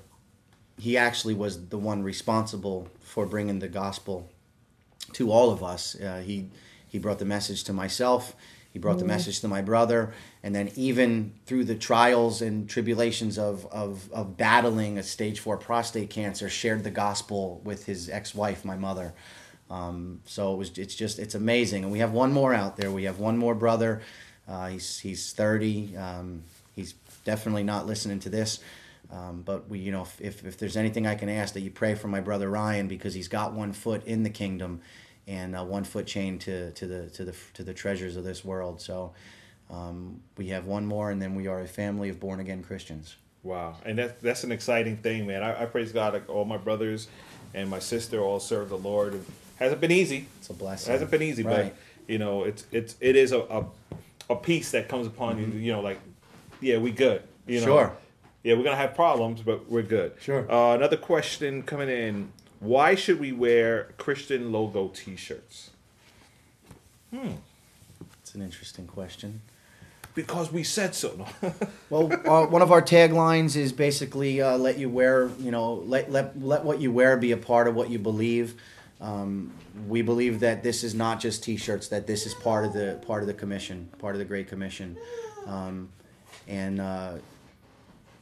He 0.79 0.97
actually 0.97 1.35
was 1.35 1.69
the 1.69 1.79
one 1.79 2.03
responsible 2.03 2.89
for 3.01 3.27
bringing 3.27 3.59
the 3.59 3.69
gospel 3.69 4.31
to 5.13 5.31
all 5.31 5.51
of 5.51 5.63
us. 5.63 5.99
Uh, 6.01 6.23
he 6.25 6.49
he 6.89 6.99
brought 6.99 7.19
the 7.19 7.25
message 7.25 7.65
to 7.65 7.73
myself. 7.73 8.35
He 8.73 8.79
brought 8.79 8.99
the 8.99 9.07
message 9.07 9.41
to 9.41 9.49
my 9.49 9.63
brother, 9.63 10.13
and 10.43 10.55
then 10.55 10.71
even 10.77 11.33
through 11.47 11.65
the 11.65 11.75
trials 11.75 12.43
and 12.43 12.69
tribulations 12.69 13.39
of, 13.39 13.65
of, 13.73 14.13
of 14.13 14.37
battling 14.37 14.99
a 14.99 15.03
stage 15.03 15.41
four 15.41 15.57
prostate 15.57 16.11
cancer, 16.11 16.51
shared 16.51 16.85
the 16.85 16.91
gospel 16.91 17.63
with 17.65 17.87
his 17.87 18.11
ex-wife, 18.11 18.67
my 18.67 18.77
mother. 18.77 19.15
Um, 19.71 20.21
so 20.27 20.53
it 20.53 20.59
was 20.59 20.77
it's 20.77 20.95
just 20.95 21.19
it's 21.19 21.35
amazing, 21.35 21.85
and 21.85 21.93
we 21.93 22.01
have 22.01 22.13
one 22.13 22.35
more 22.35 22.53
out 22.53 22.77
there. 22.77 22.91
We 22.91 23.05
have 23.05 23.19
one 23.19 23.39
more 23.39 23.55
brother. 23.55 24.03
Uh, 24.49 24.69
he's 24.69 24.99
he's 24.99 25.33
thirty. 25.33 25.97
Um, 25.97 26.43
he's 26.75 26.95
definitely 27.25 27.65
not 27.65 27.87
listening 27.87 28.21
to 28.21 28.29
this. 28.29 28.61
Um, 29.11 29.43
but 29.43 29.69
we, 29.69 29.79
you 29.79 29.93
know, 29.93 30.03
if, 30.03 30.21
if, 30.21 30.45
if 30.45 30.59
there's 30.59 30.77
anything 30.77 31.07
I 31.07 31.15
can 31.15 31.29
ask, 31.29 31.55
that 31.55 31.61
you 31.61 31.71
pray 31.71 31.95
for 31.95 32.09
my 32.09 32.21
brother 32.21 32.51
Ryan 32.51 32.89
because 32.89 33.15
he's 33.15 33.29
got 33.29 33.53
one 33.53 33.73
foot 33.73 34.05
in 34.05 34.25
the 34.25 34.31
kingdom, 34.31 34.81
and 35.29 35.55
uh, 35.55 35.63
one 35.65 35.85
foot 35.85 36.07
chained 36.07 36.41
to, 36.43 36.73
to 36.73 36.87
the 36.89 37.07
to 37.11 37.25
the 37.25 37.35
to 37.55 37.63
the 37.63 37.73
treasures 37.75 38.17
of 38.17 38.25
this 38.25 38.45
world. 38.45 38.81
So 38.81 39.13
um, 39.71 40.21
we 40.37 40.49
have 40.49 40.67
one 40.67 40.87
more, 40.87 41.11
and 41.11 41.23
then 41.23 41.35
we 41.37 41.47
are 41.47 41.61
a 41.61 41.69
family 41.69 42.09
of 42.09 42.19
born 42.19 42.41
again 42.41 42.63
Christians. 42.65 43.17
Wow, 43.45 43.77
and 43.85 43.97
that's 43.99 44.21
that's 44.21 44.43
an 44.45 44.51
exciting 44.51 44.97
thing, 44.97 45.27
man. 45.27 45.43
I, 45.45 45.63
I 45.63 45.67
praise 45.67 45.93
God. 45.93 46.21
All 46.29 46.45
my 46.45 46.57
brothers 46.57 47.07
and 47.55 47.71
my 47.71 47.79
sister 47.79 48.21
all 48.21 48.41
serve 48.41 48.71
the 48.71 48.79
Lord. 48.79 49.15
It 49.15 49.23
hasn't 49.61 49.81
been 49.81 49.93
easy. 49.93 50.27
It's 50.39 50.51
a 50.51 50.53
blessing. 50.53 50.91
It 50.91 50.95
hasn't 50.95 51.11
been 51.13 51.23
easy, 51.23 51.45
Right. 51.45 51.73
but 51.73 52.13
you 52.13 52.19
know, 52.19 52.43
it's 52.43 52.67
it's 52.73 52.97
it 53.01 53.15
is 53.15 53.31
a 53.31 53.39
a, 53.39 53.65
a 54.29 54.37
peace 54.37 54.71
that 54.73 54.89
comes 54.89 55.07
upon 55.07 55.39
you. 55.39 55.47
You 55.59 55.73
know, 55.73 55.81
like 55.81 55.99
yeah, 56.61 56.79
we 56.79 56.91
good. 56.91 57.23
You 57.47 57.61
know, 57.61 57.67
Mm-hmm. 57.67 57.75
Sure. 57.77 57.97
Yeah, 58.43 58.55
we're 58.55 58.65
gonna 58.65 58.77
have 58.77 58.95
problems, 58.95 59.41
but 59.41 59.69
we're 59.69 59.83
good. 59.83 60.13
Sure. 60.21 60.51
Uh, 60.51 60.75
another 60.75 60.97
question 60.97 61.63
coming 61.63 61.89
in: 61.89 62.33
Why 62.61 62.95
should 62.95 63.19
we 63.19 63.33
wear 63.33 63.95
Christian 63.99 64.53
logo 64.53 64.89
T-shirts? 64.89 65.71
Hmm. 67.13 67.33
It's 68.23 68.35
an 68.35 68.43
interesting 68.43 68.87
question. 68.87 69.43
Because 70.15 70.51
we 70.51 70.63
said 70.65 70.95
so. 70.95 71.27
Well, 71.91 72.11
uh, 72.27 72.47
one 72.47 72.63
of 72.63 72.73
our 72.73 72.83
taglines 72.83 73.55
is 73.55 73.73
basically 73.73 74.41
uh, 74.41 74.57
let 74.59 74.77
you 74.77 74.89
wear, 74.89 75.31
you 75.39 75.53
know, 75.53 75.75
let, 75.75 76.11
let, 76.11 76.43
let 76.43 76.65
what 76.65 76.81
you 76.81 76.91
wear 76.91 77.17
be 77.17 77.31
a 77.31 77.37
part 77.37 77.69
of 77.69 77.77
what 77.77 77.91
you 77.91 78.01
believe. 78.01 78.61
Um, 79.01 79.53
we 79.87 80.03
believe 80.03 80.41
that 80.41 80.63
this 80.63 80.83
is 80.83 80.95
not 80.95 81.21
just 81.21 81.43
T-shirts; 81.43 81.89
that 81.89 82.07
this 82.07 82.27
is 82.27 82.35
part 82.35 82.65
of 82.65 82.73
the 82.73 83.01
part 83.07 83.23
of 83.23 83.27
the 83.27 83.35
commission, 83.35 83.89
part 83.99 84.15
of 84.15 84.19
the 84.19 84.25
Great 84.25 84.49
Commission. 84.49 84.97
Um, 85.47 85.91
and 86.49 86.81
uh, 86.81 87.15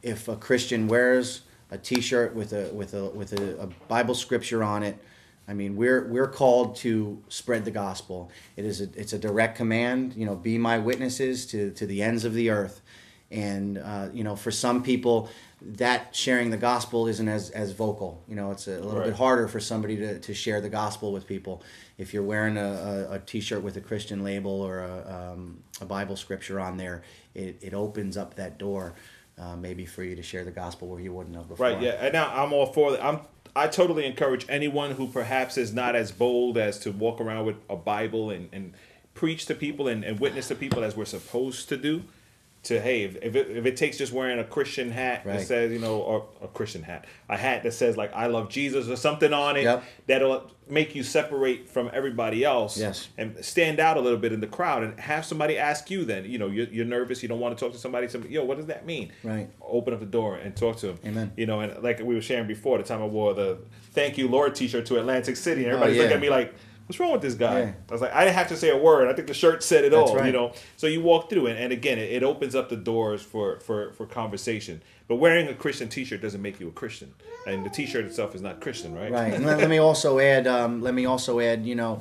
if 0.03 0.27
a 0.27 0.35
Christian 0.35 0.87
wears 0.87 1.41
a 1.71 1.77
T-shirt 1.77 2.35
with 2.35 2.53
a 2.53 2.73
with 2.73 2.93
a 2.93 3.05
with 3.09 3.33
a, 3.33 3.61
a 3.61 3.67
Bible 3.87 4.15
scripture 4.15 4.63
on 4.63 4.83
it, 4.83 4.97
I 5.47 5.53
mean, 5.53 5.75
we're 5.75 6.07
we're 6.07 6.27
called 6.27 6.75
to 6.77 7.21
spread 7.29 7.65
the 7.65 7.71
gospel. 7.71 8.31
It 8.55 8.65
is 8.65 8.81
a, 8.81 8.89
it's 8.95 9.13
a 9.13 9.19
direct 9.19 9.57
command. 9.57 10.13
You 10.15 10.25
know, 10.25 10.35
be 10.35 10.57
my 10.57 10.79
witnesses 10.79 11.45
to 11.47 11.71
to 11.71 11.85
the 11.85 12.01
ends 12.01 12.25
of 12.25 12.33
the 12.33 12.49
earth. 12.49 12.81
And 13.31 13.77
uh, 13.77 14.09
you 14.13 14.23
know, 14.23 14.35
for 14.35 14.51
some 14.51 14.83
people, 14.83 15.29
that 15.61 16.15
sharing 16.15 16.49
the 16.49 16.57
gospel 16.57 17.07
isn't 17.07 17.27
as 17.27 17.49
as 17.51 17.71
vocal. 17.71 18.23
You 18.27 18.35
know, 18.35 18.51
it's 18.51 18.67
a 18.67 18.71
little 18.71 18.97
Right. 18.99 19.05
bit 19.05 19.15
harder 19.15 19.47
for 19.47 19.59
somebody 19.59 19.95
to, 19.97 20.19
to 20.19 20.33
share 20.33 20.61
the 20.61 20.69
gospel 20.69 21.11
with 21.11 21.25
people. 21.27 21.63
If 21.97 22.13
you're 22.13 22.23
wearing 22.23 22.57
a, 22.57 23.07
a, 23.09 23.13
a 23.13 23.19
T-shirt 23.19 23.63
with 23.63 23.77
a 23.77 23.81
Christian 23.81 24.23
label 24.23 24.61
or 24.61 24.79
a, 24.79 25.31
um, 25.33 25.59
a 25.81 25.85
Bible 25.85 26.17
scripture 26.17 26.59
on 26.59 26.77
there, 26.77 27.03
it, 27.33 27.57
it 27.61 27.73
opens 27.73 28.17
up 28.17 28.35
that 28.35 28.57
door. 28.57 28.93
Uh, 29.37 29.53
maybe 29.57 29.85
for 29.85 30.01
you 30.01 30.15
to 30.15 30.23
share 30.23 30.45
the 30.45 30.51
gospel 30.51 30.87
where 30.87 31.01
you 31.01 31.11
wouldn't 31.11 31.35
have 31.35 31.49
before. 31.49 31.65
Right. 31.67 31.81
Yeah. 31.81 31.91
And 31.99 32.13
now 32.13 32.31
I'm 32.33 32.53
all 32.53 32.67
for 32.67 32.91
that. 32.91 33.03
I'm. 33.03 33.19
I 33.57 33.67
totally 33.67 34.05
encourage 34.05 34.45
anyone 34.49 34.91
who 34.91 35.07
perhaps 35.07 35.57
is 35.57 35.73
not 35.73 35.95
as 35.95 36.11
bold 36.11 36.57
as 36.57 36.77
to 36.79 36.91
walk 36.91 37.19
around 37.21 37.45
with 37.45 37.55
a 37.69 37.75
Bible 37.77 38.29
and, 38.29 38.49
and 38.51 38.73
preach 39.13 39.45
to 39.45 39.55
people 39.55 39.87
and, 39.87 40.03
and 40.03 40.19
witness 40.19 40.49
to 40.49 40.55
people 40.55 40.83
as 40.83 40.95
we're 40.97 41.05
supposed 41.05 41.69
to 41.69 41.77
do, 41.77 42.03
to 42.65 42.79
hey, 42.81 43.03
if, 43.03 43.35
it, 43.35 43.49
if 43.49 43.65
it 43.65 43.77
takes 43.77 43.97
just 43.97 44.11
wearing 44.13 44.39
a 44.39 44.43
Christian 44.43 44.91
hat 44.91 45.23
that 45.25 45.41
says 45.41 45.71
you 45.71 45.79
know 45.79 45.97
or 46.01 46.27
a 46.41 46.47
Christian 46.47 46.83
hat, 46.83 47.05
a 47.29 47.37
hat 47.37 47.63
that 47.63 47.73
says 47.73 47.95
like 47.97 48.13
I 48.13 48.27
love 48.27 48.49
Jesus 48.49 48.87
or 48.89 48.95
something 48.95 49.33
on 49.33 49.55
it, 49.57 49.63
Yep. 49.63 49.83
that'll 50.07 50.51
make 50.67 50.95
you 50.95 51.03
separate 51.03 51.69
from 51.69 51.91
everybody 51.93 52.43
else 52.43 52.75
Yes. 52.77 53.09
and 53.19 53.43
stand 53.45 53.79
out 53.79 53.97
a 53.97 54.01
little 54.01 54.17
bit 54.17 54.33
in 54.33 54.39
the 54.41 54.47
crowd 54.47 54.81
and 54.83 54.99
have 54.99 55.23
somebody 55.23 55.59
ask 55.59 55.91
you 55.91 56.05
then 56.05 56.25
you 56.25 56.39
know 56.39 56.47
you're, 56.47 56.65
you're 56.69 56.85
nervous 56.85 57.21
you 57.21 57.29
don't 57.29 57.39
want 57.39 57.55
to 57.55 57.63
talk 57.63 57.71
to 57.73 57.77
somebody 57.79 58.07
somebody 58.07 58.33
yo 58.33 58.43
what 58.43 58.57
does 58.57 58.65
that 58.65 58.83
mean 58.83 59.11
Right. 59.23 59.47
open 59.61 59.93
up 59.93 59.99
the 59.99 60.07
door 60.07 60.37
and 60.37 60.55
talk 60.55 60.77
to 60.77 60.87
them 60.87 60.97
Amen. 61.05 61.31
you 61.37 61.45
know 61.45 61.59
and 61.59 61.83
like 61.83 61.99
we 61.99 62.15
were 62.15 62.21
sharing 62.21 62.47
before 62.47 62.79
the 62.79 62.83
time 62.83 62.99
i 62.99 63.05
wore 63.05 63.35
the 63.35 63.59
thank 63.91 64.17
you 64.17 64.27
lord 64.27 64.55
t-shirt 64.55 64.87
to 64.87 64.97
atlantic 64.99 65.37
city 65.37 65.63
and 65.65 65.71
everybody's 65.73 65.97
Oh, 65.97 66.01
yeah. 66.01 66.03
looking 66.05 66.17
at 66.17 66.21
me 66.21 66.29
like 66.31 66.55
what's 66.87 66.99
wrong 66.99 67.11
with 67.11 67.21
this 67.21 67.33
guy 67.33 67.59
Yeah. 67.59 67.71
i 67.89 67.91
was 67.91 68.01
like 68.01 68.13
i 68.13 68.23
didn't 68.23 68.35
have 68.35 68.47
to 68.49 68.57
say 68.57 68.69
a 68.69 68.77
word 68.77 69.07
i 69.09 69.13
think 69.13 69.27
the 69.27 69.33
shirt 69.33 69.63
said 69.63 69.83
it 69.85 69.91
That's 69.91 70.11
all 70.11 70.25
you 70.25 70.31
know 70.31 70.53
so 70.77 70.87
you 70.87 71.01
walk 71.01 71.29
through 71.29 71.47
and, 71.47 71.57
and 71.57 71.73
again 71.73 71.97
it, 71.97 72.11
it 72.11 72.23
opens 72.23 72.53
up 72.55 72.69
the 72.69 72.75
doors 72.77 73.21
for 73.21 73.59
for 73.61 73.91
for 73.93 74.05
conversation 74.05 74.81
but 75.07 75.15
wearing 75.15 75.47
a 75.47 75.53
christian 75.53 75.89
t-shirt 75.89 76.21
doesn't 76.21 76.41
make 76.41 76.59
you 76.59 76.67
a 76.67 76.71
christian 76.71 77.13
and 77.47 77.65
the 77.65 77.69
t-shirt 77.69 78.05
itself 78.05 78.35
is 78.35 78.41
not 78.41 78.59
christian 78.61 78.93
right 78.95 79.11
Right. 79.11 79.33
And 79.33 79.45
let, 79.45 79.57
let 79.59 79.69
me 79.69 79.77
also 79.77 80.19
add. 80.19 80.45
Um, 80.47 80.81
let 80.81 80.93
me 80.93 81.05
also 81.05 81.39
add. 81.39 81.65
You 81.65 81.75
know, 81.75 81.99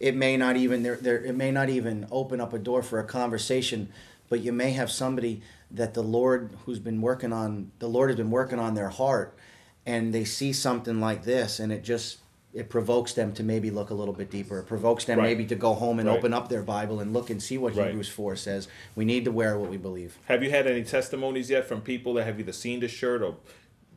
it 0.00 0.14
may 0.16 0.36
not 0.36 0.56
even 0.56 0.82
there. 0.82 0.96
There. 0.96 1.22
It 1.22 1.34
may 1.36 1.50
not 1.50 1.68
even 1.68 2.06
open 2.10 2.40
up 2.40 2.52
a 2.54 2.58
door 2.58 2.82
for 2.82 2.98
a 2.98 3.04
conversation, 3.04 3.88
but 4.30 4.40
you 4.40 4.52
may 4.52 4.70
have 4.72 4.90
somebody 4.90 5.42
that 5.70 5.92
the 5.94 6.02
Lord, 6.02 6.56
who's 6.64 6.78
been 6.78 7.00
working 7.02 7.32
on, 7.32 7.70
the 7.78 7.88
Lord 7.88 8.08
has 8.10 8.16
been 8.16 8.30
working 8.30 8.58
on 8.58 8.74
their 8.74 8.88
heart, 8.88 9.36
and 9.84 10.14
they 10.14 10.24
see 10.24 10.52
something 10.52 10.98
like 11.00 11.24
this, 11.24 11.60
and 11.60 11.70
it 11.72 11.84
just 11.84 12.18
it 12.56 12.68
provokes 12.70 13.12
them 13.12 13.32
to 13.34 13.42
maybe 13.42 13.70
look 13.70 13.90
a 13.90 13.94
little 13.94 14.14
bit 14.14 14.30
deeper. 14.30 14.58
It 14.58 14.66
provokes 14.66 15.04
them 15.04 15.18
Right. 15.18 15.26
maybe 15.26 15.44
to 15.46 15.54
go 15.54 15.74
home 15.74 15.98
and 16.00 16.08
Right. 16.08 16.16
open 16.18 16.32
up 16.32 16.48
their 16.48 16.62
Bible 16.62 17.00
and 17.00 17.12
look 17.12 17.28
and 17.30 17.42
see 17.42 17.58
what 17.58 17.74
Right. 17.76 17.88
Hebrews 17.88 18.08
four 18.08 18.34
says. 18.36 18.66
We 18.94 19.04
need 19.04 19.24
to 19.26 19.30
wear 19.32 19.58
what 19.58 19.70
we 19.70 19.76
believe. 19.76 20.18
have 20.26 20.42
you 20.42 20.50
had 20.50 20.66
any 20.66 20.82
testimonies 20.82 21.50
yet 21.50 21.66
from 21.68 21.80
people 21.82 22.14
that 22.14 22.24
have 22.24 22.40
either 22.40 22.52
seen 22.52 22.80
the 22.80 22.88
shirt 22.88 23.22
or 23.22 23.34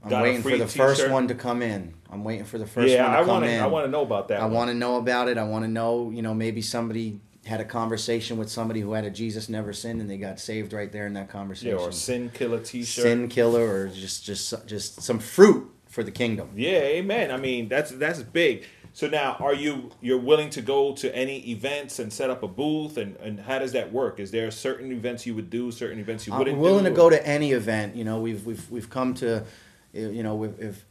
I'm 0.03 0.09
got 0.09 0.19
a 0.19 0.23
waiting 0.23 0.41
free 0.41 0.53
for 0.53 0.57
the 0.59 0.67
first 0.67 0.99
t-shirt? 1.01 1.11
one 1.11 1.27
to 1.27 1.35
come 1.35 1.61
in. 1.61 1.93
I'm 2.09 2.23
waiting 2.23 2.45
for 2.45 2.57
the 2.57 2.65
first 2.65 2.89
yeah 2.93 3.03
one 3.03 3.11
to 3.13 3.17
i 3.17 3.21
come 3.21 3.27
want 3.29 3.45
to 3.45 3.51
in. 3.51 3.61
i 3.61 3.67
want 3.67 3.85
to 3.85 3.91
know 3.91 4.01
about 4.01 4.27
that 4.29 4.39
I 4.41 4.45
one. 4.45 4.53
want 4.53 4.69
to 4.71 4.73
know 4.75 4.97
about 4.97 5.27
it. 5.29 5.37
I 5.37 5.43
want 5.43 5.63
to 5.65 5.69
know, 5.71 6.09
you 6.09 6.21
know, 6.21 6.33
maybe 6.33 6.61
somebody 6.61 7.19
had 7.45 7.61
a 7.61 7.65
conversation 7.65 8.37
with 8.37 8.49
somebody 8.49 8.81
who 8.81 8.91
had 8.93 9.05
a 9.05 9.09
Jesus 9.09 9.47
never 9.49 9.71
sinned 9.73 10.01
and 10.01 10.09
they 10.09 10.17
got 10.17 10.39
saved 10.39 10.73
right 10.73 10.91
there 10.91 11.07
in 11.07 11.13
that 11.13 11.29
conversation. 11.29 11.77
yeah 11.77 11.83
or 11.83 11.91
sin 11.91 12.29
killer 12.33 12.59
t-shirt 12.59 13.03
Sin 13.03 13.27
killer 13.29 13.65
or 13.83 13.87
just 13.87 14.23
just 14.25 14.53
just 14.67 15.01
some 15.01 15.19
fruit 15.19 15.69
for 15.89 16.03
the 16.03 16.11
kingdom. 16.11 16.51
Yeah, 16.55 16.79
amen. 16.79 17.31
I 17.31 17.37
mean, 17.37 17.67
that's 17.67 17.91
that's 17.91 18.21
big. 18.21 18.65
So 18.93 19.07
now, 19.07 19.35
are 19.39 19.53
you 19.53 19.91
you're 20.01 20.19
willing 20.19 20.49
to 20.51 20.61
go 20.61 20.93
to 20.95 21.15
any 21.15 21.49
events 21.49 21.99
and 21.99 22.11
set 22.11 22.29
up 22.29 22.43
a 22.43 22.47
booth, 22.47 22.97
and 22.97 23.15
and 23.17 23.39
how 23.39 23.59
does 23.59 23.73
that 23.73 23.91
work? 23.91 24.19
Is 24.19 24.31
there 24.31 24.49
certain 24.51 24.91
events 24.91 25.25
you 25.25 25.35
would 25.35 25.49
do, 25.49 25.71
certain 25.71 25.99
events 25.99 26.27
you 26.27 26.33
wouldn't? 26.33 26.55
I'm 26.55 26.61
willing 26.61 26.85
do, 26.85 26.91
to 26.91 26.95
go 26.95 27.09
to 27.09 27.27
any 27.27 27.51
event. 27.51 27.95
You 27.95 28.03
know, 28.03 28.19
we've 28.19 28.45
we've 28.45 28.69
we've 28.71 28.89
come 28.89 29.13
to, 29.15 29.43
you 29.93 30.23
know, 30.23 30.43
if 30.43 30.59
if, 30.59 30.85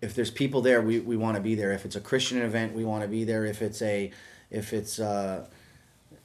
if 0.00 0.14
there's 0.14 0.30
people 0.30 0.62
there, 0.62 0.80
we, 0.80 1.00
we 1.00 1.16
want 1.16 1.36
to 1.36 1.42
be 1.42 1.54
there. 1.54 1.72
If 1.72 1.84
it's 1.84 1.96
a 1.96 2.00
Christian 2.00 2.40
event, 2.42 2.74
we 2.74 2.84
want 2.84 3.02
to 3.02 3.08
be 3.08 3.24
there. 3.24 3.44
If 3.44 3.60
it's 3.60 3.82
a 3.82 4.10
if 4.50 4.72
it's 4.72 4.98
uh, 4.98 5.46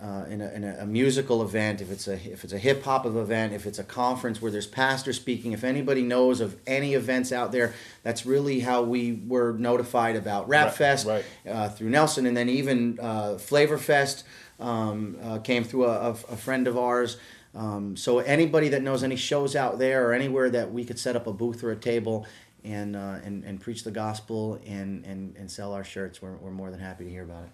uh, 0.05 0.25
in, 0.25 0.39
a, 0.39 0.49
in 0.49 0.63
a, 0.63 0.77
a 0.81 0.85
musical 0.85 1.41
event, 1.41 1.81
if 1.81 1.89
it's 1.89 2.07
a 2.07 2.13
if 2.13 2.43
it's 2.43 2.53
a 2.53 2.59
hip 2.59 2.83
hop 2.83 3.05
of 3.05 3.15
event, 3.15 3.53
if 3.53 3.65
it's 3.65 3.79
a 3.79 3.83
conference 3.83 4.39
where 4.41 4.51
there's 4.51 4.67
pastors 4.67 5.15
speaking, 5.15 5.51
if 5.51 5.63
anybody 5.63 6.03
knows 6.03 6.41
of 6.41 6.55
any 6.67 6.93
events 6.93 7.31
out 7.31 7.51
there, 7.51 7.73
that's 8.03 8.25
really 8.25 8.59
how 8.59 8.83
we 8.83 9.19
were 9.27 9.53
notified 9.53 10.15
about 10.15 10.47
Rap 10.47 10.67
Right, 10.67 10.75
Fest 10.75 11.07
right. 11.07 11.25
uh, 11.49 11.69
through 11.69 11.89
Nelson, 11.89 12.27
and 12.27 12.37
then 12.37 12.49
even 12.49 12.99
uh, 13.01 13.37
Flavor 13.39 13.79
Fest 13.79 14.25
um, 14.59 15.17
uh, 15.23 15.39
came 15.39 15.63
through 15.63 15.85
a, 15.85 16.09
a, 16.09 16.11
a 16.11 16.37
friend 16.37 16.67
of 16.67 16.77
ours. 16.77 17.17
Um, 17.55 17.97
so 17.97 18.19
anybody 18.19 18.69
that 18.69 18.83
knows 18.83 19.01
any 19.01 19.15
shows 19.15 19.55
out 19.55 19.79
there 19.79 20.07
or 20.07 20.13
anywhere 20.13 20.49
that 20.51 20.71
we 20.71 20.83
could 20.83 20.99
set 20.99 21.15
up 21.15 21.25
a 21.25 21.33
booth 21.33 21.63
or 21.63 21.71
a 21.71 21.75
table 21.75 22.27
and 22.63 22.95
uh, 22.95 23.17
and, 23.23 23.43
and 23.43 23.59
preach 23.59 23.83
the 23.83 23.91
gospel 23.91 24.59
and, 24.67 25.03
and, 25.05 25.35
and 25.37 25.49
sell 25.49 25.73
our 25.73 25.83
shirts, 25.83 26.21
we're, 26.21 26.35
we're 26.35 26.51
more 26.51 26.69
than 26.69 26.79
happy 26.79 27.05
to 27.05 27.09
hear 27.09 27.23
about 27.23 27.45
it. 27.45 27.49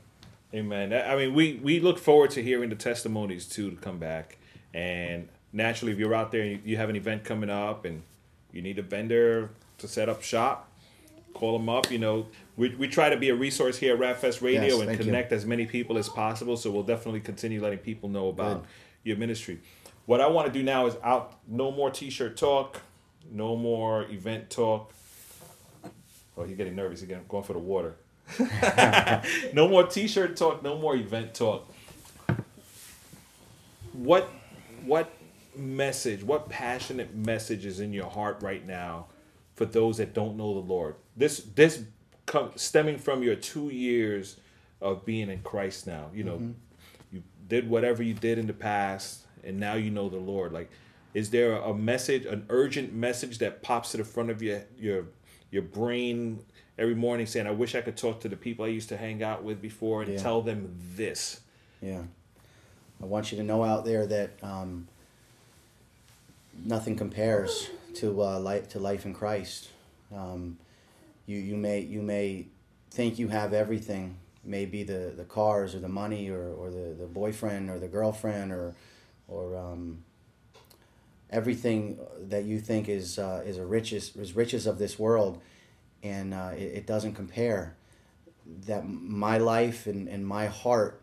Amen. 0.54 0.94
I 0.94 1.16
mean, 1.16 1.34
we 1.34 1.60
we 1.64 1.80
look 1.80 1.98
forward 1.98 2.32
to 2.32 2.44
hearing 2.44 2.70
the 2.70 2.76
testimonies 2.76 3.46
too 3.46 3.72
to 3.72 3.78
come 3.78 4.00
back. 4.00 4.38
And 4.74 5.30
naturally, 5.54 5.94
if 5.94 6.00
you're 6.00 6.14
out 6.14 6.32
there 6.32 6.42
and 6.42 6.62
you, 6.66 6.78
have 6.78 6.90
an 6.90 6.96
event 6.96 7.24
coming 7.24 7.50
up 7.50 7.86
and 7.86 8.04
you 8.52 8.62
need 8.62 8.80
a 8.80 8.82
vendor 8.82 9.50
to 9.78 9.88
set 9.88 10.10
up 10.10 10.22
shop, 10.24 10.70
call 11.34 11.58
them 11.58 11.70
up. 11.70 11.92
You 11.92 12.00
know, 12.00 12.28
we, 12.58 12.76
we 12.76 12.88
try 12.88 13.10
to 13.10 13.18
be 13.18 13.30
a 13.30 13.36
resource 13.36 13.78
here 13.78 13.96
at 13.96 14.00
Rapfest 14.00 14.42
Radio 14.42 14.64
Yes, 14.64 14.74
and 14.74 14.86
thank 14.86 15.00
you. 15.00 15.06
connect 15.06 15.32
as 15.32 15.46
many 15.46 15.66
people 15.66 15.98
as 15.98 16.10
possible. 16.10 16.58
So 16.58 16.70
we'll 16.72 16.84
definitely 16.84 17.22
continue 17.22 17.62
letting 17.62 17.80
people 17.80 18.10
know 18.10 18.30
about 18.30 18.62
Good. 18.62 18.70
your 19.04 19.18
ministry. 19.18 19.60
What 20.06 20.20
I 20.20 20.28
want 20.28 20.48
to 20.48 20.54
do 20.54 20.64
now 20.64 20.88
is 20.88 20.96
out. 21.04 21.40
No 21.48 21.72
more 21.72 21.92
T-shirt 21.92 22.36
talk. 22.36 22.82
No 23.32 23.56
more 23.56 24.04
event 24.10 24.50
talk. 24.50 24.94
Oh, 26.38 26.44
he's 26.44 26.58
getting 26.58 26.76
nervous 26.76 27.02
again. 27.02 27.22
Going 27.28 27.44
for 27.44 27.54
the 27.54 27.60
water. 27.60 27.96
no 29.54 29.68
more 29.68 29.86
T-shirt 29.88 30.38
talk. 30.38 30.64
No 30.64 30.78
more 30.78 30.96
event 30.96 31.34
talk. 31.34 31.72
What, 33.94 34.30
what 34.86 35.12
message? 35.56 36.24
What 36.24 36.50
passionate 36.50 37.16
message 37.16 37.66
is 37.66 37.80
in 37.80 37.94
your 37.94 38.10
heart 38.10 38.42
right 38.42 38.66
now 38.66 39.08
for 39.56 39.66
those 39.66 39.98
that 39.98 40.14
don't 40.14 40.38
know 40.38 40.54
the 40.54 40.68
Lord? 40.68 40.96
This, 41.16 41.40
this, 41.56 41.84
come, 42.26 42.52
stemming 42.56 42.98
from 42.98 43.24
your 43.24 43.36
two 43.36 43.70
years 43.70 44.38
of 44.82 45.06
being 45.06 45.30
in 45.30 45.42
Christ 45.42 45.88
now. 45.88 46.10
You 46.14 46.24
know, 46.24 46.36
mm-hmm. 46.36 46.52
you 47.12 47.24
did 47.48 47.70
whatever 47.70 48.02
you 48.02 48.14
did 48.14 48.38
in 48.38 48.48
the 48.48 48.54
past, 48.54 49.26
and 49.44 49.60
now 49.60 49.76
you 49.76 49.92
know 49.92 50.10
the 50.10 50.18
Lord. 50.18 50.52
Like, 50.52 50.70
is 51.14 51.30
there 51.30 51.54
a 51.54 51.74
message, 51.74 52.26
an 52.26 52.46
urgent 52.50 52.94
message 52.94 53.38
that 53.40 53.62
pops 53.62 53.92
to 53.92 53.98
the 53.98 54.04
front 54.04 54.30
of 54.30 54.42
your 54.42 54.64
your 54.80 55.06
your 55.52 55.62
brain 55.62 56.40
every 56.78 56.96
morning, 56.96 57.26
saying, 57.26 57.48
"I 57.48 57.52
wish 57.52 57.76
I 57.76 57.82
could 57.82 57.98
talk 57.98 58.20
to 58.22 58.30
the 58.30 58.36
people 58.36 58.66
I 58.66 58.70
used 58.70 58.90
to 58.90 58.98
hang 58.98 59.22
out 59.24 59.44
with 59.44 59.62
before 59.62 60.02
and 60.04 60.14
Yeah. 60.14 60.20
tell 60.22 60.42
them 60.42 60.76
this." 60.96 61.42
Yeah. 61.82 62.04
I 63.02 63.06
want 63.06 63.32
you 63.32 63.38
to 63.38 63.44
know 63.44 63.64
out 63.64 63.84
there 63.86 64.06
that 64.06 64.32
um, 64.44 64.88
nothing 66.64 66.96
compares 66.96 67.70
to 67.96 68.22
uh, 68.24 68.40
life 68.40 68.70
to 68.70 68.80
life 68.80 69.06
in 69.06 69.14
Christ. 69.14 69.70
Um, 70.16 70.58
you 71.26 71.38
you 71.38 71.58
may 71.58 71.80
you 71.82 72.02
may 72.02 72.48
think 72.92 73.18
you 73.18 73.30
have 73.30 73.54
everything, 73.54 74.18
maybe 74.44 74.84
the, 74.84 75.14
the 75.16 75.24
cars 75.24 75.74
or 75.74 75.80
the 75.80 75.88
money 75.88 76.30
or, 76.30 76.50
or 76.54 76.70
the, 76.70 76.94
the 77.00 77.06
boyfriend 77.08 77.70
or 77.70 77.80
the 77.80 77.88
girlfriend 77.88 78.52
or 78.52 78.76
or 79.28 79.58
um, 79.58 80.04
everything 81.30 81.98
that 82.28 82.44
you 82.44 82.60
think 82.60 82.90
is 82.90 83.18
uh, 83.18 83.42
is 83.46 83.58
a 83.58 83.66
riches 83.66 84.16
is 84.16 84.36
riches 84.36 84.68
of 84.68 84.78
this 84.78 85.00
world, 85.00 85.42
and 86.04 86.34
uh, 86.34 86.52
it, 86.56 86.62
it 86.62 86.88
doesn't 86.88 87.14
compare. 87.14 87.76
That 88.66 88.88
my 88.90 89.38
life 89.38 89.88
and, 89.88 90.08
and 90.08 90.26
my 90.26 90.48
heart 90.48 91.02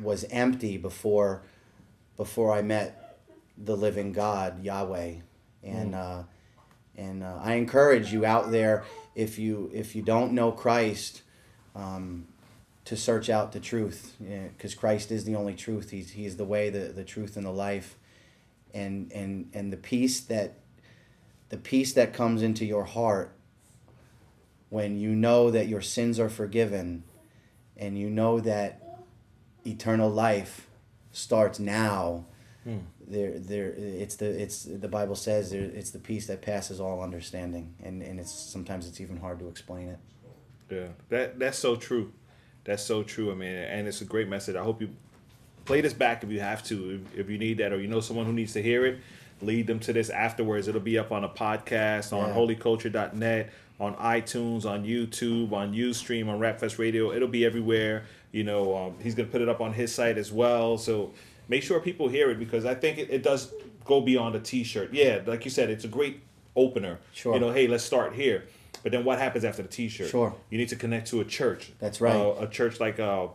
was 0.00 0.24
empty 0.30 0.76
before 0.76 1.42
before 2.16 2.52
I 2.52 2.62
met 2.62 3.18
the 3.58 3.76
living 3.76 4.12
God 4.12 4.62
Yahweh, 4.62 5.14
and 5.62 5.94
uh, 5.94 6.22
and 6.96 7.22
uh, 7.22 7.38
I 7.42 7.54
encourage 7.54 8.12
you 8.12 8.24
out 8.24 8.50
there 8.50 8.84
if 9.14 9.38
you 9.38 9.70
if 9.74 9.94
you 9.94 10.02
don't 10.02 10.32
know 10.32 10.52
Christ, 10.52 11.22
um, 11.74 12.26
to 12.84 12.96
search 12.96 13.30
out 13.30 13.52
the 13.52 13.60
truth 13.60 14.16
because 14.18 14.74
Christ 14.74 15.10
is 15.10 15.24
the 15.24 15.36
only 15.36 15.54
truth. 15.54 15.90
He's 15.90 16.10
he's 16.10 16.36
the 16.36 16.44
way, 16.44 16.70
the 16.70 16.92
the 16.92 17.04
truth, 17.04 17.36
and 17.36 17.46
the 17.46 17.52
life, 17.52 17.96
and 18.72 19.10
and 19.12 19.50
and 19.54 19.72
the 19.72 19.76
peace 19.76 20.20
that 20.20 20.54
the 21.48 21.56
peace 21.56 21.92
that 21.92 22.12
comes 22.12 22.42
into 22.42 22.64
your 22.64 22.84
heart 22.84 23.33
when 24.74 24.98
you 25.04 25.12
know 25.26 25.40
that 25.56 25.66
your 25.68 25.80
sins 25.80 26.18
are 26.18 26.28
forgiven 26.42 27.04
and 27.76 27.96
you 28.02 28.08
know 28.10 28.40
that 28.40 28.70
eternal 29.64 30.10
life 30.10 30.52
starts 31.12 31.58
now 31.60 32.24
hmm. 32.64 32.78
there 33.14 33.38
there 33.38 33.70
it's 33.76 34.16
the 34.16 34.28
it's 34.44 34.58
the 34.64 34.88
bible 34.98 35.14
says 35.14 35.50
there, 35.52 35.62
it's 35.80 35.92
the 35.96 35.98
peace 36.10 36.26
that 36.26 36.42
passes 36.42 36.80
all 36.80 36.98
understanding 37.08 37.66
and 37.86 38.02
and 38.02 38.18
it's 38.18 38.32
sometimes 38.32 38.82
it's 38.88 39.00
even 39.00 39.16
hard 39.26 39.38
to 39.38 39.46
explain 39.54 39.86
it 39.94 39.98
Yeah, 40.70 40.88
that 41.12 41.38
that's 41.38 41.58
so 41.66 41.76
true. 41.76 42.06
That's 42.64 42.82
so 42.82 43.02
true. 43.02 43.30
I 43.30 43.34
mean, 43.34 43.54
and 43.54 43.86
it's 43.86 44.00
a 44.00 44.06
great 44.14 44.28
message. 44.28 44.56
I 44.56 44.64
hope 44.64 44.80
you 44.82 44.88
play 45.66 45.80
this 45.82 45.92
back 46.04 46.24
if 46.24 46.30
you 46.30 46.40
have 46.40 46.62
to, 46.70 46.76
if, 46.96 47.18
if 47.20 47.26
you 47.30 47.38
need 47.38 47.58
that, 47.58 47.70
or 47.74 47.78
you 47.84 47.88
know 47.94 48.00
someone 48.00 48.26
who 48.26 48.32
needs 48.32 48.54
to 48.54 48.62
hear 48.62 48.80
it. 48.86 48.96
Lead 49.42 49.66
them 49.66 49.78
to 49.80 49.92
this 49.92 50.08
afterwards. 50.10 50.66
It'll 50.68 50.80
be 50.94 50.98
up 51.04 51.12
on 51.12 51.22
a 51.24 51.28
podcast 51.28 52.12
on 52.18 52.28
Yeah. 52.30 52.34
holyculture.net, 52.38 53.42
on 53.80 53.94
iTunes, 53.96 54.64
on 54.64 54.84
YouTube, 54.84 55.52
on 55.52 55.72
UStream, 55.72 56.28
on 56.28 56.38
Rapfest 56.38 56.78
Radio. 56.78 57.12
It'll 57.12 57.28
be 57.28 57.44
everywhere. 57.44 58.04
You 58.32 58.44
know, 58.44 58.76
um, 58.76 58.94
he's 59.02 59.14
gonna 59.14 59.28
put 59.28 59.40
it 59.40 59.48
up 59.48 59.60
on 59.60 59.72
his 59.72 59.94
site 59.94 60.18
as 60.18 60.30
well. 60.32 60.78
So 60.78 61.12
make 61.48 61.62
sure 61.62 61.80
people 61.80 62.08
hear 62.08 62.30
it 62.30 62.38
because 62.38 62.64
I 62.64 62.74
think 62.74 62.98
it, 62.98 63.10
it 63.10 63.22
does 63.22 63.52
go 63.84 64.00
beyond 64.00 64.34
a 64.34 64.40
T-shirt. 64.40 64.92
Yeah, 64.92 65.20
like 65.26 65.44
you 65.44 65.50
said, 65.50 65.70
it's 65.70 65.84
a 65.84 65.88
great 65.88 66.20
opener. 66.56 66.98
Sure. 67.12 67.34
You 67.34 67.40
know, 67.40 67.50
hey, 67.50 67.66
let's 67.66 67.84
start 67.84 68.14
here. 68.14 68.44
But 68.82 68.92
then 68.92 69.04
what 69.04 69.18
happens 69.18 69.44
after 69.44 69.62
the 69.62 69.68
T-shirt? 69.68 70.10
Sure. 70.10 70.34
You 70.50 70.58
need 70.58 70.68
to 70.68 70.76
connect 70.76 71.08
to 71.08 71.20
a 71.20 71.24
church. 71.24 71.72
That's 71.80 72.00
right. 72.00 72.14
Uh, 72.14 72.34
a 72.40 72.46
church 72.48 72.80
like 72.80 73.00
uh, 73.00 73.28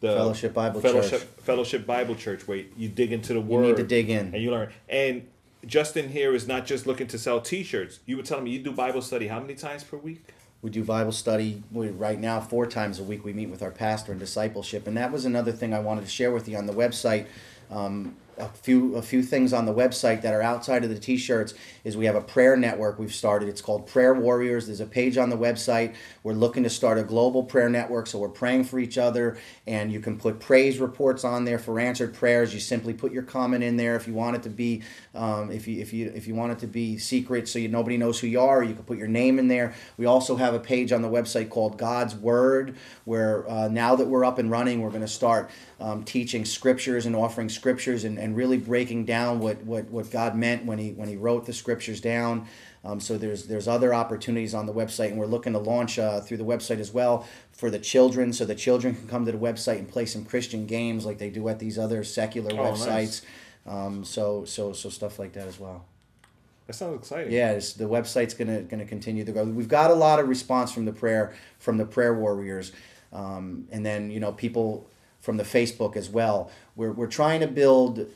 the 0.00 0.14
Fellowship 0.14 0.54
Bible 0.54 0.80
Fellowship, 0.80 1.20
Church. 1.20 1.28
Fellowship 1.42 1.86
Bible 1.86 2.14
Church, 2.14 2.46
where 2.46 2.62
you 2.76 2.88
dig 2.88 3.12
into 3.12 3.32
the 3.34 3.40
Word. 3.40 3.62
You 3.62 3.68
need 3.68 3.76
to 3.78 3.84
dig 3.84 4.10
in. 4.10 4.32
and 4.34 4.42
you 4.42 4.50
learn. 4.50 4.70
And 4.88 5.28
Justin 5.66 6.08
here 6.08 6.34
is 6.34 6.48
not 6.48 6.66
just 6.66 6.86
looking 6.86 7.06
to 7.06 7.18
sell 7.18 7.40
T-shirts. 7.40 8.00
You 8.04 8.16
were 8.16 8.22
telling 8.22 8.44
me 8.44 8.50
you 8.50 8.58
do 8.58 8.72
Bible 8.72 9.02
study 9.02 9.28
how 9.28 9.40
many 9.40 9.54
times 9.54 9.84
per 9.84 9.96
week? 9.96 10.24
We 10.60 10.70
do 10.70 10.84
Bible 10.84 11.12
study 11.12 11.62
we, 11.72 11.88
right 11.88 12.18
now 12.18 12.40
four 12.40 12.66
times 12.66 12.98
a 12.98 13.02
week. 13.02 13.24
We 13.24 13.32
meet 13.32 13.48
with 13.48 13.62
our 13.62 13.70
pastor 13.70 14.12
and 14.12 14.20
discipleship, 14.20 14.86
and 14.86 14.96
that 14.96 15.10
was 15.10 15.24
another 15.24 15.52
thing 15.52 15.74
I 15.74 15.80
wanted 15.80 16.02
to 16.04 16.10
share 16.10 16.30
with 16.32 16.48
you 16.48 16.56
on 16.56 16.66
the 16.66 16.72
website. 16.72 17.26
Um, 17.70 18.16
a 18.38 18.48
few 18.48 18.96
a 18.96 19.02
few 19.02 19.22
things 19.22 19.52
on 19.52 19.66
the 19.66 19.74
website 19.74 20.22
that 20.22 20.34
are 20.34 20.42
outside 20.42 20.84
of 20.84 20.90
the 20.90 20.98
t-shirts 20.98 21.54
is 21.84 21.96
we 21.96 22.06
have 22.06 22.14
a 22.14 22.20
prayer 22.20 22.56
network 22.56 22.98
we've 22.98 23.14
started. 23.14 23.48
It's 23.48 23.60
called 23.60 23.86
Prayer 23.86 24.14
Warriors. 24.14 24.66
There's 24.66 24.80
a 24.80 24.86
page 24.86 25.16
on 25.18 25.30
the 25.30 25.36
website. 25.36 25.94
We're 26.22 26.32
looking 26.32 26.62
to 26.62 26.70
start 26.70 26.98
a 26.98 27.02
global 27.02 27.42
prayer 27.42 27.68
network, 27.68 28.06
so 28.06 28.18
we're 28.18 28.28
praying 28.28 28.64
for 28.64 28.78
each 28.78 28.98
other, 28.98 29.36
and 29.66 29.92
you 29.92 30.00
can 30.00 30.18
put 30.18 30.40
praise 30.40 30.78
reports 30.78 31.24
on 31.24 31.44
there 31.44 31.58
for 31.58 31.78
answered 31.78 32.14
prayers. 32.14 32.54
You 32.54 32.60
simply 32.60 32.94
put 32.94 33.12
your 33.12 33.22
comment 33.22 33.62
in 33.64 33.76
there 33.76 33.96
if 33.96 34.06
you 34.06 34.14
want 34.14 34.36
it 34.36 34.42
to 34.44 34.50
be 34.50 34.82
um, 35.14 35.50
if 35.50 35.68
you 35.68 35.80
if 35.80 35.92
you 35.92 36.12
if 36.14 36.26
you 36.26 36.34
want 36.34 36.52
it 36.52 36.58
to 36.60 36.66
be 36.66 36.98
secret 36.98 37.48
so 37.48 37.58
you 37.58 37.68
nobody 37.68 37.96
knows 37.96 38.18
who 38.20 38.26
you 38.26 38.40
are. 38.40 38.62
You 38.62 38.74
can 38.74 38.84
put 38.84 38.98
your 38.98 39.08
name 39.08 39.38
in 39.38 39.48
there. 39.48 39.74
We 39.96 40.06
also 40.06 40.36
have 40.36 40.54
a 40.54 40.60
page 40.60 40.92
on 40.92 41.02
the 41.02 41.08
website 41.08 41.50
called 41.50 41.78
God's 41.78 42.14
Word, 42.14 42.76
where 43.04 43.48
uh, 43.48 43.68
now 43.68 43.96
that 43.96 44.06
we're 44.06 44.24
up 44.24 44.38
and 44.38 44.50
running, 44.50 44.80
we're 44.80 44.90
going 44.90 45.02
to 45.02 45.08
start 45.08 45.50
um, 45.82 46.04
teaching 46.04 46.44
scriptures 46.44 47.06
and 47.06 47.16
offering 47.16 47.48
scriptures 47.48 48.04
and, 48.04 48.16
and 48.18 48.36
really 48.36 48.56
breaking 48.56 49.04
down 49.04 49.40
what, 49.40 49.62
what, 49.64 49.90
what 49.90 50.10
God 50.12 50.36
meant 50.36 50.64
when 50.64 50.78
he 50.78 50.92
when 50.92 51.08
he 51.08 51.16
wrote 51.16 51.44
the 51.44 51.52
scriptures 51.52 52.00
down. 52.00 52.46
Um, 52.84 53.00
so 53.00 53.18
there's 53.18 53.46
there's 53.46 53.66
other 53.66 53.92
opportunities 53.92 54.54
on 54.54 54.66
the 54.66 54.72
website, 54.72 55.08
and 55.08 55.18
we're 55.18 55.26
looking 55.26 55.52
to 55.54 55.58
launch 55.58 55.98
uh, 55.98 56.20
through 56.20 56.36
the 56.36 56.44
website 56.44 56.78
as 56.78 56.92
well 56.92 57.26
for 57.52 57.68
the 57.68 57.78
children, 57.78 58.32
so 58.32 58.44
the 58.44 58.54
children 58.54 58.94
can 58.94 59.08
come 59.08 59.24
to 59.26 59.32
the 59.32 59.38
website 59.38 59.78
and 59.78 59.88
play 59.88 60.06
some 60.06 60.24
Christian 60.24 60.66
games 60.66 61.04
like 61.04 61.18
they 61.18 61.30
do 61.30 61.48
at 61.48 61.58
these 61.58 61.78
other 61.78 62.04
secular 62.04 62.52
Oh, 62.52 62.72
websites. 62.72 62.86
nice. 62.86 63.22
Um, 63.66 64.04
so 64.04 64.44
so 64.44 64.72
so 64.72 64.88
stuff 64.88 65.18
like 65.18 65.32
that 65.34 65.48
as 65.48 65.58
well. 65.58 65.84
That 66.66 66.74
sounds 66.74 67.00
exciting. 67.00 67.32
Yeah, 67.32 67.52
it's, 67.52 67.72
the 67.72 67.84
website's 67.84 68.34
gonna 68.34 68.62
gonna 68.62 68.84
continue 68.84 69.24
to 69.24 69.32
grow. 69.32 69.44
We've 69.44 69.68
got 69.68 69.90
a 69.90 69.94
lot 69.94 70.20
of 70.20 70.28
response 70.28 70.72
from 70.72 70.84
the 70.84 70.92
prayer 70.92 71.34
from 71.58 71.76
the 71.76 71.84
prayer 71.86 72.14
warriors, 72.14 72.72
um, 73.12 73.66
and 73.72 73.84
then 73.84 74.10
you 74.10 74.20
know 74.20 74.32
people 74.32 74.88
from 75.22 75.38
the 75.38 75.44
Facebook 75.44 75.96
as 75.96 76.10
well. 76.10 76.50
We're 76.76 76.92
we're 76.92 77.06
trying 77.06 77.40
to 77.40 77.46
build 77.46 78.06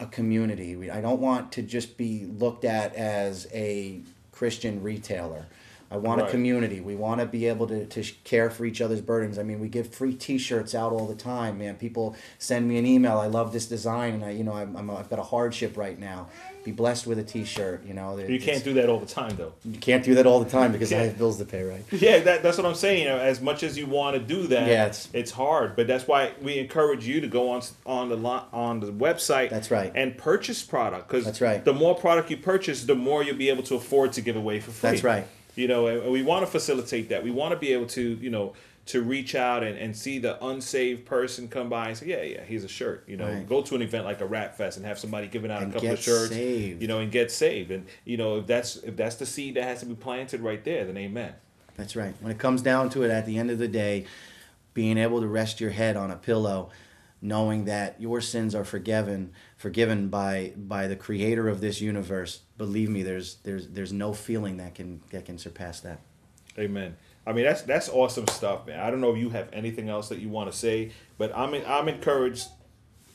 a 0.00 0.06
community. 0.06 0.74
We, 0.74 0.90
I 0.90 1.00
don't 1.00 1.20
want 1.20 1.52
to 1.52 1.62
just 1.62 1.96
be 1.96 2.24
looked 2.24 2.64
at 2.64 2.94
as 2.96 3.46
a 3.52 4.00
Christian 4.32 4.82
retailer. 4.82 5.46
I 5.90 5.96
want 5.96 6.20
Right. 6.20 6.28
a 6.28 6.30
community. 6.30 6.80
We 6.80 6.94
want 6.96 7.20
to 7.20 7.26
be 7.26 7.46
able 7.46 7.66
to, 7.68 7.86
to 7.86 8.02
care 8.22 8.50
for 8.50 8.66
each 8.66 8.80
other's 8.82 9.00
burdens. 9.00 9.38
I 9.38 9.42
mean, 9.42 9.58
we 9.58 9.68
give 9.68 9.88
free 9.88 10.12
T-shirts 10.14 10.74
out 10.74 10.92
all 10.92 11.06
the 11.06 11.14
time, 11.14 11.58
man. 11.58 11.76
People 11.76 12.14
send 12.38 12.68
me 12.68 12.76
an 12.76 12.84
email. 12.84 13.18
I 13.18 13.26
love 13.26 13.52
this 13.54 13.66
design, 13.66 14.12
and 14.14 14.24
I, 14.24 14.30
you 14.32 14.44
know, 14.44 14.52
I'm, 14.52 14.76
I'm 14.76 14.90
I've 14.90 15.08
got 15.08 15.18
a 15.18 15.22
hardship 15.22 15.76
right 15.78 15.98
now. 15.98 16.28
Be 16.68 16.72
blessed 16.72 17.06
with 17.06 17.18
a 17.18 17.22
T-shirt. 17.22 17.86
You 17.86 17.94
know, 17.94 18.18
You 18.18 18.38
can't 18.38 18.62
do 18.62 18.74
that 18.74 18.90
all 18.90 19.00
the 19.00 19.06
time, 19.06 19.34
though. 19.36 19.54
you 19.64 19.78
can't 19.78 20.04
do 20.04 20.16
that 20.16 20.26
all 20.26 20.44
the 20.44 20.50
time 20.50 20.70
because 20.70 20.92
I 20.92 20.96
have 21.04 21.16
bills 21.16 21.38
to 21.38 21.46
pay, 21.46 21.62
right? 21.62 21.82
Yeah, 21.90 22.18
that, 22.18 22.42
that's 22.42 22.58
what 22.58 22.66
I'm 22.66 22.74
saying. 22.74 23.04
You 23.04 23.08
know, 23.08 23.16
as 23.18 23.40
much 23.40 23.62
as 23.62 23.78
you 23.78 23.86
want 23.86 24.16
to 24.18 24.22
do 24.22 24.48
that, 24.48 24.68
Yeah, 24.68 24.82
it's- 24.84 25.08
it's 25.14 25.30
hard. 25.30 25.76
But 25.76 25.86
that's 25.86 26.06
why 26.06 26.32
we 26.42 26.58
encourage 26.58 27.06
you 27.06 27.22
to 27.22 27.26
go 27.26 27.48
on 27.48 27.62
on 27.86 28.10
the 28.10 28.16
on 28.52 28.80
the 28.80 28.88
website. 28.92 29.48
That's 29.48 29.70
right. 29.70 29.90
And 29.94 30.18
purchase 30.18 30.62
product 30.62 31.08
because 31.08 31.24
That's 31.24 31.40
right. 31.40 31.64
The 31.64 31.72
more 31.72 31.94
product 31.94 32.30
you 32.30 32.36
purchase, 32.36 32.84
the 32.84 32.94
more 32.94 33.22
you'll 33.22 33.36
be 33.38 33.48
able 33.48 33.62
to 33.62 33.74
afford 33.76 34.12
to 34.14 34.20
give 34.20 34.36
away 34.36 34.60
for 34.60 34.70
free. 34.72 34.90
That's 34.90 35.02
right. 35.02 35.26
You 35.54 35.68
know, 35.68 35.86
and 35.86 36.12
we 36.12 36.22
want 36.22 36.44
to 36.44 36.52
facilitate 36.52 37.08
that. 37.08 37.24
We 37.24 37.30
want 37.30 37.52
to 37.52 37.56
be 37.58 37.72
able 37.72 37.86
to, 37.86 38.02
you 38.20 38.28
know, 38.28 38.52
to 38.88 39.02
reach 39.02 39.34
out 39.34 39.62
and, 39.62 39.76
and 39.78 39.94
see 39.94 40.18
the 40.18 40.42
unsaved 40.44 41.04
person 41.04 41.46
come 41.46 41.68
by 41.68 41.88
and 41.88 41.96
say, 41.98 42.06
yeah, 42.06 42.22
yeah, 42.22 42.42
here's 42.42 42.64
a 42.64 42.68
shirt. 42.68 43.04
You 43.06 43.18
know, 43.18 43.28
Right. 43.28 43.46
go 43.46 43.60
to 43.62 43.74
an 43.74 43.82
event 43.82 44.04
like 44.06 44.20
a 44.22 44.26
Rap 44.26 44.56
Fest 44.56 44.78
and 44.78 44.86
have 44.86 44.98
somebody 44.98 45.26
giving 45.28 45.50
out 45.50 45.62
And 45.62 45.70
a 45.70 45.74
couple 45.74 45.90
of 45.90 45.98
shirts. 46.00 46.30
saved. 46.30 46.80
You 46.80 46.88
know, 46.88 46.98
and 47.00 47.12
get 47.12 47.30
saved. 47.30 47.70
And 47.70 47.86
you 48.06 48.16
know, 48.16 48.38
if 48.38 48.46
that's 48.46 48.76
if 48.76 48.96
that's 48.96 49.16
the 49.16 49.26
seed 49.26 49.54
that 49.56 49.64
has 49.64 49.80
to 49.80 49.86
be 49.86 49.94
planted 49.94 50.40
right 50.40 50.64
there, 50.64 50.84
then 50.86 50.96
amen. 50.96 51.34
That's 51.76 51.94
right. 51.96 52.14
When 52.20 52.32
it 52.32 52.38
comes 52.38 52.62
down 52.62 52.88
to 52.90 53.02
it, 53.04 53.10
at 53.10 53.26
the 53.26 53.38
end 53.38 53.50
of 53.50 53.58
the 53.58 53.68
day, 53.68 54.06
being 54.74 54.96
able 54.98 55.20
to 55.20 55.26
rest 55.28 55.60
your 55.60 55.70
head 55.70 55.96
on 55.96 56.10
a 56.10 56.16
pillow, 56.16 56.70
knowing 57.20 57.66
that 57.66 58.00
your 58.00 58.20
sins 58.22 58.54
are 58.54 58.64
forgiven, 58.64 59.32
forgiven 59.58 60.08
by 60.08 60.54
by 60.56 60.86
the 60.88 60.96
Creator 60.96 61.46
of 61.48 61.60
this 61.60 61.80
universe. 61.82 62.40
Believe 62.56 62.88
me, 62.88 63.02
there's 63.02 63.36
there's 63.44 63.68
there's 63.68 63.92
no 63.92 64.14
feeling 64.14 64.56
that 64.56 64.74
can 64.74 65.02
that 65.10 65.26
can 65.26 65.36
surpass 65.36 65.80
that. 65.80 66.00
Amen. 66.58 66.96
I 67.28 67.34
mean 67.34 67.44
that's 67.44 67.60
that's 67.60 67.90
awesome 67.90 68.26
stuff, 68.28 68.66
man. 68.66 68.80
I 68.80 68.90
don't 68.90 69.02
know 69.02 69.12
if 69.12 69.18
you 69.18 69.28
have 69.28 69.50
anything 69.52 69.90
else 69.90 70.08
that 70.08 70.18
you 70.18 70.30
want 70.30 70.50
to 70.50 70.56
say, 70.56 70.92
but 71.18 71.30
I'm 71.36 71.52
I'm 71.66 71.86
encouraged, 71.86 72.48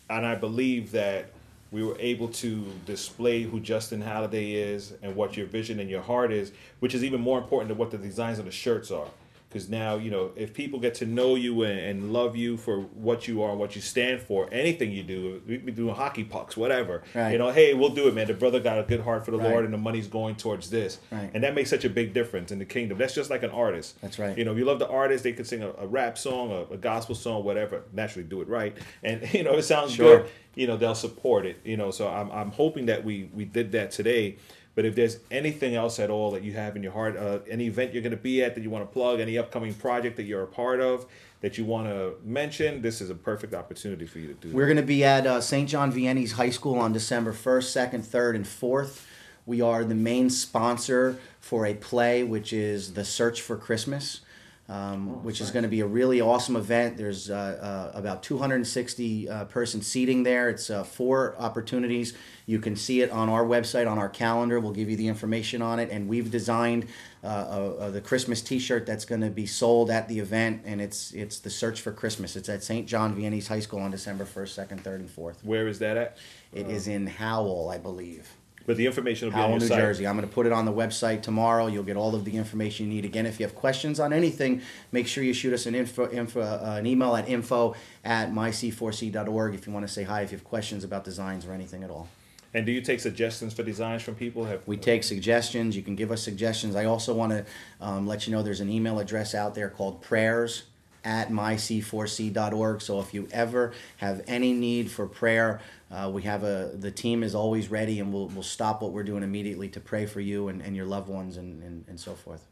and 0.08 0.24
I 0.24 0.36
believe 0.36 0.92
that 0.92 1.32
we 1.72 1.84
were 1.84 1.98
able 2.00 2.28
to 2.28 2.64
display 2.86 3.42
who 3.42 3.60
Justin 3.60 4.02
Halliday 4.02 4.52
is 4.52 4.94
and 5.02 5.16
what 5.16 5.36
your 5.36 5.48
vision 5.48 5.80
and 5.80 5.90
your 5.90 6.04
heart 6.04 6.32
is, 6.32 6.52
which 6.80 6.94
is 6.94 7.04
even 7.04 7.22
more 7.22 7.40
important 7.40 7.70
than 7.70 7.78
what 7.80 7.90
the 7.90 7.98
designs 7.98 8.38
of 8.38 8.46
the 8.46 8.52
shirts 8.52 8.92
are. 8.92 9.08
Because 9.54 9.70
now 9.70 9.98
you 9.98 10.10
know 10.10 10.32
if 10.36 10.54
people 10.54 10.80
get 10.80 10.96
to 10.96 11.06
know 11.06 11.36
you 11.36 11.62
and, 11.62 11.80
and 11.80 12.12
love 12.12 12.36
you 12.36 12.58
for 12.58 12.82
what 12.82 13.28
you 13.28 13.44
are 13.44 13.52
and 13.52 13.60
what 13.60 13.76
you 13.76 13.82
stand 13.82 14.20
for, 14.22 14.50
anything 14.52 14.92
you 14.92 15.04
do, 15.04 15.42
we 15.48 15.58
be 15.58 15.72
doing 15.72 15.94
hockey 15.94 16.24
pucks, 16.24 16.58
whatever. 16.58 17.04
Right. 17.14 17.32
You 17.34 17.38
know, 17.38 17.52
hey, 17.52 17.76
we'll 17.76 17.90
do 17.90 18.08
it, 18.08 18.16
man. 18.16 18.26
The 18.28 18.34
brother 18.34 18.60
got 18.60 18.80
a 18.80 18.84
good 18.84 19.02
heart 19.02 19.24
for 19.26 19.32
the 19.32 19.38
Right. 19.38 19.50
Lord, 19.52 19.66
and 19.66 19.74
the 19.74 19.78
money's 19.78 20.08
going 20.08 20.36
towards 20.38 20.70
this, 20.72 21.00
Right. 21.12 21.30
and 21.34 21.44
that 21.44 21.54
makes 21.54 21.70
such 21.70 21.86
a 21.86 21.90
big 21.90 22.14
difference 22.14 22.52
in 22.52 22.58
the 22.60 22.66
kingdom. 22.66 22.98
That's 22.98 23.14
just 23.14 23.30
like 23.30 23.44
an 23.44 23.52
artist. 23.52 24.02
That's 24.02 24.18
right. 24.18 24.36
You 24.38 24.44
know, 24.46 24.54
if 24.54 24.58
you 24.58 24.66
love 24.66 24.80
the 24.80 24.88
artist, 24.90 25.24
they 25.24 25.34
could 25.34 25.46
sing 25.48 25.62
a, 25.62 25.70
a 25.78 25.86
rap 25.86 26.18
song, 26.18 26.52
a, 26.52 26.74
a 26.74 26.78
gospel 26.78 27.14
song, 27.14 27.44
whatever. 27.44 27.84
Naturally, 27.94 28.28
do 28.28 28.42
it 28.42 28.48
right, 28.48 28.76
and 29.04 29.22
you 29.34 29.44
know, 29.44 29.54
if 29.54 29.60
it 29.60 29.64
sounds 29.64 29.92
Sure. 29.94 30.22
good. 30.22 30.30
You 30.56 30.68
know, 30.68 30.78
they'll 30.78 30.94
support 30.94 31.48
it. 31.48 31.60
You 31.64 31.78
know, 31.78 31.90
so 31.90 32.08
I'm 32.08 32.30
I'm 32.32 32.52
hoping 32.52 32.86
that 32.86 33.04
we 33.04 33.28
we 33.34 33.44
did 33.44 33.72
that 33.72 33.90
today. 33.90 34.36
But 34.76 34.86
if 34.86 34.96
there's 34.96 35.20
anything 35.30 35.76
else 35.76 36.00
at 36.00 36.10
all 36.10 36.32
that 36.32 36.44
you 36.44 36.54
have 36.54 36.76
in 36.76 36.84
your 36.84 36.94
heart, 36.94 37.16
uh, 37.16 37.40
any 37.48 37.68
event 37.68 37.94
you're 37.94 38.02
going 38.02 38.12
to 38.12 38.18
be 38.18 38.44
at 38.44 38.56
that 38.56 38.62
you 38.62 38.70
want 38.70 38.88
to 38.88 38.92
plug, 38.92 39.20
any 39.20 39.38
upcoming 39.38 39.74
project 39.74 40.18
that 40.18 40.24
you're 40.24 40.44
a 40.44 40.48
part 40.48 40.80
of 40.80 41.06
that 41.42 41.58
you 41.58 41.66
want 41.66 41.88
to 41.88 42.14
mention, 42.24 42.82
this 42.82 43.02
is 43.02 43.10
a 43.10 43.16
perfect 43.16 43.54
opportunity 43.54 44.06
for 44.06 44.20
you 44.20 44.28
to 44.28 44.34
do. 44.34 44.48
That. 44.48 44.56
We're 44.56 44.66
going 44.66 44.78
to 44.78 44.84
be 44.84 45.04
at 45.04 45.28
uh, 45.28 45.42
St. 45.42 45.68
John 45.68 45.92
Vianney's 45.92 46.32
High 46.32 46.50
School 46.50 46.80
on 46.80 46.94
December 46.94 47.34
1st, 47.34 47.92
2nd, 47.92 48.06
3rd, 48.06 48.36
and 48.36 48.46
4th. 48.46 49.02
We 49.46 49.60
are 49.60 49.84
the 49.84 49.94
main 49.94 50.30
sponsor 50.30 51.20
for 51.42 51.66
a 51.66 51.74
play, 51.74 52.24
which 52.24 52.54
is 52.54 52.94
The 52.94 53.04
Search 53.04 53.42
for 53.42 53.58
Christmas, 53.58 54.22
um, 54.70 55.24
which 55.24 55.42
is 55.42 55.52
going 55.52 55.64
to 55.64 55.70
be 55.70 55.82
a 55.82 55.86
really 55.86 56.22
awesome 56.22 56.56
event. 56.56 56.96
There's 56.96 57.30
uh, 57.30 57.92
uh, 57.94 57.98
about 57.98 58.24
260 58.24 59.30
uh, 59.30 59.46
person 59.46 59.82
seating 59.82 60.24
there. 60.24 60.50
It's 60.50 60.70
uh, 60.70 60.84
four 60.84 61.36
opportunities. 61.38 62.14
You 62.46 62.60
can 62.60 62.76
see 62.76 63.02
it 63.02 63.12
on 63.12 63.30
our 63.30 63.44
website, 63.44 63.90
on 63.90 63.98
our 63.98 64.10
calendar. 64.10 64.60
We'll 64.60 64.72
give 64.72 64.90
you 64.90 64.96
the 64.96 65.08
information 65.08 65.62
on 65.62 65.80
it. 65.80 65.90
And 65.92 66.08
we've 66.08 66.32
designed 66.32 66.88
uh, 67.24 67.28
uh, 67.28 67.30
uh, 67.30 67.90
the 67.92 68.02
Christmas 68.02 68.42
T-shirt 68.42 68.86
that's 68.86 69.06
going 69.06 69.22
to 69.22 69.30
be 69.30 69.46
sold 69.46 69.90
at 69.90 70.08
the 70.08 70.20
event, 70.20 70.62
and 70.66 70.82
it's 70.82 71.14
it's 71.14 71.40
the 71.40 71.50
Search 71.50 71.80
for 71.80 71.92
Christmas. 71.92 72.36
It's 72.36 72.50
at 72.50 72.64
St. 72.64 72.86
John 72.88 73.16
Vianney's 73.16 73.48
High 73.48 73.62
School 73.62 73.80
on 73.80 73.92
December 73.92 74.26
1st, 74.26 74.68
2nd, 74.68 74.82
3rd, 74.82 74.96
and 74.96 75.10
4th. 75.10 75.44
Where 75.44 75.68
is 75.68 75.80
that 75.80 75.96
at? 75.96 76.18
It 76.52 76.70
is 76.70 76.88
in 76.88 77.08
Howell, 77.08 77.70
I 77.70 77.78
believe. 77.78 78.30
But 78.66 78.78
the 78.78 78.86
information 78.86 79.28
will 79.28 79.36
be 79.36 79.42
on 79.42 79.50
your 79.50 79.60
New 79.60 79.68
site. 79.68 79.78
Jersey. 79.78 80.08
I'm 80.08 80.16
going 80.16 80.28
to 80.28 80.34
put 80.34 80.46
it 80.46 80.52
on 80.52 80.66
the 80.66 80.72
website 80.72 81.22
tomorrow. 81.22 81.68
You'll 81.68 81.84
get 81.84 81.98
all 81.98 82.16
of 82.16 82.24
the 82.24 82.36
information 82.38 82.88
you 82.88 82.94
need. 82.94 83.06
Again, 83.06 83.26
if 83.26 83.40
you 83.40 83.46
have 83.46 83.56
questions 83.56 84.00
on 84.00 84.14
anything, 84.14 84.62
make 84.92 85.08
sure 85.08 85.24
you 85.24 85.34
shoot 85.34 85.54
us 85.54 85.66
an 85.66 85.76
info, 85.76 86.10
info 86.10 86.42
uh, 86.42 86.76
an 86.78 86.86
email 86.86 87.16
at 87.16 87.28
info 87.28 87.76
at 88.06 88.32
myc4c.org 88.32 89.54
if 89.54 89.68
you 89.68 89.74
want 89.74 89.86
to 89.86 89.92
say 89.92 90.04
hi. 90.04 90.22
If 90.22 90.32
you 90.32 90.38
have 90.38 90.46
questions 90.46 90.84
about 90.84 91.04
designs 91.04 91.46
or 91.46 91.52
anything 91.52 91.84
at 91.84 91.90
all. 91.90 92.08
And 92.54 92.66
do 92.66 92.72
you 92.72 92.82
take 92.82 93.00
suggestions 93.00 93.54
for 93.54 93.64
designs 93.64 94.04
from 94.04 94.16
people? 94.16 94.46
Have 94.46 94.62
We 94.68 94.78
take 94.78 95.04
suggestions. 95.04 95.76
You 95.76 95.82
can 95.82 95.96
give 95.96 96.12
us 96.12 96.22
suggestions. 96.22 96.76
I 96.76 96.86
also 96.86 97.14
want 97.14 97.32
to 97.32 97.46
um, 97.82 98.06
let 98.06 98.28
you 98.28 98.34
know 98.34 98.44
there's 98.44 98.62
an 98.62 98.70
email 98.70 99.00
address 99.00 99.34
out 99.34 99.56
there 99.56 99.70
called 99.70 100.02
prayers 100.02 100.64
at 101.04 101.30
myc4c.org. 101.30 102.82
So 102.82 103.00
if 103.00 103.14
you 103.14 103.28
ever 103.32 103.74
have 103.98 104.24
any 104.28 104.54
need 104.54 104.90
for 104.92 105.08
prayer, 105.08 105.62
uh, 105.94 106.10
we 106.10 106.24
have 106.24 106.44
a 106.44 106.72
the 106.74 106.92
team 106.92 107.24
is 107.24 107.36
always 107.36 107.70
ready, 107.70 108.00
and 108.00 108.12
we'll 108.12 108.28
we'll 108.30 108.44
stop 108.44 108.82
what 108.82 108.92
we're 108.92 109.04
doing 109.04 109.24
immediately 109.24 109.70
to 109.70 109.80
pray 109.80 110.06
for 110.06 110.22
you 110.22 110.48
and, 110.48 110.62
and 110.62 110.76
your 110.76 110.86
loved 110.86 111.08
ones 111.08 111.38
and, 111.38 111.62
and, 111.62 111.86
and 111.88 112.00
so 112.00 112.14
forth. 112.16 112.46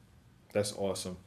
That's 0.54 0.74
awesome. 0.78 1.18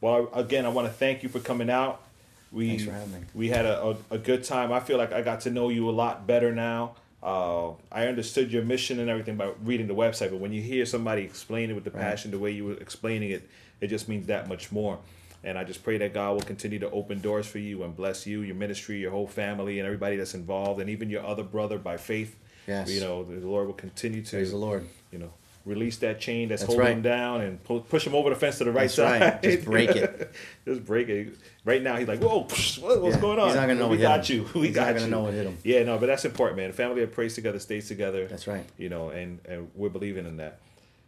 Well, 0.00 0.28
again, 0.32 0.66
I 0.66 0.70
want 0.70 0.88
to 0.88 0.92
thank 0.92 1.22
you 1.22 1.28
for 1.28 1.38
coming 1.38 1.70
out. 1.70 2.02
We 2.50 2.68
Thanks 2.68 2.84
for 2.84 2.92
having 2.92 3.12
me. 3.12 3.20
we 3.34 3.48
had 3.48 3.64
a, 3.64 3.82
a, 3.86 3.96
a 4.10 4.18
good 4.18 4.42
time. 4.42 4.72
I 4.72 4.80
feel 4.80 4.98
like 4.98 5.12
I 5.12 5.22
got 5.22 5.42
to 5.42 5.50
know 5.50 5.68
you 5.68 5.88
a 5.88 5.92
lot 5.92 6.26
better 6.26 6.52
now. 6.52 6.96
Uh, 7.22 7.72
I 7.92 8.06
understood 8.06 8.50
your 8.50 8.64
mission 8.64 8.98
and 8.98 9.10
everything 9.10 9.36
by 9.36 9.52
reading 9.62 9.86
the 9.86 9.94
website, 9.94 10.30
but 10.30 10.40
when 10.40 10.52
you 10.52 10.62
hear 10.62 10.86
somebody 10.86 11.22
explain 11.22 11.70
it 11.70 11.74
with 11.74 11.84
the 11.84 11.90
passion, 11.90 12.30
the 12.30 12.38
way 12.38 12.50
you 12.50 12.64
were 12.64 12.74
explaining 12.74 13.30
it, 13.30 13.48
it 13.80 13.88
just 13.88 14.08
means 14.08 14.26
that 14.26 14.48
much 14.48 14.72
more. 14.72 14.98
And 15.42 15.56
I 15.56 15.64
just 15.64 15.82
pray 15.82 15.96
that 15.98 16.12
God 16.12 16.34
will 16.34 16.42
continue 16.42 16.78
to 16.80 16.90
open 16.90 17.20
doors 17.20 17.46
for 17.46 17.58
you 17.58 17.82
and 17.82 17.96
bless 17.96 18.26
you, 18.26 18.42
your 18.42 18.56
ministry, 18.56 18.98
your 18.98 19.10
whole 19.10 19.26
family, 19.26 19.78
and 19.78 19.86
everybody 19.86 20.16
that's 20.16 20.34
involved, 20.34 20.80
and 20.80 20.90
even 20.90 21.08
your 21.08 21.24
other 21.24 21.42
brother 21.42 21.78
by 21.78 21.96
faith. 21.96 22.36
Yes. 22.66 22.90
You 22.90 23.00
know, 23.00 23.24
the 23.24 23.46
Lord 23.46 23.66
will 23.66 23.74
continue 23.74 24.22
to 24.22 24.36
Praise 24.36 24.50
the 24.50 24.56
Lord. 24.58 24.86
you 25.10 25.18
know, 25.18 25.32
release 25.64 25.96
that 25.98 26.20
chain 26.20 26.48
that's, 26.48 26.62
That's 26.62 26.68
holding 26.68 26.86
right. 26.86 26.92
him 26.96 27.02
down 27.02 27.40
and 27.40 27.62
pu- 27.64 27.80
push 27.80 28.06
him 28.06 28.14
over 28.14 28.28
the 28.30 28.36
fence 28.36 28.58
to 28.58 28.64
the 28.64 28.70
right 28.70 28.82
That's 28.82 28.94
side. 28.94 29.20
right. 29.22 29.42
Just 29.42 29.64
break 29.64 29.90
it. 29.90 30.30
Just 30.66 30.84
break 30.84 31.08
it. 31.08 31.36
Right 31.64 31.82
now, 31.82 31.96
he's 31.96 32.06
like, 32.08 32.20
"Whoa, 32.20 32.40
what's 32.42 32.78
Yeah. 32.78 33.20
going 33.20 33.38
on?" 33.38 33.48
He's 33.48 33.56
not 33.56 33.66
gonna 33.66 33.74
know 33.74 33.86
We 33.88 33.96
what 33.96 33.98
hit 33.98 34.04
got 34.04 34.28
him. 34.30 34.36
you. 34.36 34.48
We 34.60 34.66
He's 34.68 34.74
got 34.76 34.86
not 34.88 34.94
gonna 34.96 35.08
know 35.10 35.22
what 35.22 35.34
hit 35.34 35.46
him. 35.46 35.58
Yeah, 35.64 35.82
no, 35.84 35.98
but 35.98 36.06
that's 36.06 36.24
important, 36.26 36.58
man. 36.58 36.70
A 36.70 36.72
family 36.74 37.00
that 37.00 37.12
prays 37.12 37.34
together 37.34 37.58
stays 37.58 37.88
together. 37.88 38.26
That's 38.26 38.46
right. 38.46 38.64
You 38.78 38.88
know, 38.90 39.08
and 39.10 39.38
and 39.46 39.70
we're 39.74 39.88
believing 39.90 40.26
in 40.26 40.36
that. 40.38 40.60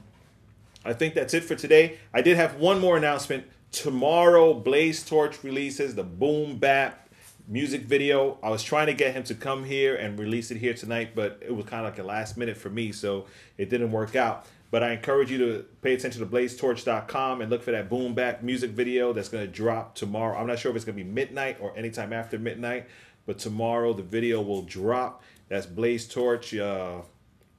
I 0.83 0.93
think 0.93 1.13
that's 1.13 1.33
it 1.33 1.43
for 1.43 1.55
today. 1.55 1.99
I 2.13 2.21
did 2.21 2.37
have 2.37 2.55
one 2.55 2.79
more 2.79 2.97
announcement. 2.97 3.45
Tomorrow, 3.71 4.55
Blaze 4.55 5.05
Torch 5.05 5.43
releases 5.43 5.95
the 5.95 6.03
Boom 6.03 6.57
Bap 6.57 7.09
music 7.47 7.81
video. 7.81 8.37
I 8.41 8.49
was 8.49 8.63
trying 8.63 8.87
to 8.87 8.93
get 8.93 9.13
him 9.13 9.23
to 9.23 9.35
come 9.35 9.63
here 9.63 9.95
and 9.95 10.17
release 10.17 10.51
it 10.51 10.57
here 10.57 10.73
tonight, 10.73 11.11
but 11.15 11.41
it 11.45 11.55
was 11.55 11.65
kind 11.65 11.85
of 11.85 11.91
like 11.91 11.99
a 11.99 12.07
last 12.07 12.37
minute 12.37 12.57
for 12.57 12.69
me, 12.69 12.91
so 12.91 13.25
it 13.57 13.69
didn't 13.69 13.91
work 13.91 14.15
out. 14.15 14.45
But 14.71 14.83
I 14.83 14.93
encourage 14.93 15.29
you 15.29 15.37
to 15.37 15.65
pay 15.81 15.93
attention 15.93 16.21
to 16.21 16.27
blazetorch.com 16.27 17.41
and 17.41 17.49
look 17.49 17.61
for 17.61 17.71
that 17.71 17.89
Boom 17.89 18.15
Bap 18.15 18.41
music 18.41 18.71
video 18.71 19.13
that's 19.13 19.29
going 19.29 19.45
to 19.45 19.51
drop 19.51 19.95
tomorrow. 19.95 20.37
I'm 20.37 20.47
not 20.47 20.59
sure 20.59 20.71
if 20.71 20.75
it's 20.77 20.85
going 20.85 20.97
to 20.97 21.03
be 21.03 21.09
midnight 21.09 21.57
or 21.59 21.77
anytime 21.77 22.13
after 22.13 22.39
midnight, 22.39 22.87
but 23.25 23.37
tomorrow 23.37 23.93
the 23.93 24.03
video 24.03 24.41
will 24.41 24.63
drop. 24.63 25.23
That's 25.49 25.65
Blaze 25.65 26.07
Torch. 26.07 26.55
Uh, 26.55 27.01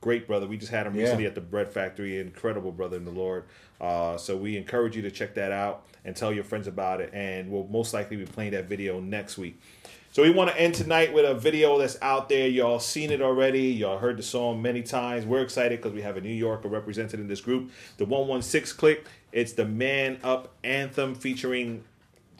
great 0.02 0.26
brother. 0.26 0.46
We 0.46 0.58
just 0.58 0.70
had 0.70 0.86
him 0.86 0.94
Yeah. 0.94 1.04
recently 1.04 1.24
at 1.24 1.34
the 1.34 1.40
Bread 1.40 1.70
Factory. 1.70 2.18
Incredible 2.18 2.72
brother 2.72 2.98
in 2.98 3.06
the 3.06 3.10
Lord. 3.10 3.44
Uh, 3.80 4.18
so 4.18 4.36
we 4.36 4.58
encourage 4.58 4.94
you 4.94 5.02
to 5.02 5.10
check 5.10 5.32
that 5.34 5.50
out 5.52 5.86
and 6.04 6.14
tell 6.14 6.32
your 6.32 6.44
friends 6.44 6.66
about 6.66 7.00
it. 7.00 7.10
And 7.14 7.50
we'll 7.50 7.66
most 7.70 7.94
likely 7.94 8.18
be 8.18 8.26
playing 8.26 8.50
that 8.52 8.66
video 8.66 9.00
next 9.00 9.38
week. 9.38 9.58
So 10.12 10.22
we 10.22 10.28
want 10.30 10.50
to 10.50 10.60
end 10.60 10.74
tonight 10.74 11.14
with 11.14 11.24
a 11.24 11.32
video 11.34 11.78
that's 11.78 11.96
out 12.02 12.28
there. 12.28 12.46
Y'all 12.46 12.78
seen 12.80 13.10
it 13.10 13.22
already. 13.22 13.68
Y'all 13.68 13.96
heard 13.98 14.18
the 14.18 14.22
song 14.22 14.60
many 14.60 14.82
times. 14.82 15.24
We're 15.24 15.40
excited 15.40 15.78
because 15.80 15.94
we 15.94 16.02
have 16.02 16.18
a 16.18 16.20
New 16.20 16.28
Yorker 16.34 16.68
represented 16.68 17.18
in 17.18 17.28
this 17.28 17.40
group. 17.40 17.70
The 17.96 18.04
116 18.04 18.76
Clique. 18.76 19.04
It's 19.32 19.52
the 19.54 19.64
Man 19.64 20.18
Up 20.22 20.52
Anthem 20.62 21.14
featuring 21.14 21.84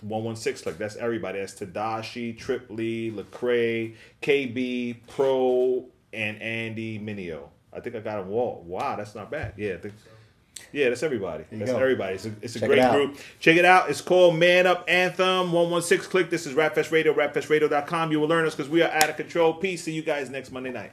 116 0.03 0.65
Clique. 0.65 0.79
That's 0.79 0.97
everybody. 0.97 1.39
That's 1.39 1.55
Tedashii, 1.55 2.37
Trip 2.37 2.67
Lee, 2.69 3.11
Lecrae, 3.11 3.95
KB, 4.21 4.97
Pro, 5.09 5.87
and 6.13 6.41
Andy 6.41 6.99
Mineo. 6.99 7.49
I 7.73 7.81
think 7.81 7.97
I 7.97 8.01
got 8.01 8.23
them 8.23 8.33
all. 8.33 8.63
Wow, 8.67 8.97
that's 8.97 9.15
not 9.15 9.31
bad. 9.31 9.55
Yeah, 9.57 9.75
I 9.75 9.77
think, 9.79 9.95
yeah, 10.73 10.89
that's 10.89 11.03
everybody. 11.03 11.45
That's 11.51 11.71
go. 11.71 11.79
everybody. 11.79 12.15
It's 12.15 12.27
a, 12.27 12.33
it's 12.43 12.57
a 12.57 12.67
great 12.67 12.79
it 12.79 12.91
group. 12.93 13.19
Check 13.41 13.57
it 13.57 13.65
out. 13.65 13.91
It's 13.91 14.01
called 14.01 14.37
Man 14.37 14.67
Up 14.67 14.85
Anthem 14.89 15.53
116 15.53 16.11
Clique. 16.11 16.31
This 16.31 16.47
is 16.47 16.55
Rapfest 16.55 16.93
Radio, 16.93 17.15
rapfestradio.com. 17.15 18.13
You 18.13 18.21
will 18.21 18.29
learn 18.29 18.47
us 18.47 18.55
because 18.55 18.71
we 18.71 18.83
are 18.83 18.91
out 18.91 19.09
of 19.09 19.17
control. 19.17 19.55
Peace. 19.55 19.85
See 19.85 19.93
you 19.93 20.03
guys 20.03 20.31
next 20.31 20.53
Monday 20.53 20.71
night. 20.71 20.93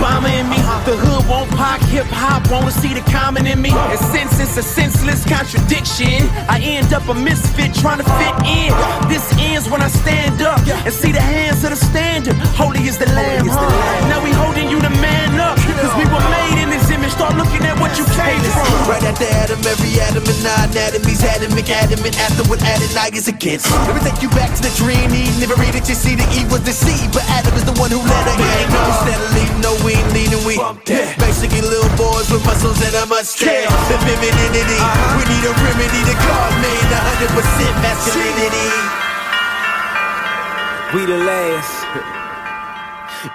Obama 0.00 0.32
in 0.32 0.48
me. 0.48 0.56
The 0.88 0.96
hood 0.96 1.28
won't 1.28 1.50
pop, 1.50 1.78
hip 1.82 2.06
hop 2.06 2.39
wanna 2.50 2.70
see 2.70 2.92
the 2.92 3.00
common 3.10 3.46
in 3.46 3.62
me. 3.62 3.70
And 3.70 3.98
since 4.12 4.40
it's 4.40 4.56
a 4.56 4.62
senseless 4.62 5.24
contradiction, 5.24 6.26
I 6.50 6.58
end 6.60 6.92
up 6.92 7.06
a 7.08 7.14
misfit 7.14 7.74
trying 7.74 7.98
to 8.02 8.08
fit 8.18 8.34
in. 8.44 8.70
This 9.08 9.24
ends 9.38 9.70
when 9.70 9.80
I 9.80 9.88
stand 9.88 10.42
up 10.42 10.58
and 10.84 10.92
see 10.92 11.12
the 11.12 11.22
hands 11.22 11.62
of 11.64 11.70
the 11.70 11.76
standard. 11.76 12.34
Holy 12.58 12.82
is 12.90 12.98
the 12.98 13.06
lamb. 13.14 13.46
huh? 13.46 14.08
Now 14.10 14.22
we 14.22 14.32
holding 14.32 14.68
you 14.68 14.80
to 14.80 14.90
man 15.00 15.38
up. 15.38 15.56
Cause 15.80 15.94
we 15.96 16.04
were 16.10 16.26
made 16.28 16.58
in 16.60 16.68
his 16.68 16.90
image. 16.90 17.12
Start 17.12 17.36
looking 17.36 17.62
at 17.64 17.78
what 17.78 17.96
you 17.96 18.04
came 18.18 18.42
from. 18.52 18.68
Right 18.90 19.02
after 19.04 19.24
Adam, 19.40 19.60
every 19.64 20.00
Adam 20.00 20.24
and 20.26 20.40
nine 20.42 20.70
atomies 20.74 21.22
had 21.22 21.40
him 21.40 21.54
adamant 21.70 22.18
after 22.18 22.42
what 22.50 22.60
Adonai 22.62 23.14
is 23.14 23.28
against. 23.28 23.70
Let 23.86 23.94
me 23.94 24.02
take 24.02 24.20
you 24.22 24.30
back 24.30 24.50
to 24.58 24.62
the 24.62 24.72
dream. 24.76 25.12
Eve 25.14 25.38
never 25.38 25.54
read 25.56 25.74
it, 25.74 25.88
you 25.88 25.94
see 25.94 26.14
the 26.18 26.26
Eve 26.34 26.50
was 26.50 26.60
deceived, 26.66 27.14
but 27.14 27.24
Adam 27.30 27.54
is 27.54 27.64
the 27.64 27.74
one 27.78 27.90
who 27.90 28.02
let 28.02 28.24
her 28.26 28.36
in. 28.36 28.66
Instead 28.90 29.18
of 29.22 29.30
leading, 29.36 29.60
no, 29.62 29.72
we 29.86 29.94
ain't 29.94 30.10
leading, 30.12 30.42
we 30.44 30.56
basically 31.16 31.62
little 31.62 31.90
boys 31.96 32.28
with 32.40 32.46
muscles 32.46 32.80
and 32.84 32.94
a 32.94 33.06
mustache. 33.06 33.68
The 33.88 33.98
femininity, 33.98 34.78
uh-huh. 34.78 35.18
we 35.18 35.24
need 35.28 35.44
a 35.44 35.52
remedy 35.64 36.00
to 36.04 36.14
God 36.14 36.50
made 36.60 36.90
100% 36.90 37.82
masculinity. 37.82 38.70
We 40.94 41.06
the 41.06 41.18
last. 41.24 42.19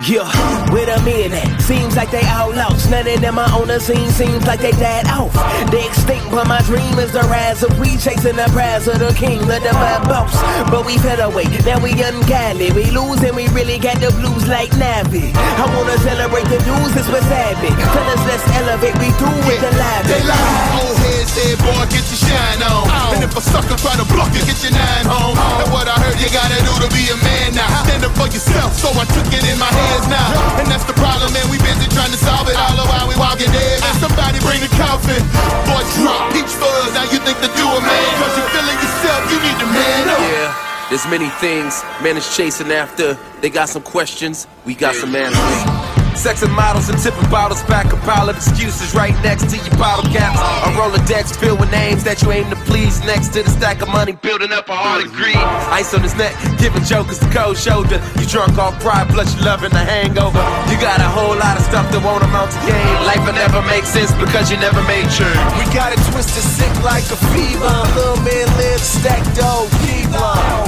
Yeah, 0.02 0.26
with 0.74 0.90
a 0.90 0.98
minute. 1.06 1.62
Seems 1.62 1.96
like 1.96 2.10
they 2.10 2.26
all 2.26 2.50
lost. 2.50 2.90
None 2.90 3.06
of 3.08 3.22
them 3.22 3.38
are 3.38 3.50
on 3.54 3.68
the 3.68 3.80
scene. 3.80 4.10
Seems 4.10 4.46
like 4.48 4.60
they 4.60 4.72
died 4.72 5.06
off. 5.08 5.32
They 5.70 5.86
extinct, 5.86 6.32
but 6.32 6.48
my 6.48 6.62
dream 6.64 6.98
is 6.98 7.12
the 7.12 7.22
rise 7.30 7.62
of 7.62 7.78
we 7.78 7.96
chasing 7.98 8.36
the 8.36 8.50
prize 8.50 8.88
of 8.88 8.98
the 8.98 9.14
king, 9.14 9.42
of 9.42 9.48
the 9.48 9.60
divine 9.60 10.02
boss. 10.10 10.34
But 10.72 10.88
we 10.88 10.98
fell 10.98 11.30
away. 11.30 11.46
Now 11.70 11.78
we 11.84 11.92
ungodly. 12.02 12.72
We 12.72 12.90
lose 12.90 13.22
and 13.22 13.36
we 13.36 13.48
really 13.50 13.78
got 13.78 14.02
the 14.02 14.10
blues 14.10 14.48
like 14.48 14.72
Navi. 14.72 15.30
I 15.36 15.66
wanna 15.78 15.98
celebrate 16.00 16.50
the 16.50 16.66
news. 16.66 16.92
It's 16.98 17.08
what's 17.10 17.30
happening. 17.30 17.78
Tell 17.78 18.10
us 18.10 18.22
let's 18.26 18.46
elevate. 18.58 18.98
We 18.98 19.14
do 19.22 19.30
with 19.46 19.62
the 19.62 19.70
live. 19.70 20.08
They 20.08 20.24
lie. 20.26 21.05
Head 21.26 21.58
said, 21.58 21.58
boy, 21.66 21.82
get 21.90 22.06
your 22.06 22.22
shine 22.22 22.62
on. 22.62 22.86
Oh. 22.86 23.14
And 23.18 23.26
if 23.26 23.34
a 23.34 23.42
sucker 23.42 23.74
try 23.82 23.98
to 23.98 24.06
block 24.14 24.30
you, 24.38 24.46
get 24.46 24.62
your 24.62 24.78
nine 24.78 25.10
home. 25.10 25.34
Oh. 25.34 25.62
And 25.66 25.74
what 25.74 25.90
I 25.90 25.98
heard 25.98 26.22
you 26.22 26.30
gotta 26.30 26.54
do 26.62 26.70
to 26.86 26.90
be 26.94 27.10
a 27.10 27.18
man 27.26 27.58
now. 27.58 27.66
Stand 27.90 28.06
up 28.06 28.14
for 28.14 28.30
yourself, 28.30 28.78
so 28.78 28.94
I 28.94 29.10
took 29.10 29.26
it 29.34 29.42
in 29.42 29.58
my 29.58 29.70
hands 29.74 30.06
now. 30.06 30.62
And 30.62 30.70
that's 30.70 30.86
the 30.86 30.94
problem, 30.94 31.34
man. 31.34 31.50
We 31.50 31.58
busy 31.66 31.90
trying 31.98 32.14
to 32.14 32.22
solve 32.22 32.46
it 32.46 32.54
all 32.54 32.78
the 32.78 32.86
while 32.86 33.10
we 33.10 33.18
walking 33.18 33.50
dead. 33.50 33.82
Man, 33.82 33.96
somebody 33.98 34.38
bring 34.46 34.62
the 34.62 34.70
coffin. 34.78 35.18
Boy, 35.66 35.82
drop 35.98 36.30
peach 36.30 36.54
fuzz. 36.54 36.94
Now 36.94 37.10
you 37.10 37.18
think 37.26 37.42
that 37.42 37.54
you 37.58 37.68
a 37.74 37.82
man. 37.82 38.10
Cause 38.22 38.34
you 38.38 38.46
feeling 38.54 38.80
yourself, 38.86 39.22
you 39.34 39.38
need 39.42 39.58
to 39.66 39.68
man 39.74 40.04
up. 40.14 40.22
Yeah, 40.30 40.50
there's 40.94 41.10
many 41.10 41.34
things 41.42 41.82
man 42.06 42.22
is 42.22 42.30
chasing 42.38 42.70
after. 42.70 43.18
They 43.42 43.50
got 43.50 43.74
some 43.74 43.82
questions, 43.82 44.46
we 44.62 44.78
got 44.78 44.94
some 44.94 45.18
answers. 45.18 45.75
Sex 46.16 46.42
and 46.42 46.52
models 46.54 46.90
and 46.90 46.98
tipping 46.98 47.30
bottles 47.30 47.62
back 47.64 47.94
a 47.94 47.98
pile 48.08 48.30
of 48.30 48.36
excuses 48.36 48.96
right 48.96 49.14
next 49.22 49.50
to 49.52 49.58
your 49.58 49.76
bottle 49.78 50.10
caps. 50.12 50.40
A 50.66 50.72
Rolodex 50.74 51.36
filled 51.38 51.60
with 51.60 51.70
names 51.72 52.04
that 52.04 52.22
you 52.24 52.32
aim 52.32 52.50
to 52.50 52.56
please. 52.66 53.04
Next 53.06 53.30
to 53.34 53.44
the 53.44 53.50
stack 53.50 53.82
of 53.82 53.90
money, 53.90 54.14
building 54.14 54.52
up 54.52 54.68
a 54.70 54.76
heart 54.76 55.06
of 55.06 55.14
greed. 55.14 55.38
Ice 55.70 55.94
on 55.94 56.02
his 56.02 56.16
neck, 56.16 56.34
giving 56.58 56.84
jokers 56.84 57.20
the 57.20 57.30
cold 57.30 57.58
shoulder. 57.58 58.02
You 58.18 58.26
drunk 58.26 58.58
off 58.58 58.80
pride, 58.82 59.08
plus 59.14 59.36
you 59.36 59.46
loving 59.46 59.70
the 59.72 59.86
hangover. 59.86 60.42
You 60.72 60.80
got 60.82 61.00
a 61.00 61.10
whole 61.10 61.36
lot 61.38 61.60
of 61.60 61.64
stuff 61.64 61.86
that 61.92 62.02
won't 62.02 62.24
amount 62.24 62.52
to 62.58 62.60
gain. 62.66 62.96
Life 63.06 63.22
will 63.22 63.38
never 63.38 63.62
make 63.70 63.86
sense 63.86 64.10
because 64.18 64.50
you 64.50 64.58
never 64.58 64.82
made 64.90 65.06
change. 65.14 65.38
We 65.62 65.68
got 65.76 65.94
it 65.94 66.02
twisted 66.10 66.42
sick 66.42 66.74
like 66.82 67.06
a 67.12 67.20
fever. 67.36 67.76
Little 67.94 68.18
man 68.26 68.48
live 68.58 68.82
stacked 68.82 69.36
dough, 69.36 69.70
keep. 69.86 70.06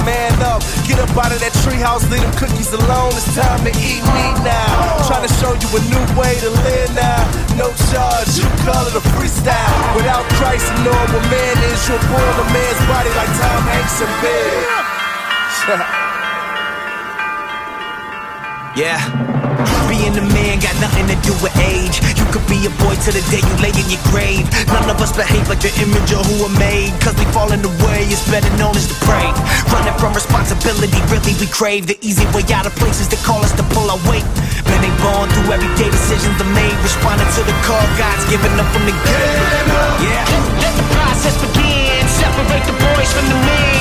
Man 0.04 0.36
up, 0.44 0.60
get 0.84 1.00
up 1.00 1.08
out 1.16 1.32
of 1.32 1.40
that 1.40 1.47
treehouse, 1.68 2.08
leave 2.10 2.22
them 2.22 2.32
cookies 2.32 2.72
alone. 2.72 3.12
It's 3.12 3.34
time 3.34 3.60
to 3.64 3.72
eat 3.76 4.00
meat 4.16 4.36
now. 4.40 5.04
Trying 5.06 5.26
to 5.28 5.34
show 5.36 5.52
you 5.52 5.68
a 5.76 5.80
new 5.92 6.04
way 6.16 6.34
to 6.40 6.50
live 6.50 6.94
now. 6.94 7.20
No 7.56 7.68
charge, 7.92 8.40
you 8.40 8.48
call 8.64 8.86
it 8.88 8.96
a 8.96 9.04
freestyle. 9.12 9.96
Without 9.96 10.24
Christ, 10.40 10.72
a 10.72 10.76
normal 10.84 11.20
man 11.28 11.56
is 11.68 11.88
you'll 11.88 11.98
boil 12.08 12.36
a 12.40 12.46
man's 12.52 12.82
body 12.88 13.12
like 13.12 13.32
Tom 13.36 13.62
Hanks 13.68 14.00
in 14.00 14.10
Big. 14.24 16.04
Yeah. 18.78 19.02
Being 19.90 20.14
a 20.14 20.22
man 20.30 20.62
got 20.62 20.70
nothing 20.78 21.10
to 21.10 21.18
do 21.26 21.34
with 21.42 21.50
age. 21.58 21.98
You 22.14 22.22
could 22.30 22.46
be 22.46 22.62
a 22.62 22.70
boy 22.78 22.94
till 23.02 23.10
the 23.10 23.26
day 23.26 23.42
you 23.42 23.54
lay 23.58 23.74
in 23.74 23.90
your 23.90 23.98
grave. 24.06 24.46
None 24.70 24.86
of 24.86 25.02
us 25.02 25.10
behave 25.10 25.50
like 25.50 25.58
the 25.58 25.74
image 25.82 26.14
of 26.14 26.22
who 26.30 26.46
we're 26.46 26.58
made. 26.62 26.94
Cause 27.02 27.18
we 27.18 27.26
fall 27.34 27.50
in 27.50 27.58
the 27.58 27.74
way, 27.82 28.06
it's 28.06 28.22
better 28.30 28.46
known 28.54 28.78
as 28.78 28.86
depraved. 28.86 29.34
Running 29.74 29.98
from 29.98 30.14
responsibility, 30.14 30.94
really 31.10 31.34
we 31.42 31.50
crave. 31.50 31.90
The 31.90 31.98
easy 32.06 32.22
way 32.30 32.46
out 32.54 32.70
of 32.70 32.74
places 32.78 33.10
that 33.10 33.18
call 33.26 33.42
us 33.42 33.50
to 33.58 33.66
pull 33.74 33.90
our 33.90 33.98
weight. 34.06 34.22
Men 34.70 34.78
ain't 34.78 34.94
born 35.02 35.26
through 35.26 35.58
everyday 35.58 35.90
decisions 35.90 36.38
they 36.38 36.46
made. 36.54 36.78
Responding 36.86 37.26
to 37.34 37.42
the 37.42 37.56
call 37.66 37.82
God's 37.98 38.30
giving 38.30 38.54
up 38.62 38.68
from 38.70 38.86
the 38.86 38.94
game. 38.94 39.66
Yeah. 40.06 40.22
Let 40.62 40.74
the 40.78 40.86
process 40.94 41.34
begin. 41.34 42.06
Separate 42.06 42.62
the 42.62 42.78
boys 42.78 43.10
from 43.10 43.26
the 43.26 43.38
men 43.42 43.78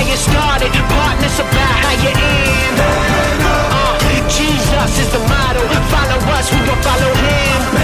how 0.00 0.08
you 0.08 0.16
started, 0.16 0.72
partners 0.88 1.38
about 1.38 1.76
how 1.84 1.92
you 2.02 2.08
end. 2.08 2.78
Uh, 2.80 4.28
Jesus 4.28 4.98
is 4.98 5.12
the 5.12 5.18
motto, 5.28 5.60
follow 5.92 6.18
us, 6.36 6.50
we 6.52 6.58
gon' 6.66 6.82
follow 6.82 7.12
him. 7.14 7.79